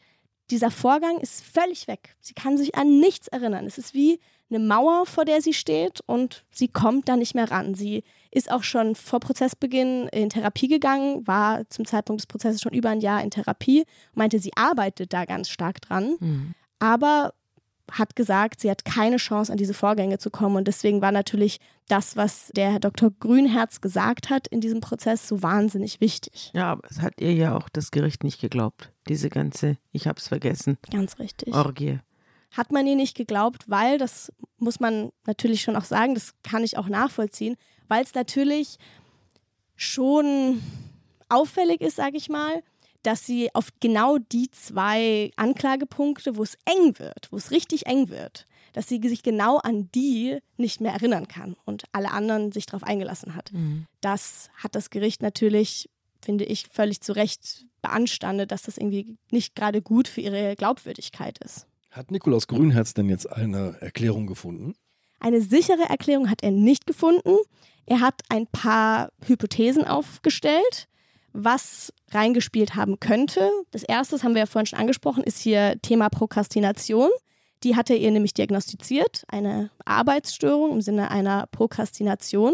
dieser 0.49 0.71
Vorgang 0.71 1.19
ist 1.19 1.43
völlig 1.43 1.87
weg. 1.87 2.15
Sie 2.19 2.33
kann 2.33 2.57
sich 2.57 2.75
an 2.75 2.99
nichts 2.99 3.27
erinnern. 3.27 3.65
Es 3.65 3.77
ist 3.77 3.93
wie 3.93 4.19
eine 4.49 4.59
Mauer, 4.59 5.05
vor 5.05 5.23
der 5.23 5.41
sie 5.41 5.53
steht 5.53 6.01
und 6.05 6.43
sie 6.51 6.67
kommt 6.67 7.07
da 7.07 7.15
nicht 7.15 7.35
mehr 7.35 7.49
ran. 7.49 7.73
Sie 7.73 8.03
ist 8.31 8.51
auch 8.51 8.63
schon 8.63 8.95
vor 8.95 9.19
Prozessbeginn 9.19 10.07
in 10.09 10.29
Therapie 10.29 10.67
gegangen, 10.67 11.25
war 11.25 11.67
zum 11.69 11.85
Zeitpunkt 11.85 12.21
des 12.21 12.27
Prozesses 12.27 12.61
schon 12.61 12.73
über 12.73 12.89
ein 12.89 12.99
Jahr 12.99 13.23
in 13.23 13.31
Therapie, 13.31 13.85
meinte, 14.13 14.39
sie 14.39 14.51
arbeitet 14.55 15.13
da 15.13 15.25
ganz 15.25 15.49
stark 15.49 15.81
dran. 15.81 16.17
Mhm. 16.19 16.53
Aber 16.79 17.33
hat 17.91 18.15
gesagt, 18.15 18.61
sie 18.61 18.69
hat 18.69 18.85
keine 18.85 19.17
Chance, 19.17 19.51
an 19.51 19.57
diese 19.57 19.73
Vorgänge 19.73 20.17
zu 20.17 20.29
kommen. 20.29 20.55
Und 20.55 20.67
deswegen 20.67 21.01
war 21.01 21.11
natürlich 21.11 21.59
das, 21.87 22.15
was 22.15 22.51
der 22.55 22.71
Herr 22.71 22.79
Dr. 22.79 23.11
Grünherz 23.11 23.81
gesagt 23.81 24.29
hat 24.29 24.47
in 24.47 24.61
diesem 24.61 24.81
Prozess, 24.81 25.27
so 25.27 25.43
wahnsinnig 25.43 26.01
wichtig. 26.01 26.51
Ja, 26.53 26.71
aber 26.71 26.87
es 26.89 27.01
hat 27.01 27.19
ihr 27.19 27.33
ja 27.33 27.55
auch 27.55 27.69
das 27.69 27.91
Gericht 27.91 28.23
nicht 28.23 28.39
geglaubt. 28.39 28.91
Diese 29.07 29.29
ganze, 29.29 29.77
ich 29.91 30.07
hab's 30.07 30.27
vergessen. 30.27 30.77
Ganz 30.91 31.19
richtig. 31.19 31.53
Orgie. 31.53 31.99
Hat 32.51 32.71
man 32.71 32.85
ihr 32.85 32.95
nicht 32.95 33.15
geglaubt, 33.15 33.69
weil, 33.69 33.97
das 33.97 34.31
muss 34.57 34.79
man 34.79 35.11
natürlich 35.25 35.61
schon 35.61 35.75
auch 35.75 35.85
sagen, 35.85 36.15
das 36.15 36.33
kann 36.43 36.63
ich 36.63 36.77
auch 36.77 36.87
nachvollziehen, 36.87 37.55
weil 37.87 38.03
es 38.03 38.13
natürlich 38.13 38.77
schon 39.75 40.61
auffällig 41.29 41.81
ist, 41.81 41.95
sage 41.95 42.17
ich 42.17 42.29
mal, 42.29 42.61
dass 43.03 43.25
sie 43.25 43.53
auf 43.53 43.69
genau 43.79 44.17
die 44.17 44.49
zwei 44.51 45.31
Anklagepunkte, 45.35 46.37
wo 46.37 46.43
es 46.43 46.57
eng 46.65 46.99
wird, 46.99 47.31
wo 47.31 47.37
es 47.37 47.51
richtig 47.51 47.87
eng 47.87 48.09
wird, 48.09 48.47
dass 48.73 48.87
sie 48.87 49.01
sich 49.03 49.23
genau 49.23 49.57
an 49.57 49.89
die 49.93 50.39
nicht 50.57 50.81
mehr 50.81 50.93
erinnern 50.93 51.27
kann 51.27 51.55
und 51.65 51.83
alle 51.91 52.11
anderen 52.11 52.51
sich 52.51 52.65
darauf 52.65 52.83
eingelassen 52.83 53.35
hat. 53.35 53.51
Mhm. 53.51 53.87
Das 54.01 54.49
hat 54.55 54.75
das 54.75 54.89
Gericht 54.89 55.21
natürlich, 55.21 55.89
finde 56.21 56.45
ich, 56.45 56.67
völlig 56.71 57.01
zu 57.01 57.13
Recht 57.13 57.65
beanstandet, 57.81 58.51
dass 58.51 58.63
das 58.63 58.77
irgendwie 58.77 59.17
nicht 59.31 59.55
gerade 59.55 59.81
gut 59.81 60.07
für 60.07 60.21
ihre 60.21 60.55
Glaubwürdigkeit 60.55 61.37
ist. 61.43 61.67
Hat 61.89 62.11
Nikolaus 62.11 62.47
Grünherz 62.47 62.93
denn 62.93 63.09
jetzt 63.09 63.29
eine 63.29 63.75
Erklärung 63.81 64.27
gefunden? 64.27 64.75
Eine 65.19 65.41
sichere 65.41 65.89
Erklärung 65.89 66.29
hat 66.29 66.41
er 66.41 66.51
nicht 66.51 66.85
gefunden. 66.87 67.37
Er 67.85 67.99
hat 67.99 68.21
ein 68.29 68.47
paar 68.47 69.11
Hypothesen 69.25 69.83
aufgestellt 69.83 70.87
was 71.33 71.93
reingespielt 72.11 72.75
haben 72.75 72.99
könnte. 72.99 73.49
Das 73.71 73.83
erste, 73.83 74.15
das 74.15 74.23
haben 74.23 74.33
wir 74.33 74.41
ja 74.41 74.45
vorhin 74.45 74.65
schon 74.65 74.79
angesprochen, 74.79 75.23
ist 75.23 75.39
hier 75.39 75.79
Thema 75.81 76.09
Prokrastination. 76.09 77.09
Die 77.63 77.75
hatte 77.75 77.93
ihr 77.93 78.11
nämlich 78.11 78.33
diagnostiziert, 78.33 79.23
eine 79.27 79.69
Arbeitsstörung 79.85 80.71
im 80.71 80.81
Sinne 80.81 81.11
einer 81.11 81.47
Prokrastination. 81.47 82.53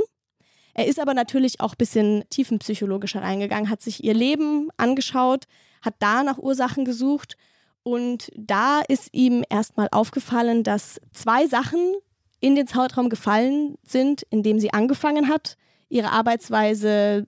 Er 0.74 0.86
ist 0.86 1.00
aber 1.00 1.14
natürlich 1.14 1.60
auch 1.60 1.74
ein 1.74 1.78
bisschen 1.78 2.24
tiefenpsychologischer 2.30 3.22
reingegangen, 3.22 3.70
hat 3.70 3.82
sich 3.82 4.04
ihr 4.04 4.14
Leben 4.14 4.70
angeschaut, 4.78 5.46
hat 5.82 5.96
da 6.00 6.24
nach 6.24 6.38
Ursachen 6.38 6.86
gesucht 6.86 7.38
und 7.84 8.30
da 8.36 8.82
ist 8.88 9.10
ihm 9.14 9.46
erstmal 9.50 9.88
aufgefallen, 9.92 10.64
dass 10.64 11.00
zwei 11.14 11.48
Sachen 11.48 11.94
in 12.42 12.56
den 12.56 12.68
Zeitraum 12.68 13.10
gefallen 13.10 13.78
sind, 13.84 14.24
in 14.30 14.44
dem 14.44 14.60
sie 14.60 14.74
angefangen 14.74 15.30
hat, 15.30 15.56
ihre 15.90 16.12
Arbeitsweise 16.12 17.28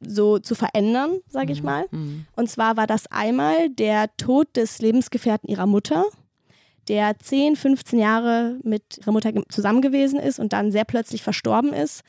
so 0.00 0.38
zu 0.38 0.54
verändern, 0.54 1.20
sage 1.28 1.52
ich 1.52 1.60
mhm. 1.60 1.66
mal. 1.66 1.86
Mhm. 1.90 2.26
Und 2.36 2.50
zwar 2.50 2.76
war 2.76 2.86
das 2.86 3.06
einmal 3.10 3.70
der 3.70 4.14
Tod 4.16 4.48
des 4.56 4.80
Lebensgefährten 4.80 5.48
ihrer 5.48 5.66
Mutter, 5.66 6.04
der 6.88 7.18
10, 7.18 7.56
15 7.56 7.98
Jahre 7.98 8.58
mit 8.62 8.98
ihrer 8.98 9.12
Mutter 9.12 9.32
zusammen 9.48 9.82
gewesen 9.82 10.20
ist 10.20 10.38
und 10.38 10.52
dann 10.52 10.70
sehr 10.70 10.84
plötzlich 10.84 11.22
verstorben 11.22 11.72
ist. 11.72 12.02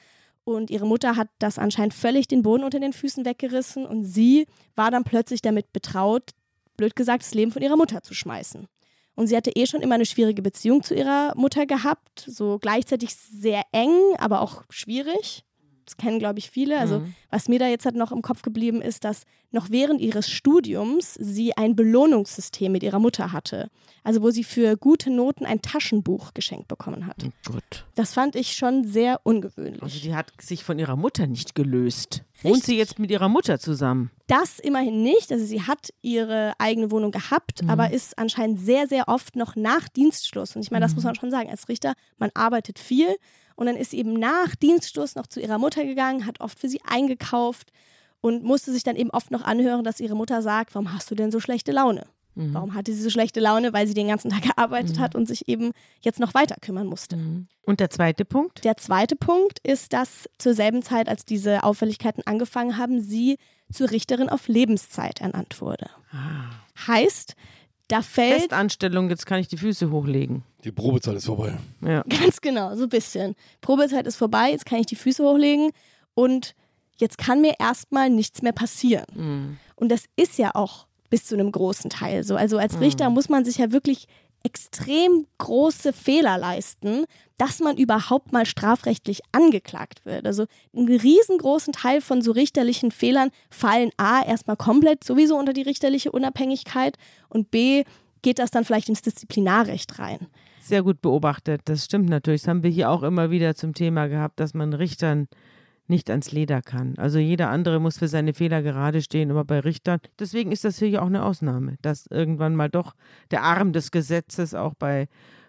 Und 0.43 0.69
ihre 0.69 0.85
Mutter 0.85 1.15
hat 1.15 1.29
das 1.39 1.59
anscheinend 1.59 1.93
völlig 1.93 2.27
den 2.27 2.41
Boden 2.41 2.63
unter 2.63 2.79
den 2.79 2.93
Füßen 2.93 3.25
weggerissen 3.25 3.85
und 3.85 4.05
sie 4.05 4.47
war 4.75 4.91
dann 4.91 5.03
plötzlich 5.03 5.41
damit 5.41 5.73
betraut, 5.73 6.31
blöd 6.77 6.95
gesagt, 6.95 7.23
das 7.23 7.33
Leben 7.33 7.51
von 7.51 7.61
ihrer 7.61 7.75
Mutter 7.75 8.01
zu 8.01 8.13
schmeißen. 8.13 8.67
Und 9.15 9.27
sie 9.27 9.35
hatte 9.35 9.51
eh 9.55 9.65
schon 9.65 9.81
immer 9.81 9.95
eine 9.95 10.05
schwierige 10.05 10.43
Beziehung 10.43 10.83
zu 10.83 10.93
ihrer 10.93 11.33
Mutter 11.35 11.65
gehabt, 11.65 12.23
so 12.27 12.59
gleichzeitig 12.59 13.15
sehr 13.15 13.63
eng, 13.71 13.91
aber 14.19 14.41
auch 14.41 14.63
schwierig 14.69 15.43
das 15.87 15.95
kennen, 15.95 16.19
glaube 16.19 16.39
ich, 16.39 16.49
viele. 16.49 16.77
Also, 16.77 16.99
mhm. 16.99 17.15
was 17.31 17.47
mir 17.47 17.59
da 17.59 17.67
jetzt 17.67 17.85
halt 17.85 17.95
noch 17.95 18.11
im 18.11 18.21
Kopf 18.21 18.41
geblieben 18.41 18.81
ist, 18.81 19.05
dass 19.05 19.23
noch 19.51 19.69
während 19.69 20.01
ihres 20.01 20.29
Studiums 20.29 21.13
sie 21.13 21.55
ein 21.55 21.77
Belohnungssystem 21.77 22.71
mit 22.71 22.83
ihrer 22.83 22.99
Mutter 22.99 23.31
hatte. 23.31 23.69
Also, 24.03 24.21
wo 24.21 24.29
sie 24.29 24.43
für 24.43 24.75
gute 24.75 25.09
Noten 25.09 25.45
ein 25.45 25.61
Taschenbuch 25.61 26.33
geschenkt 26.33 26.67
bekommen 26.67 27.07
hat. 27.07 27.23
Oh 27.25 27.53
Gott. 27.53 27.85
Das 27.95 28.13
fand 28.13 28.35
ich 28.35 28.53
schon 28.53 28.83
sehr 28.83 29.21
ungewöhnlich. 29.23 29.81
Also, 29.81 29.99
die 29.99 30.13
hat 30.13 30.33
sich 30.41 30.65
von 30.65 30.77
ihrer 30.77 30.97
Mutter 30.97 31.25
nicht 31.25 31.55
gelöst. 31.55 32.25
Richtig. 32.33 32.51
Wohnt 32.51 32.63
sie 32.65 32.77
jetzt 32.77 32.99
mit 32.99 33.09
ihrer 33.09 33.29
Mutter 33.29 33.57
zusammen? 33.57 34.11
Das 34.27 34.59
immerhin 34.59 35.03
nicht. 35.03 35.31
Also, 35.31 35.45
sie 35.45 35.61
hat 35.61 35.93
ihre 36.01 36.53
eigene 36.59 36.91
Wohnung 36.91 37.11
gehabt, 37.11 37.63
mhm. 37.63 37.69
aber 37.69 37.91
ist 37.91 38.17
anscheinend 38.17 38.59
sehr, 38.59 38.87
sehr 38.87 39.07
oft 39.07 39.37
noch 39.37 39.55
nach 39.55 39.87
Dienstschluss. 39.87 40.57
Und 40.57 40.63
ich 40.63 40.71
meine, 40.71 40.83
das 40.83 40.91
mhm. 40.91 40.95
muss 40.95 41.03
man 41.05 41.15
schon 41.15 41.31
sagen. 41.31 41.49
Als 41.49 41.69
Richter, 41.69 41.93
man 42.17 42.31
arbeitet 42.33 42.77
viel 42.77 43.15
und 43.57 43.65
dann 43.65 43.75
ist 43.75 43.91
sie 43.91 43.97
eben 43.97 44.13
nach 44.13 44.55
Dienststoß 44.55 45.15
noch 45.15 45.27
zu 45.27 45.41
ihrer 45.41 45.57
Mutter 45.57 45.83
gegangen, 45.83 46.25
hat 46.25 46.39
oft 46.39 46.59
für 46.59 46.69
sie 46.69 46.79
eingekauft 46.85 47.71
und 48.21 48.43
musste 48.43 48.71
sich 48.71 48.83
dann 48.83 48.95
eben 48.95 49.09
oft 49.09 49.31
noch 49.31 49.41
anhören, 49.41 49.83
dass 49.83 49.99
ihre 49.99 50.15
Mutter 50.15 50.41
sagt, 50.41 50.75
warum 50.75 50.93
hast 50.93 51.09
du 51.11 51.15
denn 51.15 51.31
so 51.31 51.39
schlechte 51.39 51.71
Laune? 51.71 52.05
Mhm. 52.35 52.53
Warum 52.53 52.73
hatte 52.75 52.93
sie 52.93 53.01
so 53.01 53.09
schlechte 53.09 53.39
Laune? 53.39 53.73
Weil 53.73 53.87
sie 53.87 53.95
den 53.95 54.07
ganzen 54.07 54.29
Tag 54.29 54.43
gearbeitet 54.55 54.97
mhm. 54.97 55.01
hat 55.01 55.15
und 55.15 55.27
sich 55.27 55.47
eben 55.49 55.71
jetzt 56.01 56.19
noch 56.19 56.35
weiter 56.35 56.55
kümmern 56.61 56.85
musste. 56.85 57.17
Mhm. 57.17 57.47
Und 57.63 57.79
der 57.79 57.89
zweite 57.89 58.25
Punkt? 58.25 58.63
Der 58.63 58.77
zweite 58.77 59.15
Punkt 59.15 59.59
ist, 59.63 59.91
dass 59.91 60.29
zur 60.37 60.53
selben 60.53 60.83
Zeit, 60.83 61.09
als 61.09 61.25
diese 61.25 61.63
Auffälligkeiten 61.63 62.21
angefangen 62.27 62.77
haben, 62.77 63.01
sie 63.01 63.37
zur 63.71 63.89
Richterin 63.89 64.29
auf 64.29 64.47
Lebenszeit 64.47 65.19
ernannt 65.19 65.59
wurde. 65.61 65.89
Ah. 66.11 66.51
Heißt, 66.87 67.33
da 67.87 68.01
fällt. 68.01 68.39
Festanstellung, 68.39 69.09
jetzt 69.09 69.25
kann 69.25 69.39
ich 69.39 69.47
die 69.47 69.57
Füße 69.57 69.91
hochlegen. 69.91 70.43
Die 70.63 70.71
Probezeit 70.71 71.15
ist 71.15 71.25
vorbei. 71.25 71.57
Ja. 71.81 72.03
Ganz 72.09 72.41
genau, 72.41 72.75
so 72.75 72.83
ein 72.83 72.89
bisschen. 72.89 73.35
Probezeit 73.61 74.07
ist 74.07 74.17
vorbei, 74.17 74.51
jetzt 74.51 74.65
kann 74.65 74.79
ich 74.79 74.87
die 74.87 74.95
Füße 74.95 75.23
hochlegen 75.23 75.71
und 76.13 76.55
jetzt 76.97 77.17
kann 77.17 77.41
mir 77.41 77.55
erstmal 77.59 78.09
nichts 78.09 78.41
mehr 78.41 78.53
passieren. 78.53 79.05
Mhm. 79.13 79.57
Und 79.75 79.89
das 79.89 80.05
ist 80.15 80.37
ja 80.37 80.51
auch 80.53 80.87
bis 81.09 81.25
zu 81.25 81.35
einem 81.35 81.51
großen 81.51 81.89
Teil 81.89 82.23
so. 82.23 82.35
Also 82.35 82.57
als 82.57 82.79
Richter 82.79 83.09
mhm. 83.09 83.15
muss 83.15 83.29
man 83.29 83.45
sich 83.45 83.57
ja 83.57 83.71
wirklich 83.71 84.07
extrem 84.47 85.27
große 85.39 85.91
Fehler 85.91 86.37
leisten, 86.37 87.03
dass 87.37 87.59
man 87.59 87.75
überhaupt 87.75 88.31
mal 88.31 88.45
strafrechtlich 88.45 89.19
angeklagt 89.33 90.05
wird. 90.05 90.25
Also 90.25 90.45
einen 90.73 90.87
riesengroßen 90.87 91.73
Teil 91.73 91.99
von 91.99 92.21
so 92.21 92.31
richterlichen 92.31 92.91
Fehlern 92.91 93.31
fallen 93.49 93.89
A 93.97 94.23
erstmal 94.23 94.55
komplett 94.55 95.03
sowieso 95.03 95.37
unter 95.37 95.51
die 95.51 95.63
richterliche 95.63 96.13
Unabhängigkeit 96.13 96.97
und 97.27 97.51
B 97.51 97.83
geht 98.21 98.39
das 98.39 98.49
dann 98.49 98.63
vielleicht 98.63 98.87
ins 98.87 99.01
Disziplinarrecht 99.01 99.99
rein. 99.99 100.27
Sehr 100.61 100.81
gut 100.81 101.01
beobachtet, 101.01 101.61
das 101.65 101.83
stimmt 101.83 102.09
natürlich. 102.09 102.41
Das 102.41 102.47
haben 102.47 102.63
wir 102.63 102.69
hier 102.69 102.89
auch 102.89 103.03
immer 103.03 103.29
wieder 103.29 103.53
zum 103.53 103.73
Thema 103.73 104.07
gehabt, 104.07 104.39
dass 104.39 104.53
man 104.53 104.73
Richtern 104.73 105.27
nicht 105.89 106.09
ans 106.09 106.31
Leder 106.31 106.61
kann. 106.61 106.95
Also 106.97 107.19
jeder 107.19 107.49
andere 107.49 107.79
muss 107.79 107.97
für 107.97 108.07
seine 108.07 108.33
Fehler 108.33 108.61
gerade 108.61 109.01
stehen, 109.01 109.31
aber 109.31 109.45
bei 109.45 109.59
Richtern, 109.59 109.99
deswegen 110.19 110.51
ist 110.51 110.63
das 110.63 110.79
hier 110.79 110.89
ja 110.89 111.01
auch 111.01 111.07
eine 111.07 111.23
Ausnahme, 111.23 111.77
dass 111.81 112.07
irgendwann 112.07 112.55
mal 112.55 112.69
doch 112.69 112.93
der 113.31 113.43
Arm 113.43 113.73
des 113.73 113.91
Gesetzes 113.91 114.53
auch 114.53 114.73
bei 114.73 115.07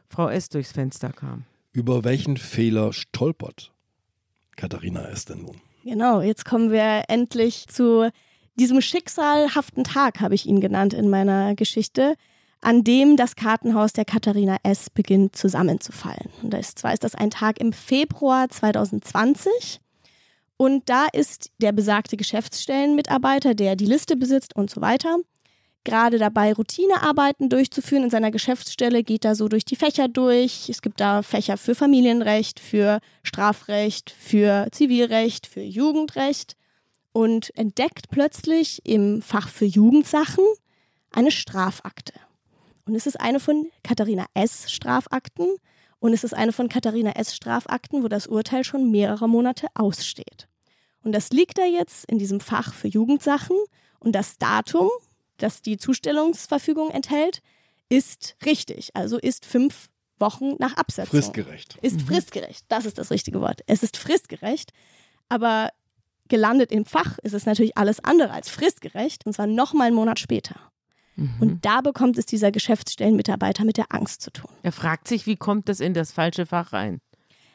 Frau 0.09 0.29
S. 0.29 0.49
durchs 0.49 0.73
Fenster 0.73 1.13
kam. 1.13 1.45
Über 1.73 2.05
welchen 2.05 2.37
Fehler 2.37 2.93
stolpert 2.93 3.73
Katharina 4.57 5.09
S. 5.09 5.27
denn 5.27 5.43
nun? 5.43 5.57
Genau, 5.85 6.21
jetzt 6.21 6.45
kommen 6.45 6.71
wir 6.71 7.05
endlich 7.09 7.67
zu 7.69 8.11
diesem 8.57 8.81
schicksalhaften 8.81 9.85
Tag, 9.85 10.21
habe 10.21 10.35
ich 10.35 10.47
ihn 10.47 10.61
genannt 10.61 10.93
in 10.93 11.09
meiner 11.09 11.55
Geschichte, 11.55 12.15
an 12.61 12.83
dem 12.83 13.17
das 13.17 13.37
Kartenhaus 13.37 13.93
der 13.93 14.05
Katharina 14.05 14.57
S. 14.65 14.91
beginnt 14.91 15.37
zusammenzufallen. 15.37 16.29
Und 16.43 16.55
zwar 16.65 16.93
ist 16.93 17.05
das 17.05 17.15
ein 17.15 17.31
Tag 17.31 17.61
im 17.61 17.73
Februar 17.73 18.49
2020. 18.49 19.81
Und 20.59 20.91
da 20.91 21.07
ist 21.13 21.51
der 21.59 21.73
besagte 21.73 22.17
Geschäftsstellenmitarbeiter, 22.17 23.55
der 23.55 23.77
die 23.77 23.87
Liste 23.87 24.17
besitzt 24.17 24.57
und 24.57 24.69
so 24.69 24.81
weiter, 24.81 25.19
gerade 25.85 26.19
dabei, 26.19 26.53
Routinearbeiten 26.53 27.49
durchzuführen 27.49 28.03
in 28.05 28.11
seiner 28.11 28.33
Geschäftsstelle, 28.33 29.05
geht 29.05 29.25
da 29.25 29.37
so 29.37 29.49
durch 29.49 29.65
die 29.65 29.77
Fächer 29.77 30.09
durch. 30.09 30.69
Es 30.69 30.83
gibt 30.83 31.01
da 31.01 31.23
Fächer 31.23 31.57
für 31.57 31.77
Familienrecht, 31.77 32.59
für 32.59 32.99
Strafrecht, 33.23 34.11
für 34.11 34.67
Zivilrecht, 34.73 35.47
für 35.47 35.63
Jugendrecht 35.63 36.57
und 37.13 37.57
entdeckt 37.57 38.11
plötzlich 38.11 38.85
im 38.85 39.23
Fach 39.23 39.49
für 39.49 39.65
Jugendsachen 39.65 40.45
eine 41.13 41.31
Strafakte. 41.31 42.15
Und 42.85 42.97
es 42.97 43.07
ist 43.07 43.21
eine 43.21 43.39
von 43.39 43.71
Katharina 43.85 44.27
S. 44.35 44.73
Strafakten 44.73 45.47
und 46.01 46.13
es 46.13 46.25
ist 46.25 46.35
eine 46.35 46.53
von 46.53 46.69
Katharina 46.69 47.13
S. 47.13 47.35
Strafakten, 47.35 48.03
wo 48.03 48.09
das 48.09 48.27
Urteil 48.27 48.65
schon 48.65 48.91
mehrere 48.91 49.29
Monate 49.29 49.69
aussteht. 49.75 50.48
Und 51.09 51.13
das 51.13 51.31
liegt 51.31 51.57
da 51.57 51.65
jetzt 51.65 52.05
in 52.05 52.19
diesem 52.19 52.39
Fach 52.39 52.75
für 52.75 52.87
Jugendsachen 52.87 53.57
und 53.99 54.13
das 54.13 54.37
Datum, 54.37 54.91
das 55.39 55.63
die 55.63 55.79
Zustellungsverfügung 55.79 56.91
enthält, 56.91 57.41
ist 57.89 58.37
richtig. 58.45 58.95
Also 58.95 59.17
ist 59.17 59.47
fünf 59.47 59.89
Wochen 60.19 60.57
nach 60.59 60.77
Absetzung. 60.77 61.19
Fristgerecht. 61.19 61.79
Ist 61.81 62.03
fristgerecht. 62.03 62.67
Das 62.69 62.85
ist 62.85 62.99
das 62.99 63.11
richtige 63.11 63.41
Wort. 63.41 63.63
Es 63.67 63.83
ist 63.83 63.97
fristgerecht. 63.97 64.75
Aber 65.31 65.71
gelandet 66.29 66.73
im 66.73 66.85
Fach 66.85 67.17
ist 67.23 67.33
es 67.33 67.47
natürlich 67.47 67.79
alles 67.79 68.05
andere 68.05 68.33
als 68.33 68.51
fristgerecht. 68.51 69.25
Und 69.25 69.33
zwar 69.33 69.47
nochmal 69.47 69.87
einen 69.87 69.97
Monat 69.97 70.19
später. 70.19 70.57
Mhm. 71.17 71.37
Und 71.41 71.65
da 71.65 71.81
bekommt 71.81 72.19
es 72.19 72.27
dieser 72.27 72.53
Geschäftsstellenmitarbeiter 72.53 73.65
mit 73.65 73.79
der 73.79 73.95
Angst 73.95 74.21
zu 74.21 74.31
tun. 74.31 74.51
Er 74.63 74.73
fragt 74.73 75.09
sich, 75.09 75.25
wie 75.25 75.37
kommt 75.37 75.71
das 75.71 75.81
in 75.81 75.95
das 75.95 76.13
falsche 76.13 76.45
Fach 76.45 76.75
rein? 76.75 77.01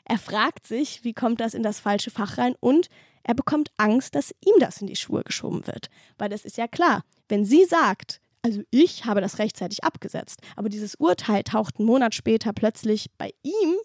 Er 0.06 0.18
fragt 0.18 0.66
sich, 0.66 1.04
wie 1.04 1.14
kommt 1.14 1.40
das 1.40 1.54
in 1.54 1.62
das 1.62 1.80
falsche 1.80 2.10
Fach 2.10 2.40
rein 2.40 2.56
und 2.60 2.90
er 3.24 3.34
bekommt 3.34 3.72
Angst, 3.78 4.16
dass 4.16 4.32
ihm 4.46 4.56
das 4.60 4.82
in 4.82 4.88
die 4.88 4.96
Schuhe 4.96 5.24
geschoben 5.24 5.66
wird. 5.68 5.90
Weil 6.18 6.30
das 6.30 6.46
ist 6.46 6.58
ja 6.58 6.68
klar, 6.68 7.04
wenn 7.30 7.46
sie 7.46 7.66
sagt, 7.66 8.20
also 8.42 8.62
ich 8.72 9.06
habe 9.06 9.22
das 9.22 9.40
rechtzeitig 9.40 9.84
abgesetzt, 9.84 10.42
aber 10.56 10.70
dieses 10.70 10.96
Urteil 10.96 11.44
taucht 11.44 11.78
einen 11.78 11.88
Monat 11.88 12.14
später 12.14 12.52
plötzlich 12.54 13.10
bei 13.18 13.34
ihm 13.42 13.76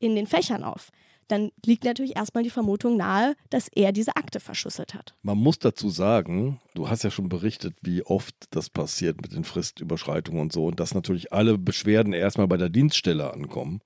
in 0.00 0.16
den 0.16 0.26
Fächern 0.26 0.64
auf, 0.64 0.90
dann 1.28 1.50
liegt 1.64 1.84
natürlich 1.84 2.16
erstmal 2.16 2.42
die 2.42 2.50
Vermutung 2.50 2.96
nahe, 2.96 3.36
dass 3.50 3.68
er 3.68 3.92
diese 3.92 4.16
Akte 4.16 4.40
verschusselt 4.40 4.94
hat. 4.94 5.14
Man 5.22 5.38
muss 5.38 5.58
dazu 5.58 5.90
sagen, 5.90 6.60
du 6.74 6.88
hast 6.88 7.04
ja 7.04 7.10
schon 7.10 7.28
berichtet, 7.28 7.76
wie 7.82 8.02
oft 8.02 8.34
das 8.50 8.70
passiert 8.70 9.20
mit 9.20 9.32
den 9.32 9.44
Fristüberschreitungen 9.44 10.40
und 10.40 10.52
so, 10.52 10.66
und 10.66 10.80
dass 10.80 10.94
natürlich 10.94 11.32
alle 11.32 11.58
Beschwerden 11.58 12.14
erstmal 12.14 12.48
bei 12.48 12.56
der 12.56 12.70
Dienststelle 12.70 13.32
ankommen. 13.32 13.80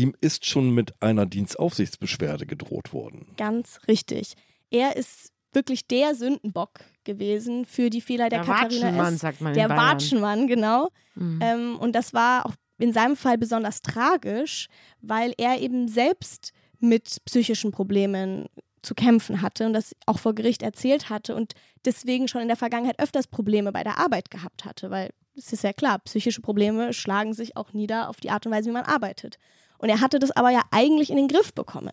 Ihm 0.00 0.14
ist 0.20 0.46
schon 0.46 0.70
mit 0.70 0.94
einer 1.02 1.26
Dienstaufsichtsbeschwerde 1.26 2.46
gedroht 2.46 2.94
worden. 2.94 3.26
Ganz 3.36 3.80
richtig. 3.86 4.34
Er 4.70 4.96
ist 4.96 5.32
wirklich 5.52 5.86
der 5.86 6.14
Sündenbock 6.14 6.80
gewesen 7.04 7.66
für 7.66 7.90
die 7.90 8.00
Fehler 8.00 8.30
der, 8.30 8.44
Der 8.44 8.46
Katharina 8.46 8.86
Watschenmann, 8.86 9.14
S. 9.14 9.20
sagt 9.20 9.40
man 9.40 9.52
Der. 9.52 9.68
Watschenmann, 9.68 10.46
genau. 10.46 10.88
Mhm. 11.16 11.40
Ähm, 11.42 11.76
und 11.78 11.94
das 11.94 12.14
war 12.14 12.46
auch 12.46 12.54
in 12.78 12.94
seinem 12.94 13.16
Fall 13.16 13.36
besonders 13.36 13.82
tragisch, 13.82 14.68
weil 15.02 15.34
er 15.36 15.60
eben 15.60 15.86
selbst 15.86 16.52
mit 16.78 17.18
psychischen 17.26 17.72
Problemen 17.72 18.46
zu 18.80 18.94
kämpfen 18.94 19.42
hatte 19.42 19.66
und 19.66 19.74
das 19.74 19.94
auch 20.06 20.18
vor 20.18 20.34
Gericht 20.34 20.62
erzählt 20.62 21.10
hatte 21.10 21.36
und 21.36 21.52
deswegen 21.84 22.26
schon 22.26 22.40
in 22.40 22.48
der 22.48 22.56
Vergangenheit 22.56 22.98
öfters 22.98 23.26
Probleme 23.26 23.72
bei 23.72 23.84
der 23.84 23.98
Arbeit 23.98 24.30
gehabt 24.30 24.64
hatte, 24.64 24.90
weil 24.90 25.10
es 25.36 25.52
ist 25.52 25.62
ja 25.62 25.74
klar, 25.74 25.98
psychische 26.00 26.40
Probleme 26.40 26.94
schlagen 26.94 27.34
sich 27.34 27.56
auch 27.56 27.72
nieder 27.74 28.08
auf 28.08 28.16
die 28.20 28.30
Art 28.30 28.46
und 28.46 28.52
Weise, 28.52 28.70
wie 28.70 28.74
man 28.74 28.84
arbeitet. 28.84 29.38
Und 29.80 29.88
er 29.88 30.00
hatte 30.00 30.18
das 30.18 30.30
aber 30.30 30.50
ja 30.50 30.62
eigentlich 30.70 31.10
in 31.10 31.16
den 31.16 31.28
Griff 31.28 31.52
bekommen. 31.54 31.92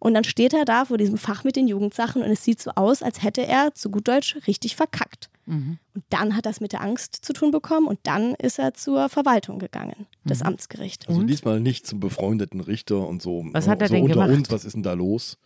Und 0.00 0.14
dann 0.14 0.24
steht 0.24 0.54
er 0.54 0.64
da 0.64 0.84
vor 0.84 0.96
diesem 0.98 1.18
Fach 1.18 1.42
mit 1.42 1.56
den 1.56 1.66
Jugendsachen 1.66 2.22
und 2.22 2.30
es 2.30 2.44
sieht 2.44 2.60
so 2.62 2.70
aus, 2.76 3.02
als 3.02 3.22
hätte 3.22 3.44
er 3.44 3.74
zu 3.74 3.90
gut 3.90 4.06
Deutsch 4.06 4.36
richtig 4.46 4.76
verkackt. 4.76 5.28
Mhm. 5.46 5.78
Und 5.94 6.04
dann 6.10 6.36
hat 6.36 6.46
das 6.46 6.60
mit 6.60 6.72
der 6.72 6.82
Angst 6.82 7.16
zu 7.16 7.32
tun 7.32 7.50
bekommen 7.50 7.88
und 7.88 7.98
dann 8.04 8.34
ist 8.34 8.58
er 8.60 8.74
zur 8.74 9.08
Verwaltung 9.08 9.58
gegangen, 9.58 10.06
das 10.24 10.40
Mhm. 10.40 10.46
Amtsgericht. 10.46 11.08
Also 11.08 11.20
Und? 11.20 11.26
diesmal 11.26 11.58
nicht 11.58 11.84
zum 11.86 11.98
befreundeten 11.98 12.60
Richter 12.60 13.08
und 13.08 13.22
so. 13.22 13.44
Was 13.52 13.66
hat 13.66 13.80
er 13.82 13.88
so 13.88 13.94
denn 13.94 14.04
unter 14.04 14.14
gemacht? 14.14 14.30
uns, 14.30 14.50
was 14.50 14.64
ist 14.64 14.74
denn 14.74 14.84
da 14.84 14.92
los? 14.92 15.38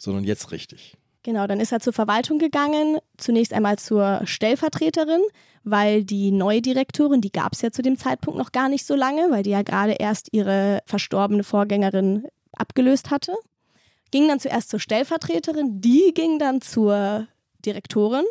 Sondern 0.00 0.24
jetzt 0.24 0.52
richtig. 0.52 0.96
Genau, 1.28 1.46
dann 1.46 1.60
ist 1.60 1.72
er 1.72 1.80
zur 1.80 1.92
Verwaltung 1.92 2.38
gegangen, 2.38 3.00
zunächst 3.18 3.52
einmal 3.52 3.78
zur 3.78 4.22
Stellvertreterin, 4.24 5.20
weil 5.62 6.02
die 6.02 6.30
neue 6.30 6.62
Direktorin, 6.62 7.20
die 7.20 7.30
gab 7.30 7.52
es 7.52 7.60
ja 7.60 7.70
zu 7.70 7.82
dem 7.82 7.98
Zeitpunkt 7.98 8.38
noch 8.38 8.50
gar 8.50 8.70
nicht 8.70 8.86
so 8.86 8.94
lange, 8.94 9.30
weil 9.30 9.42
die 9.42 9.50
ja 9.50 9.60
gerade 9.60 9.92
erst 9.92 10.32
ihre 10.32 10.80
verstorbene 10.86 11.44
Vorgängerin 11.44 12.26
abgelöst 12.56 13.10
hatte. 13.10 13.34
Ging 14.10 14.26
dann 14.26 14.40
zuerst 14.40 14.70
zur 14.70 14.80
Stellvertreterin, 14.80 15.82
die 15.82 16.14
ging 16.14 16.38
dann 16.38 16.62
zur 16.62 17.28
Direktorin 17.62 18.24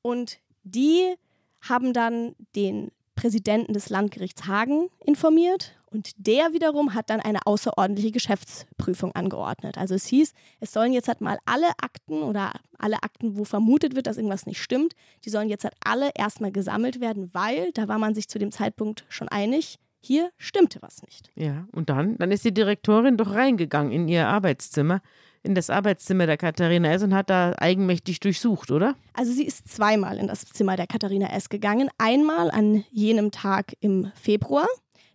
und 0.00 0.38
die 0.62 1.16
haben 1.62 1.92
dann 1.92 2.36
den 2.54 2.92
Präsidenten 3.16 3.72
des 3.72 3.90
Landgerichts 3.90 4.46
Hagen 4.46 4.88
informiert 5.04 5.74
und 5.94 6.10
der 6.16 6.52
wiederum 6.52 6.92
hat 6.92 7.08
dann 7.08 7.20
eine 7.20 7.46
außerordentliche 7.46 8.10
Geschäftsprüfung 8.10 9.12
angeordnet. 9.12 9.78
Also 9.78 9.94
es 9.94 10.06
hieß, 10.06 10.32
es 10.60 10.72
sollen 10.72 10.92
jetzt 10.92 11.06
halt 11.06 11.20
mal 11.20 11.38
alle 11.46 11.70
Akten 11.80 12.22
oder 12.22 12.52
alle 12.78 13.02
Akten, 13.02 13.38
wo 13.38 13.44
vermutet 13.44 13.94
wird, 13.94 14.08
dass 14.08 14.16
irgendwas 14.16 14.44
nicht 14.44 14.60
stimmt, 14.60 14.94
die 15.24 15.30
sollen 15.30 15.48
jetzt 15.48 15.62
halt 15.62 15.74
alle 15.84 16.10
erstmal 16.14 16.50
gesammelt 16.50 17.00
werden, 17.00 17.32
weil 17.32 17.70
da 17.72 17.86
war 17.86 17.98
man 17.98 18.14
sich 18.14 18.28
zu 18.28 18.40
dem 18.40 18.50
Zeitpunkt 18.50 19.04
schon 19.08 19.28
einig, 19.28 19.78
hier 20.00 20.30
stimmte 20.36 20.82
was 20.82 21.02
nicht. 21.02 21.30
Ja, 21.34 21.66
und 21.72 21.88
dann? 21.88 22.18
Dann 22.18 22.30
ist 22.30 22.44
die 22.44 22.52
Direktorin 22.52 23.16
doch 23.16 23.32
reingegangen 23.32 23.92
in 23.92 24.08
ihr 24.08 24.26
Arbeitszimmer, 24.26 25.00
in 25.42 25.54
das 25.54 25.70
Arbeitszimmer 25.70 26.26
der 26.26 26.36
Katharina 26.36 26.92
S. 26.92 27.02
und 27.02 27.14
hat 27.14 27.30
da 27.30 27.54
eigenmächtig 27.56 28.20
durchsucht, 28.20 28.70
oder? 28.70 28.96
Also 29.14 29.32
sie 29.32 29.44
ist 29.44 29.68
zweimal 29.68 30.18
in 30.18 30.26
das 30.26 30.44
Zimmer 30.46 30.76
der 30.76 30.86
Katharina 30.86 31.28
S. 31.28 31.48
gegangen. 31.48 31.88
Einmal 31.98 32.50
an 32.50 32.84
jenem 32.90 33.30
Tag 33.30 33.74
im 33.80 34.10
Februar. 34.14 34.66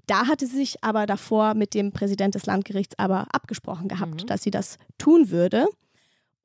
Da 0.10 0.26
hatte 0.28 0.48
sie 0.48 0.58
sich 0.58 0.84
aber 0.84 1.06
davor 1.06 1.54
mit 1.54 1.76
dem 1.76 1.92
Präsident 1.92 2.34
des 2.34 2.46
Landgerichts 2.48 2.98
aber 2.98 3.28
abgesprochen 3.32 3.88
gehabt, 3.88 4.24
Mhm. 4.24 4.28
dass 4.28 4.42
sie 4.42 4.50
das 4.52 4.78
tun 4.98 5.30
würde. 5.30 5.68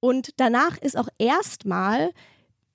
Und 0.01 0.31
danach 0.37 0.77
ist 0.79 0.99
auch 0.99 1.09
erstmal 1.19 2.11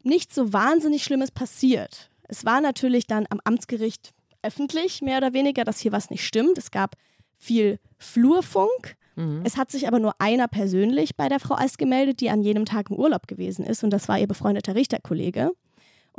nichts 0.04 0.34
so 0.34 0.52
wahnsinnig 0.52 1.04
Schlimmes 1.04 1.30
passiert. 1.30 2.10
Es 2.28 2.44
war 2.44 2.60
natürlich 2.60 3.06
dann 3.06 3.28
am 3.30 3.40
Amtsgericht 3.44 4.14
öffentlich, 4.42 5.02
mehr 5.02 5.18
oder 5.18 5.34
weniger, 5.34 5.64
dass 5.64 5.80
hier 5.80 5.92
was 5.92 6.10
nicht 6.10 6.26
stimmt. 6.26 6.58
Es 6.58 6.72
gab 6.72 6.96
viel 7.38 7.80
Flurfunk. 7.98 8.96
Mhm. 9.16 9.42
Es 9.44 9.58
hat 9.58 9.70
sich 9.70 9.88
aber 9.88 10.00
nur 10.00 10.14
einer 10.20 10.48
persönlich 10.48 11.16
bei 11.16 11.30
der 11.30 11.40
Frau 11.40 11.56
S. 11.58 11.78
gemeldet, 11.78 12.20
die 12.22 12.30
an 12.32 12.42
jenem 12.42 12.66
Tag 12.66 12.90
im 12.90 12.96
Urlaub 12.96 13.28
gewesen 13.28 13.64
ist. 13.66 13.84
Und 13.84 13.92
das 13.92 14.08
war 14.08 14.18
ihr 14.18 14.28
befreundeter 14.28 14.74
Richterkollege. 14.74 15.52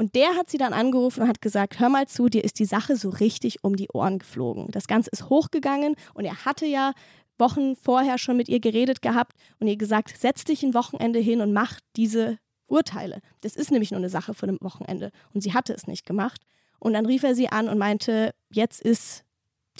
Und 0.00 0.14
der 0.14 0.34
hat 0.36 0.48
sie 0.48 0.56
dann 0.56 0.72
angerufen 0.72 1.22
und 1.22 1.28
hat 1.28 1.42
gesagt, 1.42 1.78
hör 1.78 1.90
mal 1.90 2.08
zu, 2.08 2.30
dir 2.30 2.42
ist 2.42 2.58
die 2.58 2.64
Sache 2.64 2.96
so 2.96 3.10
richtig 3.10 3.62
um 3.62 3.76
die 3.76 3.88
Ohren 3.92 4.18
geflogen. 4.18 4.68
Das 4.70 4.86
Ganze 4.86 5.10
ist 5.12 5.28
hochgegangen 5.28 5.94
und 6.14 6.24
er 6.24 6.46
hatte 6.46 6.64
ja 6.64 6.92
Wochen 7.38 7.76
vorher 7.76 8.16
schon 8.16 8.38
mit 8.38 8.48
ihr 8.48 8.60
geredet 8.60 9.02
gehabt 9.02 9.34
und 9.58 9.66
ihr 9.68 9.76
gesagt, 9.76 10.14
setz 10.18 10.44
dich 10.44 10.62
ein 10.62 10.72
Wochenende 10.72 11.18
hin 11.18 11.42
und 11.42 11.52
mach 11.52 11.80
diese 11.96 12.38
Urteile. 12.66 13.20
Das 13.42 13.56
ist 13.56 13.70
nämlich 13.70 13.90
nur 13.90 13.98
eine 13.98 14.08
Sache 14.08 14.32
von 14.32 14.48
einem 14.48 14.58
Wochenende. 14.62 15.10
Und 15.34 15.42
sie 15.42 15.52
hatte 15.52 15.74
es 15.74 15.86
nicht 15.86 16.06
gemacht. 16.06 16.40
Und 16.78 16.94
dann 16.94 17.04
rief 17.04 17.22
er 17.22 17.34
sie 17.34 17.48
an 17.50 17.68
und 17.68 17.76
meinte, 17.76 18.32
jetzt 18.50 18.80
ist 18.80 19.24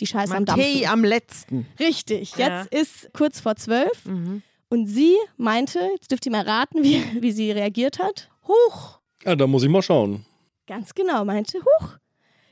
die 0.01 0.07
Scheiße 0.07 0.35
am 0.37 0.45
Dampfen. 0.45 0.87
am 0.87 1.03
letzten. 1.03 1.67
Richtig, 1.79 2.37
Ja. 2.37 2.61
jetzt 2.63 2.75
ist 2.75 3.11
kurz 3.15 3.41
vor 3.41 3.57
zwölf 3.57 4.05
Mhm. 4.05 4.43
und 4.69 4.87
sie 4.87 5.17
meinte, 5.39 5.79
jetzt 5.95 6.11
dürft 6.11 6.27
ihr 6.27 6.33
mal 6.33 6.43
raten, 6.47 6.83
wie, 6.85 7.03
wie 7.23 7.33
sie 7.33 7.51
reagiert 7.53 7.99
hat. 7.99 8.29
Huch! 8.47 9.00
Ja, 9.25 9.37
da 9.37 9.47
muss 9.47 9.63
ich 9.63 9.69
mal 9.69 9.83
schauen. 9.83 10.25
Ganz 10.67 10.95
genau, 10.95 11.25
meinte, 11.25 11.59
huch, 11.59 11.99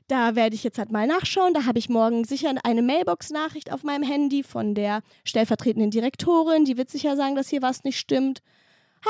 da 0.09 0.35
werde 0.35 0.55
ich 0.55 0.65
jetzt 0.65 0.79
halt 0.79 0.91
mal 0.91 1.07
nachschauen. 1.07 1.55
Da 1.55 1.67
habe 1.67 1.79
ich 1.79 1.89
morgen 1.89 2.25
sicher 2.25 2.53
eine 2.65 2.83
Mailbox-Nachricht 2.83 3.73
auf 3.73 3.85
meinem 3.85 4.03
Handy 4.03 4.43
von 4.43 4.75
der 4.75 5.03
stellvertretenden 5.25 5.91
Direktorin. 5.91 6.65
Die 6.65 6.77
wird 6.77 6.91
sicher 6.91 7.17
sagen, 7.17 7.37
dass 7.37 7.49
hier 7.49 7.63
was 7.63 7.85
nicht 7.85 7.99
stimmt. 7.99 8.43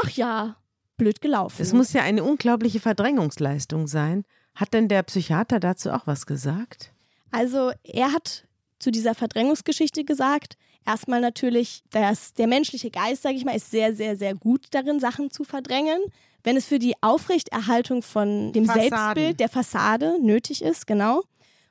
Ach 0.04 0.10
ja, 0.10 0.56
blöd 0.96 1.20
gelaufen. 1.20 1.62
Es 1.62 1.72
muss 1.72 1.92
ja 1.92 2.02
eine 2.02 2.24
unglaubliche 2.24 2.80
Verdrängungsleistung 2.80 3.86
sein. 3.86 4.24
Hat 4.54 4.74
denn 4.74 4.88
der 4.88 5.04
Psychiater 5.04 5.60
dazu 5.60 5.90
auch 5.90 6.06
was 6.06 6.26
gesagt? 6.26 6.92
Also 7.30 7.70
er 7.84 8.12
hat 8.12 8.48
zu 8.80 8.90
dieser 8.90 9.14
Verdrängungsgeschichte 9.14 10.04
gesagt, 10.04 10.56
erstmal 10.84 11.20
natürlich, 11.20 11.82
dass 11.90 12.32
der 12.34 12.48
menschliche 12.48 12.90
Geist, 12.90 13.22
sage 13.22 13.36
ich 13.36 13.44
mal, 13.44 13.56
ist 13.56 13.70
sehr, 13.70 13.94
sehr, 13.94 14.16
sehr 14.16 14.34
gut 14.34 14.66
darin, 14.72 14.98
Sachen 14.98 15.30
zu 15.30 15.44
verdrängen. 15.44 16.00
Wenn 16.44 16.56
es 16.56 16.66
für 16.66 16.78
die 16.78 16.94
Aufrechterhaltung 17.00 18.02
von 18.02 18.52
dem 18.52 18.66
Fassaden. 18.66 18.90
Selbstbild 18.90 19.40
der 19.40 19.48
Fassade 19.48 20.18
nötig 20.22 20.62
ist, 20.62 20.86
genau. 20.86 21.22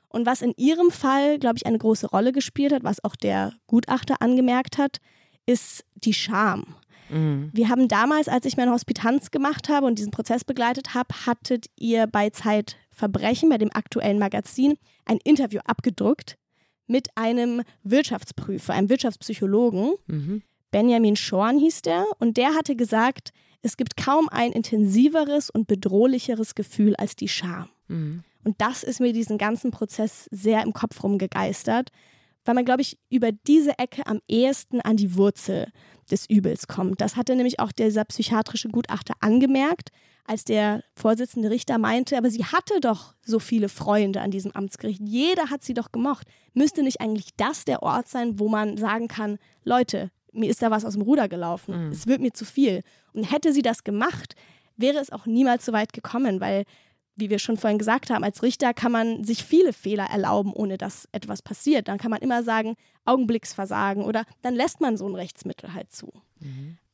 Und 0.08 0.26
was 0.26 0.42
in 0.42 0.54
ihrem 0.56 0.90
Fall, 0.90 1.38
glaube 1.38 1.56
ich, 1.56 1.66
eine 1.66 1.78
große 1.78 2.08
Rolle 2.08 2.32
gespielt 2.32 2.72
hat, 2.72 2.84
was 2.84 3.02
auch 3.04 3.16
der 3.16 3.52
Gutachter 3.66 4.20
angemerkt 4.20 4.78
hat, 4.78 4.98
ist 5.46 5.84
die 5.94 6.14
Scham. 6.14 6.76
Mhm. 7.10 7.50
Wir 7.52 7.68
haben 7.68 7.88
damals, 7.88 8.28
als 8.28 8.46
ich 8.46 8.56
meine 8.56 8.72
Hospitanz 8.72 9.30
gemacht 9.30 9.68
habe 9.68 9.86
und 9.86 9.98
diesen 9.98 10.10
Prozess 10.10 10.44
begleitet 10.44 10.94
habe, 10.94 11.14
hattet 11.26 11.66
ihr 11.76 12.06
bei 12.06 12.30
Zeitverbrechen, 12.30 13.48
bei 13.48 13.58
dem 13.58 13.70
aktuellen 13.72 14.18
Magazin, 14.18 14.76
ein 15.04 15.18
Interview 15.24 15.60
abgedruckt 15.64 16.36
mit 16.86 17.08
einem 17.14 17.62
Wirtschaftsprüfer, 17.82 18.72
einem 18.72 18.88
Wirtschaftspsychologen. 18.88 19.92
Mhm. 20.06 20.42
Benjamin 20.70 21.16
Schorn 21.16 21.58
hieß 21.58 21.82
der. 21.82 22.04
Und 22.18 22.36
der 22.36 22.54
hatte 22.54 22.76
gesagt, 22.76 23.30
es 23.62 23.76
gibt 23.76 23.96
kaum 23.96 24.28
ein 24.28 24.52
intensiveres 24.52 25.50
und 25.50 25.66
bedrohlicheres 25.66 26.54
Gefühl 26.54 26.94
als 26.96 27.16
die 27.16 27.28
Scham. 27.28 27.68
Mhm. 27.88 28.22
Und 28.44 28.60
das 28.60 28.82
ist 28.82 29.00
mir 29.00 29.12
diesen 29.12 29.38
ganzen 29.38 29.70
Prozess 29.70 30.28
sehr 30.30 30.62
im 30.62 30.72
Kopf 30.72 31.02
rumgegeistert, 31.02 31.90
weil 32.44 32.54
man, 32.54 32.64
glaube 32.64 32.82
ich, 32.82 32.98
über 33.10 33.30
diese 33.32 33.78
Ecke 33.78 34.06
am 34.06 34.20
ehesten 34.26 34.80
an 34.80 34.96
die 34.96 35.16
Wurzel 35.16 35.70
des 36.10 36.28
Übels 36.30 36.66
kommt. 36.66 37.00
Das 37.00 37.16
hatte 37.16 37.36
nämlich 37.36 37.60
auch 37.60 37.72
dieser 37.72 38.04
psychiatrische 38.04 38.68
Gutachter 38.68 39.14
angemerkt, 39.20 39.90
als 40.24 40.44
der 40.44 40.82
Vorsitzende 40.94 41.50
Richter 41.50 41.78
meinte, 41.78 42.16
aber 42.16 42.30
sie 42.30 42.44
hatte 42.44 42.80
doch 42.80 43.14
so 43.24 43.38
viele 43.38 43.68
Freunde 43.68 44.20
an 44.20 44.30
diesem 44.30 44.52
Amtsgericht. 44.52 45.00
Jeder 45.02 45.50
hat 45.50 45.64
sie 45.64 45.74
doch 45.74 45.90
gemocht. 45.90 46.26
Müsste 46.54 46.82
nicht 46.82 47.00
eigentlich 47.00 47.30
das 47.36 47.64
der 47.64 47.82
Ort 47.82 48.08
sein, 48.08 48.38
wo 48.38 48.48
man 48.48 48.76
sagen 48.76 49.08
kann, 49.08 49.38
Leute, 49.64 50.10
mir 50.32 50.50
ist 50.50 50.62
da 50.62 50.70
was 50.70 50.84
aus 50.84 50.94
dem 50.94 51.02
Ruder 51.02 51.28
gelaufen. 51.28 51.86
Mhm. 51.86 51.92
Es 51.92 52.06
wird 52.06 52.20
mir 52.20 52.32
zu 52.32 52.44
viel. 52.44 52.82
Und 53.12 53.24
hätte 53.24 53.52
sie 53.52 53.62
das 53.62 53.84
gemacht, 53.84 54.34
wäre 54.76 54.98
es 54.98 55.10
auch 55.10 55.26
niemals 55.26 55.64
so 55.64 55.72
weit 55.72 55.92
gekommen, 55.92 56.40
weil 56.40 56.64
wie 57.18 57.30
wir 57.30 57.40
schon 57.40 57.56
vorhin 57.56 57.78
gesagt 57.78 58.10
haben, 58.10 58.22
als 58.22 58.44
Richter 58.44 58.72
kann 58.72 58.92
man 58.92 59.24
sich 59.24 59.42
viele 59.42 59.72
Fehler 59.72 60.04
erlauben, 60.04 60.52
ohne 60.52 60.78
dass 60.78 61.08
etwas 61.10 61.42
passiert. 61.42 61.88
Dann 61.88 61.98
kann 61.98 62.12
man 62.12 62.20
immer 62.20 62.44
sagen, 62.44 62.76
Augenblicksversagen 63.04 64.04
oder 64.04 64.24
dann 64.42 64.54
lässt 64.54 64.80
man 64.80 64.96
so 64.96 65.06
ein 65.08 65.16
Rechtsmittel 65.16 65.74
halt 65.74 65.90
zu. 65.90 66.12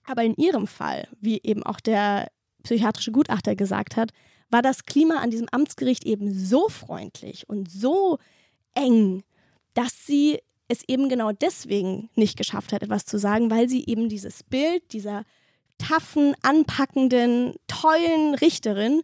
Aber 0.06 0.22
in 0.22 0.34
ihrem 0.36 0.66
Fall, 0.66 1.08
wie 1.20 1.40
eben 1.42 1.62
auch 1.62 1.78
der 1.78 2.28
psychiatrische 2.62 3.12
Gutachter 3.12 3.54
gesagt 3.54 3.96
hat, 3.96 4.12
war 4.50 4.62
das 4.62 4.84
Klima 4.84 5.16
an 5.16 5.30
diesem 5.30 5.48
Amtsgericht 5.50 6.04
eben 6.04 6.32
so 6.32 6.68
freundlich 6.68 7.48
und 7.48 7.70
so 7.70 8.18
eng, 8.74 9.22
dass 9.74 10.06
sie 10.06 10.40
es 10.68 10.82
eben 10.88 11.08
genau 11.08 11.32
deswegen 11.32 12.08
nicht 12.14 12.36
geschafft 12.36 12.72
hat, 12.72 12.82
etwas 12.82 13.04
zu 13.04 13.18
sagen, 13.18 13.50
weil 13.50 13.68
sie 13.68 13.84
eben 13.86 14.08
dieses 14.08 14.42
Bild 14.42 14.92
dieser 14.92 15.24
taffen, 15.78 16.34
anpackenden, 16.42 17.54
tollen 17.66 18.34
Richterin 18.34 19.02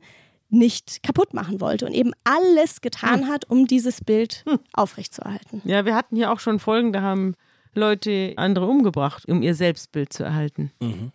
nicht 0.49 1.03
kaputt 1.03 1.33
machen 1.33 1.61
wollte 1.61 1.87
und 1.87 1.93
eben 1.93 2.13
alles 2.25 2.81
getan 2.81 3.29
hat, 3.29 3.49
um 3.49 3.67
dieses 3.67 4.03
Bild 4.03 4.45
aufrechtzuerhalten. 4.73 5.63
Ja, 5.65 5.85
wir 5.85 5.95
hatten 5.95 6.17
hier 6.17 6.33
auch 6.33 6.41
schon 6.41 6.59
Folgen, 6.59 6.93
da 6.93 7.03
haben 7.03 7.35
Leute 7.73 8.33
andere 8.37 8.67
umgebracht, 8.67 9.27
um 9.29 9.43
ihr 9.43 9.55
Selbstbild 9.55 10.13
zu 10.13 10.25
erhalten. 10.25 10.73
Mhm. 10.81 11.13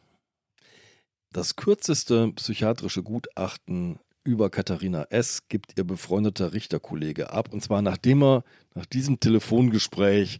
Das 1.32 1.58
kürzeste 1.58 2.32
psychiatrische 2.34 3.04
Gutachten 3.04 4.00
über 4.26 4.50
Katharina 4.50 5.04
S. 5.12 5.48
gibt 5.48 5.78
ihr 5.78 5.86
befreundeter 5.86 6.52
Richterkollege 6.52 7.32
ab. 7.32 7.54
Und 7.54 7.62
zwar 7.62 7.82
nachdem 7.82 8.24
er 8.24 8.44
nach 8.74 8.86
diesem 8.86 9.20
Telefongespräch 9.20 10.40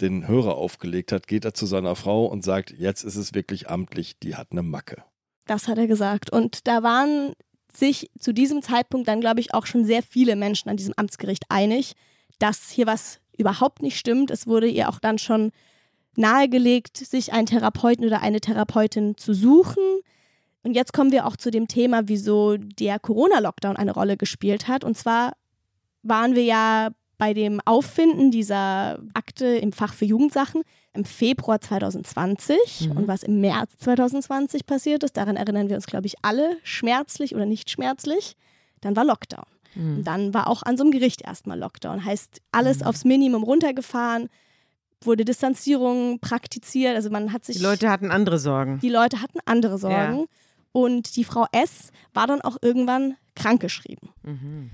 den 0.00 0.28
Hörer 0.28 0.54
aufgelegt 0.54 1.10
hat, 1.10 1.26
geht 1.26 1.44
er 1.44 1.54
zu 1.54 1.66
seiner 1.66 1.96
Frau 1.96 2.26
und 2.26 2.44
sagt, 2.44 2.70
jetzt 2.70 3.02
ist 3.02 3.16
es 3.16 3.34
wirklich 3.34 3.68
amtlich, 3.68 4.18
die 4.20 4.36
hat 4.36 4.52
eine 4.52 4.62
Macke. 4.62 5.02
Das 5.46 5.66
hat 5.66 5.78
er 5.78 5.88
gesagt. 5.88 6.30
Und 6.30 6.68
da 6.68 6.82
waren 6.82 7.32
sich 7.72 8.10
zu 8.18 8.32
diesem 8.32 8.62
Zeitpunkt 8.62 9.08
dann, 9.08 9.20
glaube 9.20 9.40
ich, 9.40 9.54
auch 9.54 9.66
schon 9.66 9.84
sehr 9.84 10.02
viele 10.02 10.36
Menschen 10.36 10.68
an 10.68 10.76
diesem 10.76 10.94
Amtsgericht 10.96 11.44
einig, 11.48 11.94
dass 12.38 12.70
hier 12.70 12.86
was 12.86 13.20
überhaupt 13.36 13.82
nicht 13.82 13.98
stimmt. 13.98 14.30
Es 14.30 14.46
wurde 14.46 14.68
ihr 14.68 14.88
auch 14.88 15.00
dann 15.00 15.18
schon 15.18 15.50
nahegelegt, 16.16 16.96
sich 16.96 17.32
einen 17.32 17.46
Therapeuten 17.46 18.04
oder 18.04 18.20
eine 18.20 18.40
Therapeutin 18.40 19.16
zu 19.16 19.32
suchen. 19.32 19.82
Und 20.68 20.74
jetzt 20.74 20.92
kommen 20.92 21.12
wir 21.12 21.24
auch 21.26 21.36
zu 21.38 21.50
dem 21.50 21.66
Thema, 21.66 22.02
wieso 22.08 22.58
der 22.58 22.98
Corona-Lockdown 22.98 23.76
eine 23.76 23.92
Rolle 23.92 24.18
gespielt 24.18 24.68
hat. 24.68 24.84
Und 24.84 24.98
zwar 24.98 25.32
waren 26.02 26.34
wir 26.34 26.44
ja 26.44 26.88
bei 27.16 27.32
dem 27.32 27.60
Auffinden 27.64 28.30
dieser 28.30 28.98
Akte 29.14 29.46
im 29.46 29.72
Fach 29.72 29.94
für 29.94 30.04
Jugendsachen 30.04 30.60
im 30.92 31.06
Februar 31.06 31.58
2020 31.60 32.90
Mhm. 32.90 32.96
und 32.98 33.08
was 33.08 33.22
im 33.22 33.40
März 33.40 33.72
2020 33.78 34.66
passiert 34.66 35.02
ist, 35.04 35.16
daran 35.16 35.36
erinnern 35.36 35.68
wir 35.70 35.76
uns, 35.76 35.86
glaube 35.86 36.06
ich, 36.06 36.16
alle, 36.22 36.56
schmerzlich 36.62 37.34
oder 37.34 37.46
nicht 37.46 37.70
schmerzlich, 37.70 38.34
dann 38.82 38.94
war 38.94 39.04
Lockdown. 39.04 39.44
Mhm. 39.74 40.04
Dann 40.04 40.34
war 40.34 40.48
auch 40.48 40.62
an 40.64 40.76
so 40.76 40.84
einem 40.84 40.92
Gericht 40.92 41.22
erstmal 41.22 41.58
Lockdown. 41.58 42.04
Heißt, 42.04 42.40
alles 42.52 42.80
Mhm. 42.80 42.86
aufs 42.86 43.04
Minimum 43.04 43.42
runtergefahren, 43.42 44.28
wurde 45.00 45.24
Distanzierung 45.24 46.18
praktiziert, 46.20 46.94
also 46.94 47.08
man 47.10 47.32
hat 47.32 47.44
sich 47.44 47.56
Die 47.56 47.62
Leute 47.62 47.88
hatten 47.90 48.10
andere 48.10 48.38
Sorgen. 48.38 48.78
die 48.80 48.88
Leute 48.90 49.22
hatten 49.22 49.38
andere 49.44 49.78
Sorgen. 49.78 50.26
Und 50.78 51.16
die 51.16 51.24
Frau 51.24 51.44
S. 51.50 51.90
war 52.14 52.28
dann 52.28 52.40
auch 52.40 52.56
irgendwann 52.62 53.16
krankgeschrieben. 53.34 54.10
Mhm. 54.22 54.70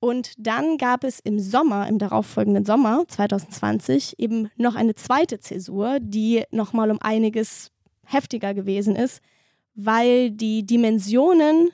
Und 0.00 0.32
dann 0.38 0.78
gab 0.78 1.04
es 1.04 1.20
im 1.20 1.38
Sommer, 1.38 1.86
im 1.86 1.98
darauffolgenden 1.98 2.64
Sommer 2.64 3.04
2020, 3.08 4.18
eben 4.18 4.50
noch 4.56 4.74
eine 4.74 4.94
zweite 4.94 5.38
Zäsur, 5.38 5.98
die 6.00 6.44
nochmal 6.50 6.90
um 6.90 7.02
einiges 7.02 7.70
heftiger 8.06 8.54
gewesen 8.54 8.96
ist, 8.96 9.20
weil 9.74 10.30
die 10.30 10.64
Dimensionen 10.64 11.72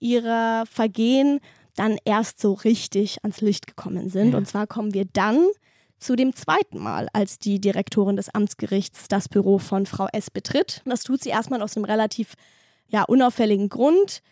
ihrer 0.00 0.64
Vergehen 0.66 1.38
dann 1.76 1.98
erst 2.04 2.40
so 2.40 2.54
richtig 2.54 3.22
ans 3.22 3.40
Licht 3.40 3.68
gekommen 3.68 4.08
sind. 4.08 4.32
Ja. 4.32 4.38
Und 4.38 4.48
zwar 4.48 4.66
kommen 4.66 4.94
wir 4.94 5.04
dann 5.04 5.46
zu 6.00 6.16
dem 6.16 6.34
zweiten 6.34 6.80
Mal, 6.80 7.08
als 7.12 7.38
die 7.38 7.60
Direktorin 7.60 8.16
des 8.16 8.34
Amtsgerichts 8.34 9.06
das 9.06 9.28
Büro 9.28 9.58
von 9.58 9.86
Frau 9.86 10.08
S. 10.12 10.28
betritt. 10.28 10.82
Das 10.86 11.04
tut 11.04 11.22
sie 11.22 11.30
erstmal 11.30 11.62
aus 11.62 11.76
einem 11.76 11.84
relativ 11.84 12.34
ja, 12.88 13.02
unauffälligen 13.04 13.68
Grund. 13.68 14.22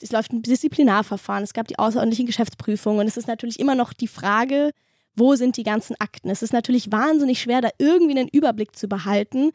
Es 0.00 0.12
läuft 0.12 0.32
ein 0.32 0.42
Disziplinarverfahren, 0.42 1.44
es 1.44 1.54
gab 1.54 1.68
die 1.68 1.78
außerordentlichen 1.78 2.26
Geschäftsprüfungen 2.26 3.00
und 3.00 3.06
es 3.06 3.16
ist 3.16 3.28
natürlich 3.28 3.60
immer 3.60 3.74
noch 3.74 3.92
die 3.92 4.08
Frage, 4.08 4.70
wo 5.16 5.36
sind 5.36 5.56
die 5.56 5.62
ganzen 5.62 5.94
Akten? 6.00 6.28
Es 6.30 6.42
ist 6.42 6.52
natürlich 6.52 6.90
wahnsinnig 6.90 7.40
schwer, 7.40 7.60
da 7.60 7.68
irgendwie 7.78 8.18
einen 8.18 8.28
Überblick 8.28 8.74
zu 8.76 8.88
behalten, 8.88 9.52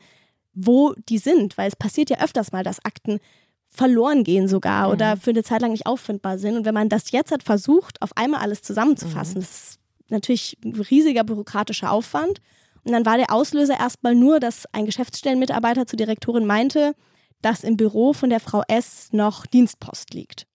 wo 0.54 0.94
die 1.10 1.18
sind, 1.18 1.58
weil 1.58 1.68
es 1.68 1.76
passiert 1.76 2.10
ja 2.10 2.22
öfters 2.22 2.52
mal, 2.52 2.64
dass 2.64 2.84
Akten 2.86 3.20
verloren 3.68 4.24
gehen 4.24 4.48
sogar 4.48 4.88
Mhm. 4.88 4.94
oder 4.94 5.18
für 5.18 5.30
eine 5.30 5.44
Zeit 5.44 5.62
lang 5.62 5.72
nicht 5.72 5.86
auffindbar 5.86 6.40
sind. 6.40 6.56
Und 6.58 6.66
wenn 6.66 6.74
man 6.74 6.90
das 6.90 7.12
jetzt 7.12 7.32
hat 7.32 7.44
versucht, 7.44 8.02
auf 8.02 8.16
einmal 8.16 8.42
alles 8.42 8.62
zusammenzufassen, 8.62 9.36
das 9.42 9.50
ist 9.52 9.80
natürlich 10.10 10.58
ein 10.64 10.74
riesiger 10.76 11.24
bürokratischer 11.24 11.92
Aufwand. 11.92 12.42
Und 12.84 12.94
dann 12.94 13.06
war 13.06 13.18
der 13.18 13.32
Auslöser 13.32 13.78
erstmal 13.78 14.16
nur, 14.16 14.40
dass 14.40 14.66
ein 14.72 14.86
Geschäftsstellenmitarbeiter 14.86 15.86
zur 15.86 15.98
Direktorin 15.98 16.46
meinte, 16.46 16.96
dass 17.42 17.64
im 17.64 17.78
Büro 17.78 18.14
von 18.14 18.30
der 18.30 18.40
Frau 18.40 18.64
S 18.68 19.10
noch 19.12 19.46
Dienstpost 19.46 20.14
liegt. 20.14 20.46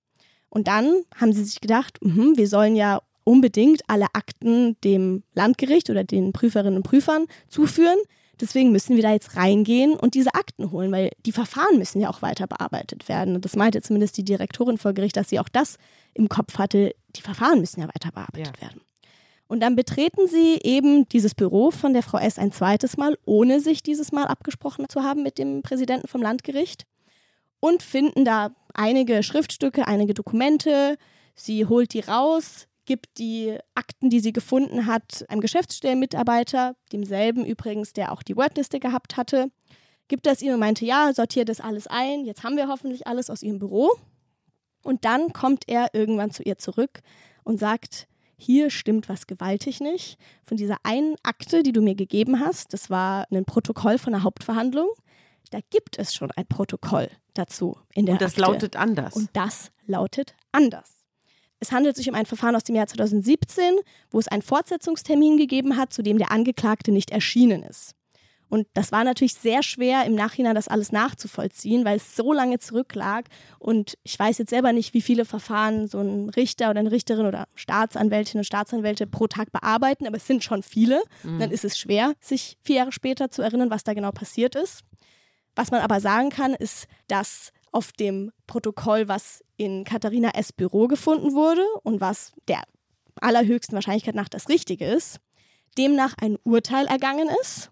Und 0.48 0.68
dann 0.68 1.02
haben 1.16 1.32
sie 1.32 1.44
sich 1.44 1.60
gedacht, 1.60 1.98
mhm, 2.02 2.36
wir 2.36 2.48
sollen 2.48 2.76
ja 2.76 3.00
unbedingt 3.24 3.82
alle 3.88 4.06
Akten 4.12 4.76
dem 4.84 5.24
Landgericht 5.34 5.90
oder 5.90 6.04
den 6.04 6.32
Prüferinnen 6.32 6.76
und 6.76 6.82
Prüfern 6.84 7.26
zuführen. 7.48 7.98
Deswegen 8.40 8.72
müssen 8.72 8.96
wir 8.96 9.02
da 9.02 9.12
jetzt 9.12 9.36
reingehen 9.36 9.94
und 9.94 10.14
diese 10.14 10.34
Akten 10.34 10.70
holen, 10.70 10.90
weil 10.92 11.10
die 11.24 11.32
Verfahren 11.32 11.78
müssen 11.78 12.00
ja 12.00 12.10
auch 12.10 12.22
weiter 12.22 12.46
bearbeitet 12.46 13.08
werden. 13.08 13.34
Und 13.34 13.44
das 13.44 13.56
meinte 13.56 13.80
zumindest 13.80 14.16
die 14.16 14.24
Direktorin 14.24 14.78
vor 14.78 14.92
Gericht, 14.92 15.16
dass 15.16 15.28
sie 15.28 15.38
auch 15.38 15.48
das 15.48 15.76
im 16.14 16.28
Kopf 16.28 16.58
hatte. 16.58 16.94
Die 17.16 17.22
Verfahren 17.22 17.60
müssen 17.60 17.80
ja 17.80 17.86
weiter 17.86 18.10
bearbeitet 18.12 18.60
werden. 18.60 18.80
Und 19.46 19.60
dann 19.60 19.76
betreten 19.76 20.26
sie 20.26 20.58
eben 20.62 21.08
dieses 21.08 21.34
Büro 21.34 21.70
von 21.70 21.92
der 21.92 22.02
Frau 22.02 22.18
S. 22.18 22.38
ein 22.38 22.52
zweites 22.52 22.96
Mal, 22.96 23.18
ohne 23.24 23.60
sich 23.60 23.82
dieses 23.82 24.10
Mal 24.10 24.26
abgesprochen 24.26 24.88
zu 24.88 25.02
haben 25.02 25.22
mit 25.22 25.38
dem 25.38 25.62
Präsidenten 25.62 26.08
vom 26.08 26.22
Landgericht 26.22 26.86
und 27.60 27.82
finden 27.82 28.24
da 28.24 28.54
einige 28.72 29.22
Schriftstücke, 29.22 29.86
einige 29.86 30.14
Dokumente. 30.14 30.96
Sie 31.34 31.66
holt 31.66 31.92
die 31.92 32.00
raus, 32.00 32.68
gibt 32.86 33.18
die 33.18 33.56
Akten, 33.74 34.10
die 34.10 34.20
sie 34.20 34.32
gefunden 34.32 34.86
hat, 34.86 35.24
einem 35.28 35.40
Geschäftsstellenmitarbeiter, 35.40 36.76
demselben 36.92 37.44
übrigens, 37.44 37.92
der 37.92 38.12
auch 38.12 38.22
die 38.22 38.36
Wordliste 38.36 38.80
gehabt 38.80 39.16
hatte, 39.16 39.50
gibt 40.08 40.26
das 40.26 40.42
ihm 40.42 40.52
und 40.52 40.60
meinte, 40.60 40.84
ja, 40.84 41.12
sortiert 41.14 41.48
das 41.48 41.60
alles 41.60 41.86
ein, 41.86 42.24
jetzt 42.24 42.44
haben 42.44 42.56
wir 42.56 42.68
hoffentlich 42.68 43.06
alles 43.06 43.30
aus 43.30 43.42
ihrem 43.42 43.58
Büro. 43.58 43.90
Und 44.82 45.06
dann 45.06 45.32
kommt 45.32 45.64
er 45.66 45.94
irgendwann 45.94 46.30
zu 46.30 46.42
ihr 46.42 46.58
zurück 46.58 47.00
und 47.42 47.58
sagt, 47.58 48.06
hier 48.36 48.70
stimmt 48.70 49.08
was 49.08 49.26
gewaltig 49.26 49.80
nicht. 49.80 50.18
Von 50.42 50.56
dieser 50.56 50.76
einen 50.82 51.16
Akte, 51.22 51.62
die 51.62 51.72
du 51.72 51.80
mir 51.80 51.94
gegeben 51.94 52.40
hast, 52.40 52.72
das 52.72 52.90
war 52.90 53.26
ein 53.30 53.44
Protokoll 53.44 53.98
von 53.98 54.12
der 54.12 54.22
Hauptverhandlung, 54.22 54.88
da 55.50 55.58
gibt 55.70 55.98
es 55.98 56.14
schon 56.14 56.30
ein 56.32 56.46
Protokoll 56.46 57.10
dazu 57.34 57.78
in 57.94 58.06
der 58.06 58.14
Und 58.14 58.22
das 58.22 58.32
Akte. 58.32 58.42
lautet 58.42 58.76
anders. 58.76 59.14
Und 59.14 59.30
das 59.32 59.70
lautet 59.86 60.34
anders. 60.52 61.04
Es 61.60 61.72
handelt 61.72 61.96
sich 61.96 62.08
um 62.08 62.14
ein 62.14 62.26
Verfahren 62.26 62.56
aus 62.56 62.64
dem 62.64 62.74
Jahr 62.74 62.86
2017, 62.86 63.76
wo 64.10 64.18
es 64.18 64.28
einen 64.28 64.42
Fortsetzungstermin 64.42 65.36
gegeben 65.36 65.76
hat, 65.76 65.92
zu 65.92 66.02
dem 66.02 66.18
der 66.18 66.30
Angeklagte 66.30 66.92
nicht 66.92 67.10
erschienen 67.10 67.62
ist. 67.62 67.94
Und 68.48 68.66
das 68.74 68.92
war 68.92 69.04
natürlich 69.04 69.34
sehr 69.34 69.62
schwer 69.62 70.04
im 70.04 70.14
Nachhinein 70.14 70.54
das 70.54 70.68
alles 70.68 70.92
nachzuvollziehen, 70.92 71.84
weil 71.84 71.96
es 71.96 72.14
so 72.14 72.32
lange 72.32 72.58
zurücklag. 72.58 73.26
Und 73.58 73.98
ich 74.02 74.18
weiß 74.18 74.38
jetzt 74.38 74.50
selber 74.50 74.72
nicht, 74.72 74.94
wie 74.94 75.00
viele 75.00 75.24
Verfahren 75.24 75.88
so 75.88 75.98
ein 76.00 76.28
Richter 76.30 76.70
oder 76.70 76.80
eine 76.80 76.90
Richterin 76.92 77.26
oder 77.26 77.46
Staatsanwältinnen 77.54 78.40
und 78.40 78.46
Staatsanwälte 78.46 79.06
pro 79.06 79.26
Tag 79.26 79.50
bearbeiten, 79.50 80.06
aber 80.06 80.16
es 80.16 80.26
sind 80.26 80.44
schon 80.44 80.62
viele. 80.62 81.02
Dann 81.38 81.50
ist 81.50 81.64
es 81.64 81.78
schwer, 81.78 82.14
sich 82.20 82.58
vier 82.62 82.76
Jahre 82.76 82.92
später 82.92 83.30
zu 83.30 83.42
erinnern, 83.42 83.70
was 83.70 83.84
da 83.84 83.94
genau 83.94 84.12
passiert 84.12 84.54
ist. 84.54 84.84
Was 85.56 85.70
man 85.70 85.80
aber 85.80 86.00
sagen 86.00 86.30
kann, 86.30 86.54
ist, 86.54 86.86
dass 87.08 87.52
auf 87.72 87.92
dem 87.92 88.30
Protokoll, 88.46 89.08
was 89.08 89.42
in 89.56 89.84
Katharina 89.84 90.30
S. 90.30 90.52
Büro 90.52 90.86
gefunden 90.86 91.32
wurde 91.32 91.64
und 91.82 92.00
was 92.00 92.32
der 92.48 92.62
allerhöchsten 93.20 93.74
Wahrscheinlichkeit 93.74 94.14
nach 94.14 94.28
das 94.28 94.48
Richtige 94.48 94.84
ist, 94.86 95.18
demnach 95.76 96.14
ein 96.20 96.36
Urteil 96.44 96.86
ergangen 96.86 97.28
ist, 97.42 97.70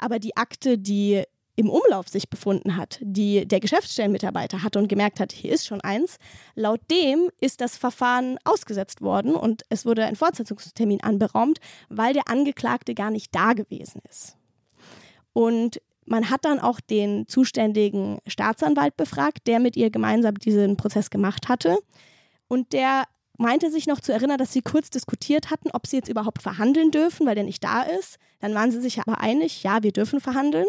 aber 0.00 0.18
die 0.18 0.36
Akte, 0.36 0.78
die 0.78 1.22
im 1.56 1.68
Umlauf 1.68 2.08
sich 2.08 2.30
befunden 2.30 2.76
hat, 2.76 2.98
die 3.02 3.46
der 3.46 3.60
Geschäftsstellenmitarbeiter 3.60 4.62
hatte 4.62 4.78
und 4.78 4.88
gemerkt 4.88 5.20
hat, 5.20 5.30
hier 5.30 5.52
ist 5.52 5.66
schon 5.66 5.82
eins, 5.82 6.16
laut 6.54 6.80
dem 6.90 7.28
ist 7.40 7.60
das 7.60 7.76
Verfahren 7.76 8.38
ausgesetzt 8.44 9.02
worden 9.02 9.34
und 9.34 9.62
es 9.68 9.84
wurde 9.84 10.06
ein 10.06 10.16
Fortsetzungstermin 10.16 11.02
anberaumt, 11.02 11.60
weil 11.90 12.14
der 12.14 12.28
Angeklagte 12.28 12.94
gar 12.94 13.10
nicht 13.10 13.34
da 13.34 13.52
gewesen 13.52 14.00
ist. 14.08 14.36
Und 15.34 15.82
man 16.06 16.30
hat 16.30 16.44
dann 16.44 16.58
auch 16.58 16.80
den 16.80 17.28
zuständigen 17.28 18.18
Staatsanwalt 18.26 18.96
befragt, 18.96 19.46
der 19.46 19.60
mit 19.60 19.76
ihr 19.76 19.90
gemeinsam 19.90 20.36
diesen 20.36 20.76
Prozess 20.76 21.10
gemacht 21.10 21.48
hatte. 21.48 21.78
Und 22.48 22.72
der 22.72 23.04
meinte 23.40 23.70
sich 23.70 23.86
noch 23.86 24.00
zu 24.00 24.12
erinnern, 24.12 24.38
dass 24.38 24.52
sie 24.52 24.62
kurz 24.62 24.90
diskutiert 24.90 25.50
hatten, 25.50 25.70
ob 25.72 25.86
sie 25.86 25.96
jetzt 25.96 26.08
überhaupt 26.08 26.42
verhandeln 26.42 26.90
dürfen, 26.90 27.26
weil 27.26 27.34
der 27.34 27.44
nicht 27.44 27.64
da 27.64 27.82
ist. 27.82 28.18
Dann 28.40 28.54
waren 28.54 28.70
sie 28.70 28.80
sich 28.80 29.00
aber 29.00 29.18
einig, 29.18 29.62
ja, 29.62 29.82
wir 29.82 29.92
dürfen 29.92 30.20
verhandeln. 30.20 30.66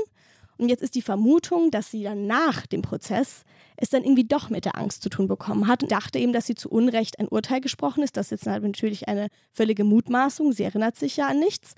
Und 0.58 0.70
jetzt 0.70 0.82
ist 0.82 0.96
die 0.96 1.02
Vermutung, 1.02 1.72
dass 1.72 1.92
sie 1.92 2.04
dann 2.04 2.28
nach 2.28 2.66
dem 2.68 2.82
Prozess 2.82 3.44
es 3.78 3.90
dann 3.90 4.04
irgendwie 4.04 4.26
doch 4.26 4.50
mit 4.50 4.66
der 4.66 4.78
Angst 4.78 5.02
zu 5.02 5.10
tun 5.10 5.28
bekommen 5.28 5.68
hat 5.68 5.84
und 5.84 5.92
dachte 5.92 6.20
eben, 6.20 6.34
dass 6.34 6.46
sie 6.46 6.56
zu 6.56 6.70
Unrecht 6.70 7.20
ein 7.20 7.28
Urteil 7.28 7.62
gesprochen 7.62 8.04
ist. 8.04 8.16
Das 8.16 8.32
ist 8.32 8.46
jetzt 8.46 8.62
natürlich 8.62 9.08
eine 9.08 9.28
völlige 9.52 9.84
Mutmaßung. 9.84 10.54
Sie 10.54 10.64
erinnert 10.64 10.96
sich 10.98 11.18
ja 11.18 11.28
an 11.28 11.40
nichts. 11.40 11.74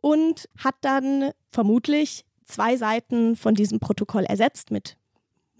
Und 0.00 0.48
hat 0.56 0.76
dann 0.80 1.32
vermutlich 1.50 2.24
zwei 2.46 2.76
Seiten 2.76 3.36
von 3.36 3.54
diesem 3.54 3.80
Protokoll 3.80 4.24
ersetzt 4.24 4.70
mit 4.70 4.96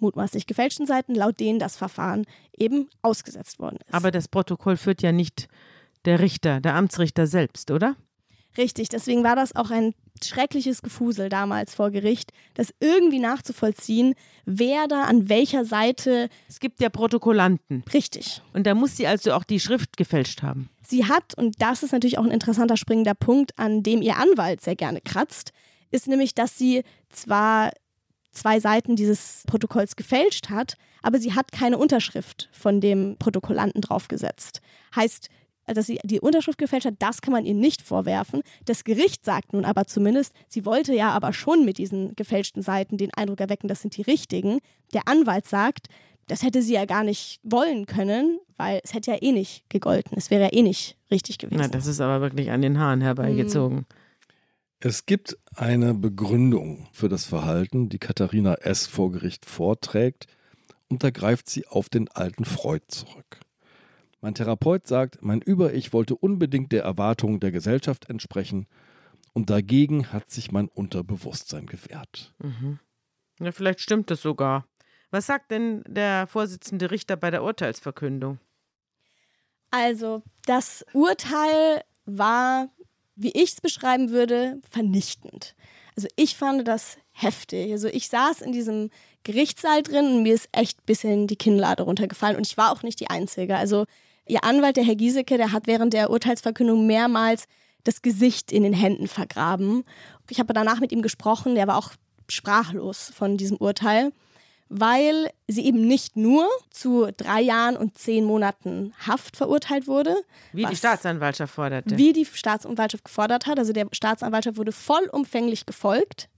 mutmaßlich 0.00 0.46
gefälschten 0.46 0.86
Seiten, 0.86 1.14
laut 1.14 1.40
denen 1.40 1.58
das 1.58 1.76
Verfahren 1.76 2.24
eben 2.56 2.88
ausgesetzt 3.02 3.58
worden 3.58 3.78
ist. 3.86 3.94
Aber 3.94 4.10
das 4.10 4.28
Protokoll 4.28 4.76
führt 4.76 5.02
ja 5.02 5.12
nicht 5.12 5.48
der 6.04 6.20
Richter, 6.20 6.60
der 6.60 6.74
Amtsrichter 6.74 7.26
selbst, 7.26 7.70
oder? 7.70 7.96
Richtig, 8.58 8.88
deswegen 8.88 9.22
war 9.22 9.36
das 9.36 9.54
auch 9.54 9.70
ein 9.70 9.94
schreckliches 10.22 10.82
Gefusel 10.82 11.28
damals 11.28 11.74
vor 11.74 11.90
Gericht, 11.90 12.32
das 12.54 12.74
irgendwie 12.80 13.20
nachzuvollziehen, 13.20 14.14
wer 14.44 14.88
da 14.88 15.04
an 15.04 15.28
welcher 15.28 15.64
Seite. 15.64 16.28
Es 16.48 16.60
gibt 16.60 16.80
ja 16.80 16.88
Protokollanten. 16.88 17.84
Richtig. 17.92 18.42
Und 18.52 18.66
da 18.66 18.74
muss 18.74 18.96
sie 18.96 19.06
also 19.06 19.32
auch 19.32 19.44
die 19.44 19.60
Schrift 19.60 19.96
gefälscht 19.96 20.42
haben. 20.42 20.68
Sie 20.82 21.06
hat, 21.06 21.34
und 21.36 21.62
das 21.62 21.82
ist 21.82 21.92
natürlich 21.92 22.18
auch 22.18 22.24
ein 22.24 22.32
interessanter 22.32 22.76
springender 22.76 23.14
Punkt, 23.14 23.58
an 23.58 23.82
dem 23.82 24.02
ihr 24.02 24.16
Anwalt 24.16 24.60
sehr 24.60 24.76
gerne 24.76 25.00
kratzt, 25.00 25.52
ist 25.90 26.08
nämlich, 26.08 26.34
dass 26.34 26.58
sie 26.58 26.82
zwar 27.08 27.70
zwei 28.32 28.60
Seiten 28.60 28.96
dieses 28.96 29.42
Protokolls 29.46 29.96
gefälscht 29.96 30.50
hat, 30.50 30.74
aber 31.02 31.18
sie 31.18 31.34
hat 31.34 31.52
keine 31.52 31.78
Unterschrift 31.78 32.48
von 32.52 32.80
dem 32.80 33.16
Protokollanten 33.18 33.80
draufgesetzt. 33.80 34.60
Heißt, 34.94 35.28
dass 35.66 35.86
sie 35.86 36.00
die 36.02 36.20
Unterschrift 36.20 36.58
gefälscht 36.58 36.86
hat, 36.86 36.94
das 36.98 37.20
kann 37.22 37.32
man 37.32 37.44
ihr 37.44 37.54
nicht 37.54 37.82
vorwerfen. 37.82 38.42
Das 38.64 38.84
Gericht 38.84 39.24
sagt 39.24 39.52
nun 39.52 39.64
aber 39.64 39.86
zumindest, 39.86 40.32
sie 40.48 40.64
wollte 40.64 40.94
ja 40.94 41.10
aber 41.10 41.32
schon 41.32 41.64
mit 41.64 41.78
diesen 41.78 42.14
gefälschten 42.16 42.62
Seiten 42.62 42.96
den 42.96 43.12
Eindruck 43.14 43.40
erwecken, 43.40 43.68
das 43.68 43.82
sind 43.82 43.96
die 43.96 44.02
richtigen. 44.02 44.58
Der 44.94 45.06
Anwalt 45.06 45.46
sagt, 45.46 45.86
das 46.26 46.42
hätte 46.42 46.62
sie 46.62 46.74
ja 46.74 46.84
gar 46.84 47.04
nicht 47.04 47.40
wollen 47.42 47.86
können, 47.86 48.38
weil 48.56 48.80
es 48.84 48.94
hätte 48.94 49.10
ja 49.12 49.18
eh 49.20 49.32
nicht 49.32 49.68
gegolten. 49.68 50.16
Es 50.16 50.30
wäre 50.30 50.44
ja 50.44 50.52
eh 50.52 50.62
nicht 50.62 50.96
richtig 51.10 51.38
gewesen. 51.38 51.60
Na, 51.60 51.68
das 51.68 51.86
ist 51.86 52.00
aber 52.00 52.20
wirklich 52.20 52.50
an 52.50 52.62
den 52.62 52.78
Haaren 52.78 53.00
herbeigezogen. 53.00 53.86
Es 54.82 55.04
gibt 55.04 55.36
eine 55.54 55.92
Begründung 55.92 56.88
für 56.92 57.10
das 57.10 57.26
Verhalten, 57.26 57.90
die 57.90 57.98
Katharina 57.98 58.54
S. 58.54 58.86
vor 58.86 59.12
Gericht 59.12 59.44
vorträgt, 59.44 60.26
und 60.88 61.04
da 61.04 61.10
greift 61.10 61.50
sie 61.50 61.66
auf 61.66 61.90
den 61.90 62.08
alten 62.08 62.46
Freud 62.46 62.84
zurück. 62.88 63.40
Mein 64.22 64.34
Therapeut 64.34 64.86
sagt, 64.86 65.22
mein 65.22 65.42
Über-Ich 65.42 65.92
wollte 65.92 66.16
unbedingt 66.16 66.72
der 66.72 66.82
Erwartung 66.82 67.40
der 67.40 67.52
Gesellschaft 67.52 68.08
entsprechen 68.08 68.66
und 69.34 69.50
dagegen 69.50 70.14
hat 70.14 70.30
sich 70.30 70.50
mein 70.50 70.68
Unterbewusstsein 70.68 71.66
gewehrt. 71.66 72.32
Mhm. 72.38 72.78
Ja, 73.38 73.52
vielleicht 73.52 73.80
stimmt 73.80 74.10
das 74.10 74.22
sogar. 74.22 74.66
Was 75.10 75.26
sagt 75.26 75.50
denn 75.50 75.82
der 75.86 76.26
Vorsitzende 76.26 76.90
Richter 76.90 77.16
bei 77.16 77.30
der 77.30 77.44
Urteilsverkündung? 77.44 78.38
Also, 79.70 80.22
das 80.46 80.86
Urteil 80.94 81.84
war, 82.06 82.70
wie 83.22 83.30
ich 83.30 83.52
es 83.52 83.60
beschreiben 83.60 84.10
würde, 84.10 84.60
vernichtend. 84.70 85.54
Also, 85.96 86.08
ich 86.16 86.36
fand 86.36 86.66
das 86.66 86.98
heftig. 87.12 87.72
Also, 87.72 87.88
ich 87.88 88.08
saß 88.08 88.40
in 88.40 88.52
diesem 88.52 88.90
Gerichtssaal 89.24 89.82
drin 89.82 90.06
und 90.06 90.22
mir 90.22 90.34
ist 90.34 90.48
echt 90.52 90.78
ein 90.78 90.86
bisschen 90.86 91.26
die 91.26 91.36
Kinnlade 91.36 91.82
runtergefallen 91.82 92.36
und 92.36 92.46
ich 92.46 92.56
war 92.56 92.72
auch 92.72 92.82
nicht 92.82 93.00
die 93.00 93.10
Einzige. 93.10 93.56
Also, 93.56 93.84
ihr 94.26 94.44
Anwalt, 94.44 94.76
der 94.76 94.84
Herr 94.84 94.94
Giesecke, 94.94 95.36
der 95.36 95.52
hat 95.52 95.66
während 95.66 95.92
der 95.92 96.10
Urteilsverkündung 96.10 96.86
mehrmals 96.86 97.46
das 97.84 98.02
Gesicht 98.02 98.52
in 98.52 98.62
den 98.62 98.72
Händen 98.72 99.08
vergraben. 99.08 99.84
Ich 100.28 100.38
habe 100.38 100.52
danach 100.52 100.80
mit 100.80 100.92
ihm 100.92 101.02
gesprochen, 101.02 101.54
der 101.54 101.66
war 101.66 101.76
auch 101.76 101.92
sprachlos 102.28 103.12
von 103.14 103.36
diesem 103.36 103.56
Urteil, 103.56 104.12
weil 104.70 105.30
sie 105.48 105.66
eben 105.66 105.86
nicht 105.86 106.16
nur 106.16 106.48
zu 106.70 107.08
drei 107.16 107.40
Jahren 107.40 107.76
und 107.76 107.98
zehn 107.98 108.24
Monaten 108.24 108.94
Haft 109.04 109.36
verurteilt 109.36 109.88
wurde. 109.88 110.14
Wie 110.52 110.64
die 110.64 110.76
Staatsanwaltschaft 110.76 111.52
forderte. 111.52 111.98
Wie 111.98 112.12
die 112.12 112.24
Staatsanwaltschaft 112.24 113.04
gefordert 113.04 113.46
hat. 113.46 113.58
Also 113.58 113.72
der 113.72 113.88
Staatsanwaltschaft 113.90 114.56
wurde 114.56 114.72
vollumfänglich 114.72 115.66
gefolgt. 115.66 116.28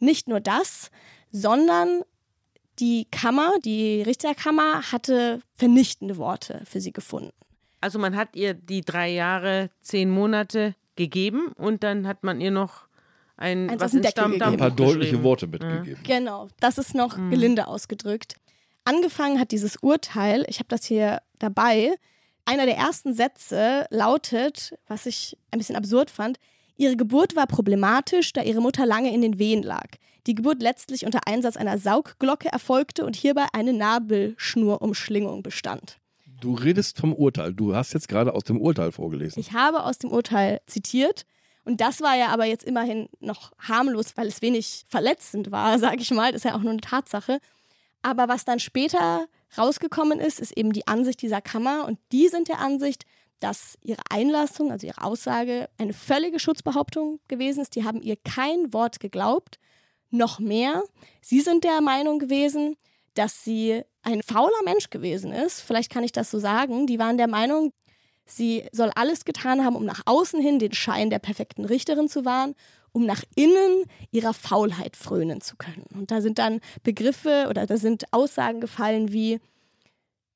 Nicht 0.00 0.26
nur 0.26 0.40
das, 0.40 0.90
sondern 1.30 2.02
die 2.80 3.06
Kammer, 3.12 3.52
die 3.64 4.02
Richterkammer, 4.02 4.90
hatte 4.90 5.40
vernichtende 5.54 6.16
Worte 6.16 6.62
für 6.68 6.80
sie 6.80 6.92
gefunden. 6.92 7.32
Also 7.80 8.00
man 8.00 8.16
hat 8.16 8.34
ihr 8.34 8.54
die 8.54 8.80
drei 8.80 9.08
Jahre, 9.08 9.70
zehn 9.80 10.10
Monate 10.10 10.74
gegeben 10.96 11.52
und 11.56 11.84
dann 11.84 12.08
hat 12.08 12.24
man 12.24 12.40
ihr 12.40 12.50
noch 12.50 12.88
ein, 13.36 13.70
Eins 13.70 13.80
was 13.80 13.92
Stammdamm 14.10 14.54
Ein 14.54 14.58
paar 14.58 14.70
deutliche. 14.70 15.22
Worte 15.22 15.46
mitgegeben. 15.46 16.02
Genau, 16.04 16.48
das 16.60 16.78
ist 16.78 16.94
noch 16.94 17.16
gelinde 17.16 17.66
ausgedrückt. 17.66 18.36
Angefangen 18.84 19.38
hat 19.38 19.52
dieses 19.52 19.76
Urteil, 19.76 20.44
ich 20.48 20.58
habe 20.58 20.68
das 20.68 20.84
hier 20.84 21.20
dabei, 21.38 21.94
einer 22.44 22.66
der 22.66 22.76
ersten 22.76 23.14
Sätze 23.14 23.86
lautet, 23.90 24.74
was 24.88 25.06
ich 25.06 25.36
ein 25.50 25.58
bisschen 25.58 25.76
absurd 25.76 26.10
fand, 26.10 26.38
ihre 26.76 26.96
Geburt 26.96 27.36
war 27.36 27.46
problematisch, 27.46 28.32
da 28.32 28.42
ihre 28.42 28.60
Mutter 28.60 28.86
lange 28.86 29.14
in 29.14 29.22
den 29.22 29.38
Wehen 29.38 29.62
lag. 29.62 29.86
Die 30.26 30.34
Geburt 30.34 30.62
letztlich 30.62 31.04
unter 31.04 31.26
Einsatz 31.26 31.56
einer 31.56 31.78
Saugglocke 31.78 32.48
erfolgte 32.48 33.04
und 33.04 33.16
hierbei 33.16 33.46
eine 33.52 33.72
Nabelschnurumschlingung 33.72 35.42
bestand. 35.42 35.98
Du 36.40 36.54
redest 36.54 36.98
vom 36.98 37.12
Urteil. 37.12 37.54
Du 37.54 37.74
hast 37.74 37.92
jetzt 37.92 38.08
gerade 38.08 38.34
aus 38.34 38.42
dem 38.44 38.60
Urteil 38.60 38.90
vorgelesen. 38.90 39.38
Ich 39.38 39.52
habe 39.52 39.84
aus 39.84 39.98
dem 39.98 40.10
Urteil 40.10 40.60
zitiert 40.66 41.24
und 41.64 41.80
das 41.80 42.00
war 42.00 42.16
ja 42.16 42.28
aber 42.28 42.44
jetzt 42.44 42.64
immerhin 42.64 43.08
noch 43.20 43.52
harmlos, 43.58 44.16
weil 44.16 44.26
es 44.26 44.42
wenig 44.42 44.84
verletzend 44.88 45.50
war, 45.50 45.78
sage 45.80 46.00
ich 46.00 46.10
mal. 46.10 46.32
Das 46.32 46.44
ist 46.44 46.50
ja 46.50 46.56
auch 46.56 46.62
nur 46.62 46.72
eine 46.72 46.80
Tatsache. 46.80 47.38
Aber 48.02 48.28
was 48.28 48.44
dann 48.44 48.58
später 48.58 49.26
rausgekommen 49.56 50.18
ist, 50.18 50.40
ist 50.40 50.56
eben 50.56 50.72
die 50.72 50.86
Ansicht 50.86 51.22
dieser 51.22 51.40
Kammer 51.40 51.86
und 51.86 51.98
die 52.10 52.28
sind 52.28 52.48
der 52.48 52.58
Ansicht, 52.58 53.04
dass 53.38 53.76
ihre 53.82 54.02
Einlassung, 54.10 54.70
also 54.70 54.86
ihre 54.86 55.02
Aussage, 55.02 55.68
eine 55.78 55.92
völlige 55.92 56.38
Schutzbehauptung 56.38 57.20
gewesen 57.28 57.60
ist. 57.60 57.74
Die 57.76 57.84
haben 57.84 58.00
ihr 58.00 58.16
kein 58.16 58.72
Wort 58.72 59.00
geglaubt. 59.00 59.58
Noch 60.10 60.38
mehr, 60.38 60.82
sie 61.20 61.40
sind 61.40 61.64
der 61.64 61.80
Meinung 61.80 62.18
gewesen, 62.18 62.76
dass 63.14 63.44
sie 63.44 63.82
ein 64.02 64.22
fauler 64.22 64.62
Mensch 64.64 64.90
gewesen 64.90 65.32
ist. 65.32 65.60
Vielleicht 65.60 65.90
kann 65.90 66.04
ich 66.04 66.12
das 66.12 66.30
so 66.30 66.38
sagen. 66.38 66.86
Die 66.86 66.98
waren 66.98 67.16
der 67.16 67.28
Meinung, 67.28 67.72
sie 68.24 68.64
soll 68.72 68.90
alles 68.94 69.24
getan 69.24 69.64
haben, 69.64 69.76
um 69.76 69.84
nach 69.84 70.02
außen 70.06 70.40
hin 70.40 70.58
den 70.58 70.72
Schein 70.72 71.10
der 71.10 71.18
perfekten 71.18 71.64
Richterin 71.64 72.08
zu 72.08 72.24
wahren, 72.24 72.54
um 72.92 73.06
nach 73.06 73.24
innen 73.34 73.84
ihrer 74.10 74.34
Faulheit 74.34 74.96
frönen 74.96 75.40
zu 75.40 75.56
können. 75.56 75.86
Und 75.94 76.10
da 76.10 76.20
sind 76.20 76.38
dann 76.38 76.60
Begriffe 76.82 77.46
oder 77.48 77.66
da 77.66 77.76
sind 77.76 78.12
Aussagen 78.12 78.60
gefallen 78.60 79.12
wie, 79.12 79.40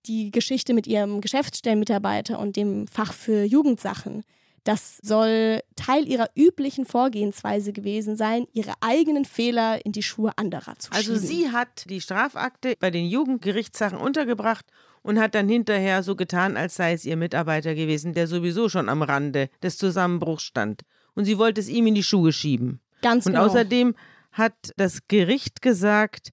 die 0.07 0.31
Geschichte 0.31 0.75
mit 0.75 0.87
ihrem 0.87 1.21
Geschäftsstellenmitarbeiter 1.21 2.39
und 2.39 2.57
dem 2.57 2.87
Fach 2.87 3.13
für 3.13 3.45
Jugendsachen. 3.45 4.25
Das 4.67 4.99
soll 5.01 5.61
Teil 5.77 6.09
ihrer 6.09 6.29
üblichen 6.35 6.87
Vorgehensweise 6.87 7.73
gewesen 7.73 8.17
sein, 8.17 8.49
ihre 8.53 8.73
eigenen 8.81 9.25
Fehler 9.25 9.87
in 9.87 9.93
die 9.93 10.03
Schuhe 10.03 10.33
anderer 10.37 10.77
zu 10.77 10.91
Also 10.91 11.15
schieben. 11.15 11.27
sie 11.29 11.51
hat 11.53 11.89
die 11.89 12.01
Strafakte 12.01 12.75
bei 12.81 12.91
den 12.91 13.07
Jugendgerichtssachen 13.07 13.97
untergebracht 13.97 14.67
und 15.03 15.21
hat 15.21 15.37
dann 15.37 15.49
hinterher 15.49 16.03
so 16.03 16.17
getan, 16.17 16.57
als 16.57 16.75
sei 16.75 16.95
es 16.95 17.05
ihr 17.05 17.17
Mitarbeiter 17.17 17.77
gewesen, 17.77 18.13
der 18.13 18.27
sowieso 18.27 18.69
schon 18.69 18.89
am 18.89 19.03
Rande 19.03 19.51
des 19.63 19.79
Zusammenbruchs 19.79 20.43
stand. 20.43 20.83
Und 21.15 21.27
sie 21.27 21.39
wollte 21.39 21.61
es 21.61 21.69
ihm 21.69 21.87
in 21.87 21.95
die 21.95 22.03
Schuhe 22.03 22.33
schieben. 22.33 22.81
Ganz 23.03 23.25
Und 23.25 23.35
genau. 23.35 23.47
außerdem 23.47 23.95
hat 24.33 24.73
das 24.77 25.07
Gericht 25.07 25.63
gesagt, 25.63 26.31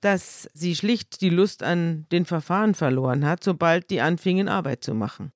dass 0.00 0.50
sie 0.54 0.74
schlicht 0.74 1.20
die 1.20 1.30
Lust 1.30 1.62
an 1.62 2.06
den 2.10 2.24
Verfahren 2.24 2.74
verloren 2.74 3.24
hat, 3.24 3.44
sobald 3.44 3.90
die 3.90 4.00
anfingen, 4.00 4.48
Arbeit 4.48 4.82
zu 4.82 4.92
machen. 4.92 5.30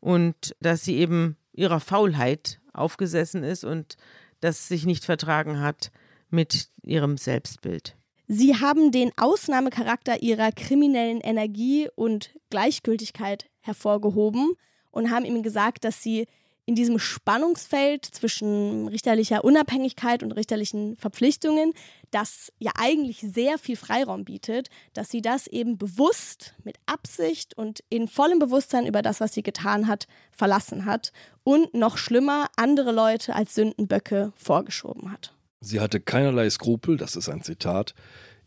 Und 0.00 0.56
dass 0.60 0.82
sie 0.82 0.96
eben 0.96 1.36
ihrer 1.60 1.80
Faulheit 1.80 2.58
aufgesessen 2.72 3.44
ist 3.44 3.64
und 3.64 3.96
das 4.40 4.66
sich 4.66 4.86
nicht 4.86 5.04
vertragen 5.04 5.60
hat 5.60 5.90
mit 6.30 6.68
ihrem 6.82 7.18
Selbstbild. 7.18 7.96
Sie 8.26 8.56
haben 8.56 8.92
den 8.92 9.10
Ausnahmecharakter 9.16 10.22
ihrer 10.22 10.52
kriminellen 10.52 11.20
Energie 11.20 11.88
und 11.94 12.30
Gleichgültigkeit 12.48 13.50
hervorgehoben 13.60 14.52
und 14.90 15.10
haben 15.10 15.24
ihm 15.24 15.42
gesagt, 15.42 15.84
dass 15.84 16.02
sie 16.02 16.26
in 16.70 16.76
diesem 16.76 17.00
Spannungsfeld 17.00 18.04
zwischen 18.04 18.86
richterlicher 18.86 19.42
Unabhängigkeit 19.42 20.22
und 20.22 20.30
richterlichen 20.30 20.96
Verpflichtungen, 20.96 21.72
das 22.12 22.52
ja 22.60 22.70
eigentlich 22.76 23.18
sehr 23.18 23.58
viel 23.58 23.74
Freiraum 23.74 24.24
bietet, 24.24 24.68
dass 24.92 25.10
sie 25.10 25.20
das 25.20 25.48
eben 25.48 25.78
bewusst, 25.78 26.54
mit 26.62 26.76
Absicht 26.86 27.58
und 27.58 27.82
in 27.88 28.06
vollem 28.06 28.38
Bewusstsein 28.38 28.86
über 28.86 29.02
das, 29.02 29.20
was 29.20 29.34
sie 29.34 29.42
getan 29.42 29.88
hat, 29.88 30.06
verlassen 30.30 30.84
hat 30.84 31.10
und 31.42 31.74
noch 31.74 31.98
schlimmer 31.98 32.46
andere 32.54 32.92
Leute 32.92 33.34
als 33.34 33.56
Sündenböcke 33.56 34.32
vorgeschoben 34.36 35.10
hat. 35.10 35.34
Sie 35.58 35.80
hatte 35.80 35.98
keinerlei 35.98 36.48
Skrupel, 36.50 36.96
das 36.96 37.16
ist 37.16 37.28
ein 37.28 37.42
Zitat, 37.42 37.96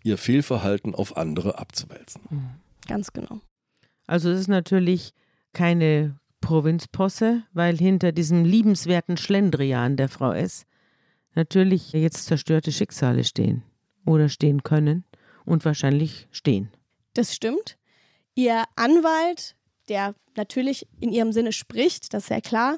ihr 0.01 0.17
Fehlverhalten 0.17 0.95
auf 0.95 1.17
andere 1.17 1.59
abzuwälzen. 1.59 2.21
Ganz 2.87 3.11
genau. 3.11 3.41
Also 4.07 4.29
es 4.29 4.39
ist 4.39 4.47
natürlich 4.47 5.11
keine 5.51 6.15
Provinzposse, 6.43 7.43
weil 7.53 7.77
hinter 7.77 8.11
diesem 8.11 8.43
liebenswerten 8.43 9.15
Schlendrian 9.15 9.95
der 9.95 10.09
Frau 10.09 10.33
S. 10.33 10.65
natürlich 11.35 11.93
jetzt 11.93 12.25
zerstörte 12.25 12.73
Schicksale 12.73 13.23
stehen 13.23 13.63
oder 14.05 14.27
stehen 14.27 14.61
können 14.61 15.05
und 15.45 15.63
wahrscheinlich 15.63 16.27
stehen. 16.31 16.69
Das 17.13 17.33
stimmt. 17.33 17.77
Ihr 18.35 18.65
Anwalt, 18.75 19.55
der 19.87 20.15
natürlich 20.35 20.85
in 20.99 21.13
ihrem 21.13 21.31
Sinne 21.31 21.53
spricht, 21.53 22.13
das 22.13 22.23
ist 22.23 22.29
ja 22.29 22.41
klar, 22.41 22.77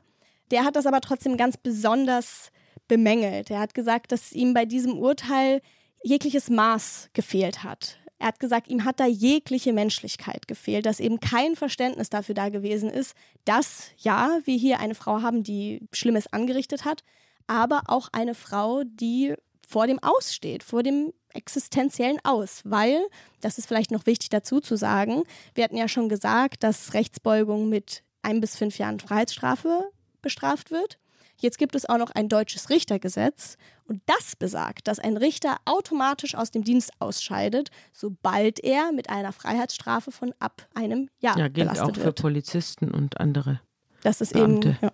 der 0.51 0.63
hat 0.63 0.75
das 0.75 0.85
aber 0.85 1.01
trotzdem 1.01 1.35
ganz 1.35 1.57
besonders 1.57 2.51
bemängelt. 2.87 3.49
Er 3.49 3.59
hat 3.59 3.73
gesagt, 3.73 4.11
dass 4.11 4.31
ihm 4.31 4.53
bei 4.53 4.65
diesem 4.65 4.93
Urteil 4.95 5.61
jegliches 6.03 6.51
Maß 6.51 7.09
gefehlt 7.13 7.63
hat. 7.63 7.97
Er 8.17 8.27
hat 8.27 8.39
gesagt, 8.39 8.69
ihm 8.69 8.85
hat 8.85 8.99
da 8.99 9.05
jegliche 9.05 9.73
Menschlichkeit 9.73 10.47
gefehlt, 10.47 10.85
dass 10.85 10.99
eben 10.99 11.19
kein 11.19 11.55
Verständnis 11.55 12.09
dafür 12.09 12.35
da 12.35 12.49
gewesen 12.49 12.89
ist, 12.89 13.13
dass, 13.43 13.91
ja, 13.97 14.39
wir 14.45 14.57
hier 14.57 14.79
eine 14.79 14.95
Frau 14.95 15.21
haben, 15.21 15.43
die 15.43 15.81
Schlimmes 15.91 16.31
angerichtet 16.31 16.85
hat, 16.85 17.03
aber 17.47 17.83
auch 17.87 18.09
eine 18.13 18.33
Frau, 18.33 18.83
die 18.85 19.35
vor 19.67 19.87
dem 19.87 19.99
Aus 20.01 20.33
steht, 20.33 20.63
vor 20.63 20.83
dem 20.83 21.11
existenziellen 21.33 22.19
Aus, 22.23 22.61
weil, 22.63 23.05
das 23.41 23.57
ist 23.57 23.67
vielleicht 23.67 23.91
noch 23.91 24.05
wichtig 24.05 24.29
dazu 24.29 24.61
zu 24.61 24.77
sagen, 24.77 25.23
wir 25.53 25.63
hatten 25.65 25.77
ja 25.77 25.87
schon 25.87 26.07
gesagt, 26.07 26.63
dass 26.63 26.93
Rechtsbeugung 26.93 27.67
mit 27.67 28.03
ein 28.21 28.39
bis 28.39 28.55
fünf 28.55 28.77
Jahren 28.77 28.99
Freiheitsstrafe 28.99 29.89
bestraft 30.21 30.71
wird. 30.71 30.97
Jetzt 31.37 31.57
gibt 31.57 31.75
es 31.75 31.87
auch 31.87 31.97
noch 31.97 32.11
ein 32.11 32.29
deutsches 32.29 32.69
Richtergesetz 32.69 33.57
und 33.87 34.01
das 34.05 34.35
besagt, 34.35 34.87
dass 34.87 34.99
ein 34.99 35.17
Richter 35.17 35.57
automatisch 35.65 36.35
aus 36.35 36.51
dem 36.51 36.63
Dienst 36.63 36.91
ausscheidet, 36.99 37.69
sobald 37.93 38.59
er 38.63 38.91
mit 38.91 39.09
einer 39.09 39.31
Freiheitsstrafe 39.31 40.11
von 40.11 40.33
ab 40.39 40.67
einem 40.73 41.09
Jahr 41.19 41.37
Ja, 41.37 41.47
gilt 41.47 41.67
belastet 41.67 41.89
auch 41.89 41.95
für 41.95 42.05
wird. 42.05 42.21
Polizisten 42.21 42.91
und 42.91 43.19
andere. 43.19 43.61
Das 44.03 44.21
ist 44.21 44.33
Beamte. 44.33 44.69
eben 44.69 44.77
ja, 44.81 44.91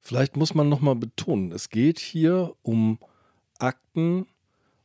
Vielleicht 0.00 0.36
muss 0.36 0.54
man 0.54 0.68
nochmal 0.68 0.96
betonen, 0.96 1.50
es 1.52 1.70
geht 1.70 1.98
hier 1.98 2.54
um 2.62 2.98
Akten, 3.58 4.26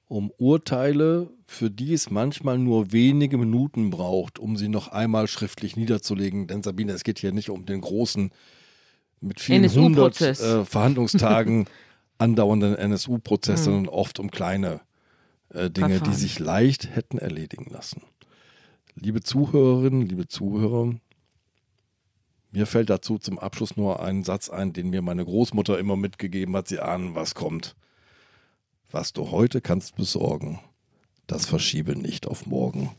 um 0.07 0.31
Urteile, 0.37 1.29
für 1.45 1.69
die 1.69 1.93
es 1.93 2.09
manchmal 2.09 2.57
nur 2.57 2.91
wenige 2.91 3.37
Minuten 3.37 3.89
braucht, 3.89 4.39
um 4.39 4.55
sie 4.55 4.69
noch 4.69 4.87
einmal 4.87 5.27
schriftlich 5.27 5.75
niederzulegen. 5.75 6.47
Denn 6.47 6.63
Sabine, 6.63 6.93
es 6.93 7.03
geht 7.03 7.19
hier 7.19 7.31
nicht 7.31 7.49
um 7.49 7.65
den 7.65 7.81
großen, 7.81 8.31
mit 9.21 9.39
vielen 9.39 9.69
hundert 9.69 10.19
äh, 10.21 10.65
Verhandlungstagen 10.65 11.65
andauernden 12.17 12.75
NSU-Prozess, 12.75 13.61
Mhm. 13.61 13.63
sondern 13.65 13.87
oft 13.89 14.19
um 14.19 14.31
kleine 14.31 14.81
äh, 15.49 15.69
Dinge, 15.69 15.87
die 15.89 15.93
Verfahren. 15.97 16.13
sich 16.15 16.39
leicht 16.39 16.95
hätten 16.95 17.17
erledigen 17.17 17.69
lassen. 17.71 18.01
Liebe 18.95 19.21
Zuhörerinnen, 19.21 20.01
liebe 20.01 20.27
Zuhörer, 20.27 20.93
mir 22.51 22.65
fällt 22.65 22.89
dazu 22.89 23.17
zum 23.17 23.39
Abschluss 23.39 23.77
nur 23.77 24.01
ein 24.01 24.23
Satz 24.23 24.49
ein, 24.49 24.73
den 24.73 24.89
mir 24.89 25.01
meine 25.01 25.23
Großmutter 25.23 25.77
immer 25.79 25.95
mitgegeben 25.95 26.55
hat. 26.55 26.67
Sie 26.67 26.79
ahnen, 26.79 27.15
was 27.15 27.35
kommt. 27.35 27.75
Was 28.91 29.13
du 29.13 29.29
heute 29.31 29.61
kannst 29.61 29.95
besorgen, 29.95 30.59
das 31.27 31.45
verschiebe 31.45 31.95
nicht 31.95 32.25
auf 32.27 32.47
morgen. 32.47 32.91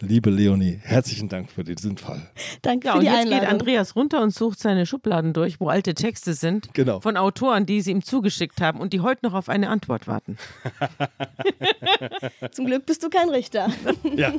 Liebe 0.00 0.28
Leonie, 0.28 0.78
herzlichen 0.82 1.30
Dank 1.30 1.50
für 1.50 1.64
diesen 1.64 1.96
Fall. 1.96 2.20
Danke 2.60 2.88
Ja, 2.88 2.92
für 2.92 2.98
und 2.98 3.04
die 3.04 3.10
jetzt 3.10 3.18
Einladung. 3.20 3.40
geht 3.40 3.48
Andreas 3.50 3.96
runter 3.96 4.22
und 4.22 4.30
sucht 4.34 4.58
seine 4.58 4.84
Schubladen 4.84 5.32
durch, 5.32 5.58
wo 5.58 5.68
alte 5.68 5.94
Texte 5.94 6.34
sind. 6.34 6.68
Genau. 6.74 7.00
Von 7.00 7.16
Autoren, 7.16 7.64
die 7.64 7.80
sie 7.80 7.92
ihm 7.92 8.02
zugeschickt 8.02 8.60
haben 8.60 8.78
und 8.80 8.92
die 8.92 9.00
heute 9.00 9.24
noch 9.24 9.32
auf 9.32 9.48
eine 9.48 9.70
Antwort 9.70 10.06
warten. 10.06 10.36
Zum 12.50 12.66
Glück 12.66 12.84
bist 12.84 13.02
du 13.04 13.08
kein 13.08 13.30
Richter. 13.30 13.68
Ja. 14.14 14.34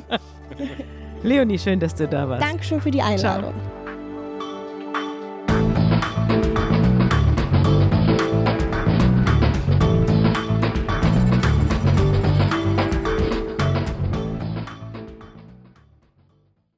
Leonie, 1.24 1.58
schön, 1.58 1.80
dass 1.80 1.96
du 1.96 2.06
da 2.06 2.28
warst. 2.28 2.46
Dankeschön 2.46 2.80
für 2.80 2.92
die 2.92 3.02
Einladung. 3.02 3.54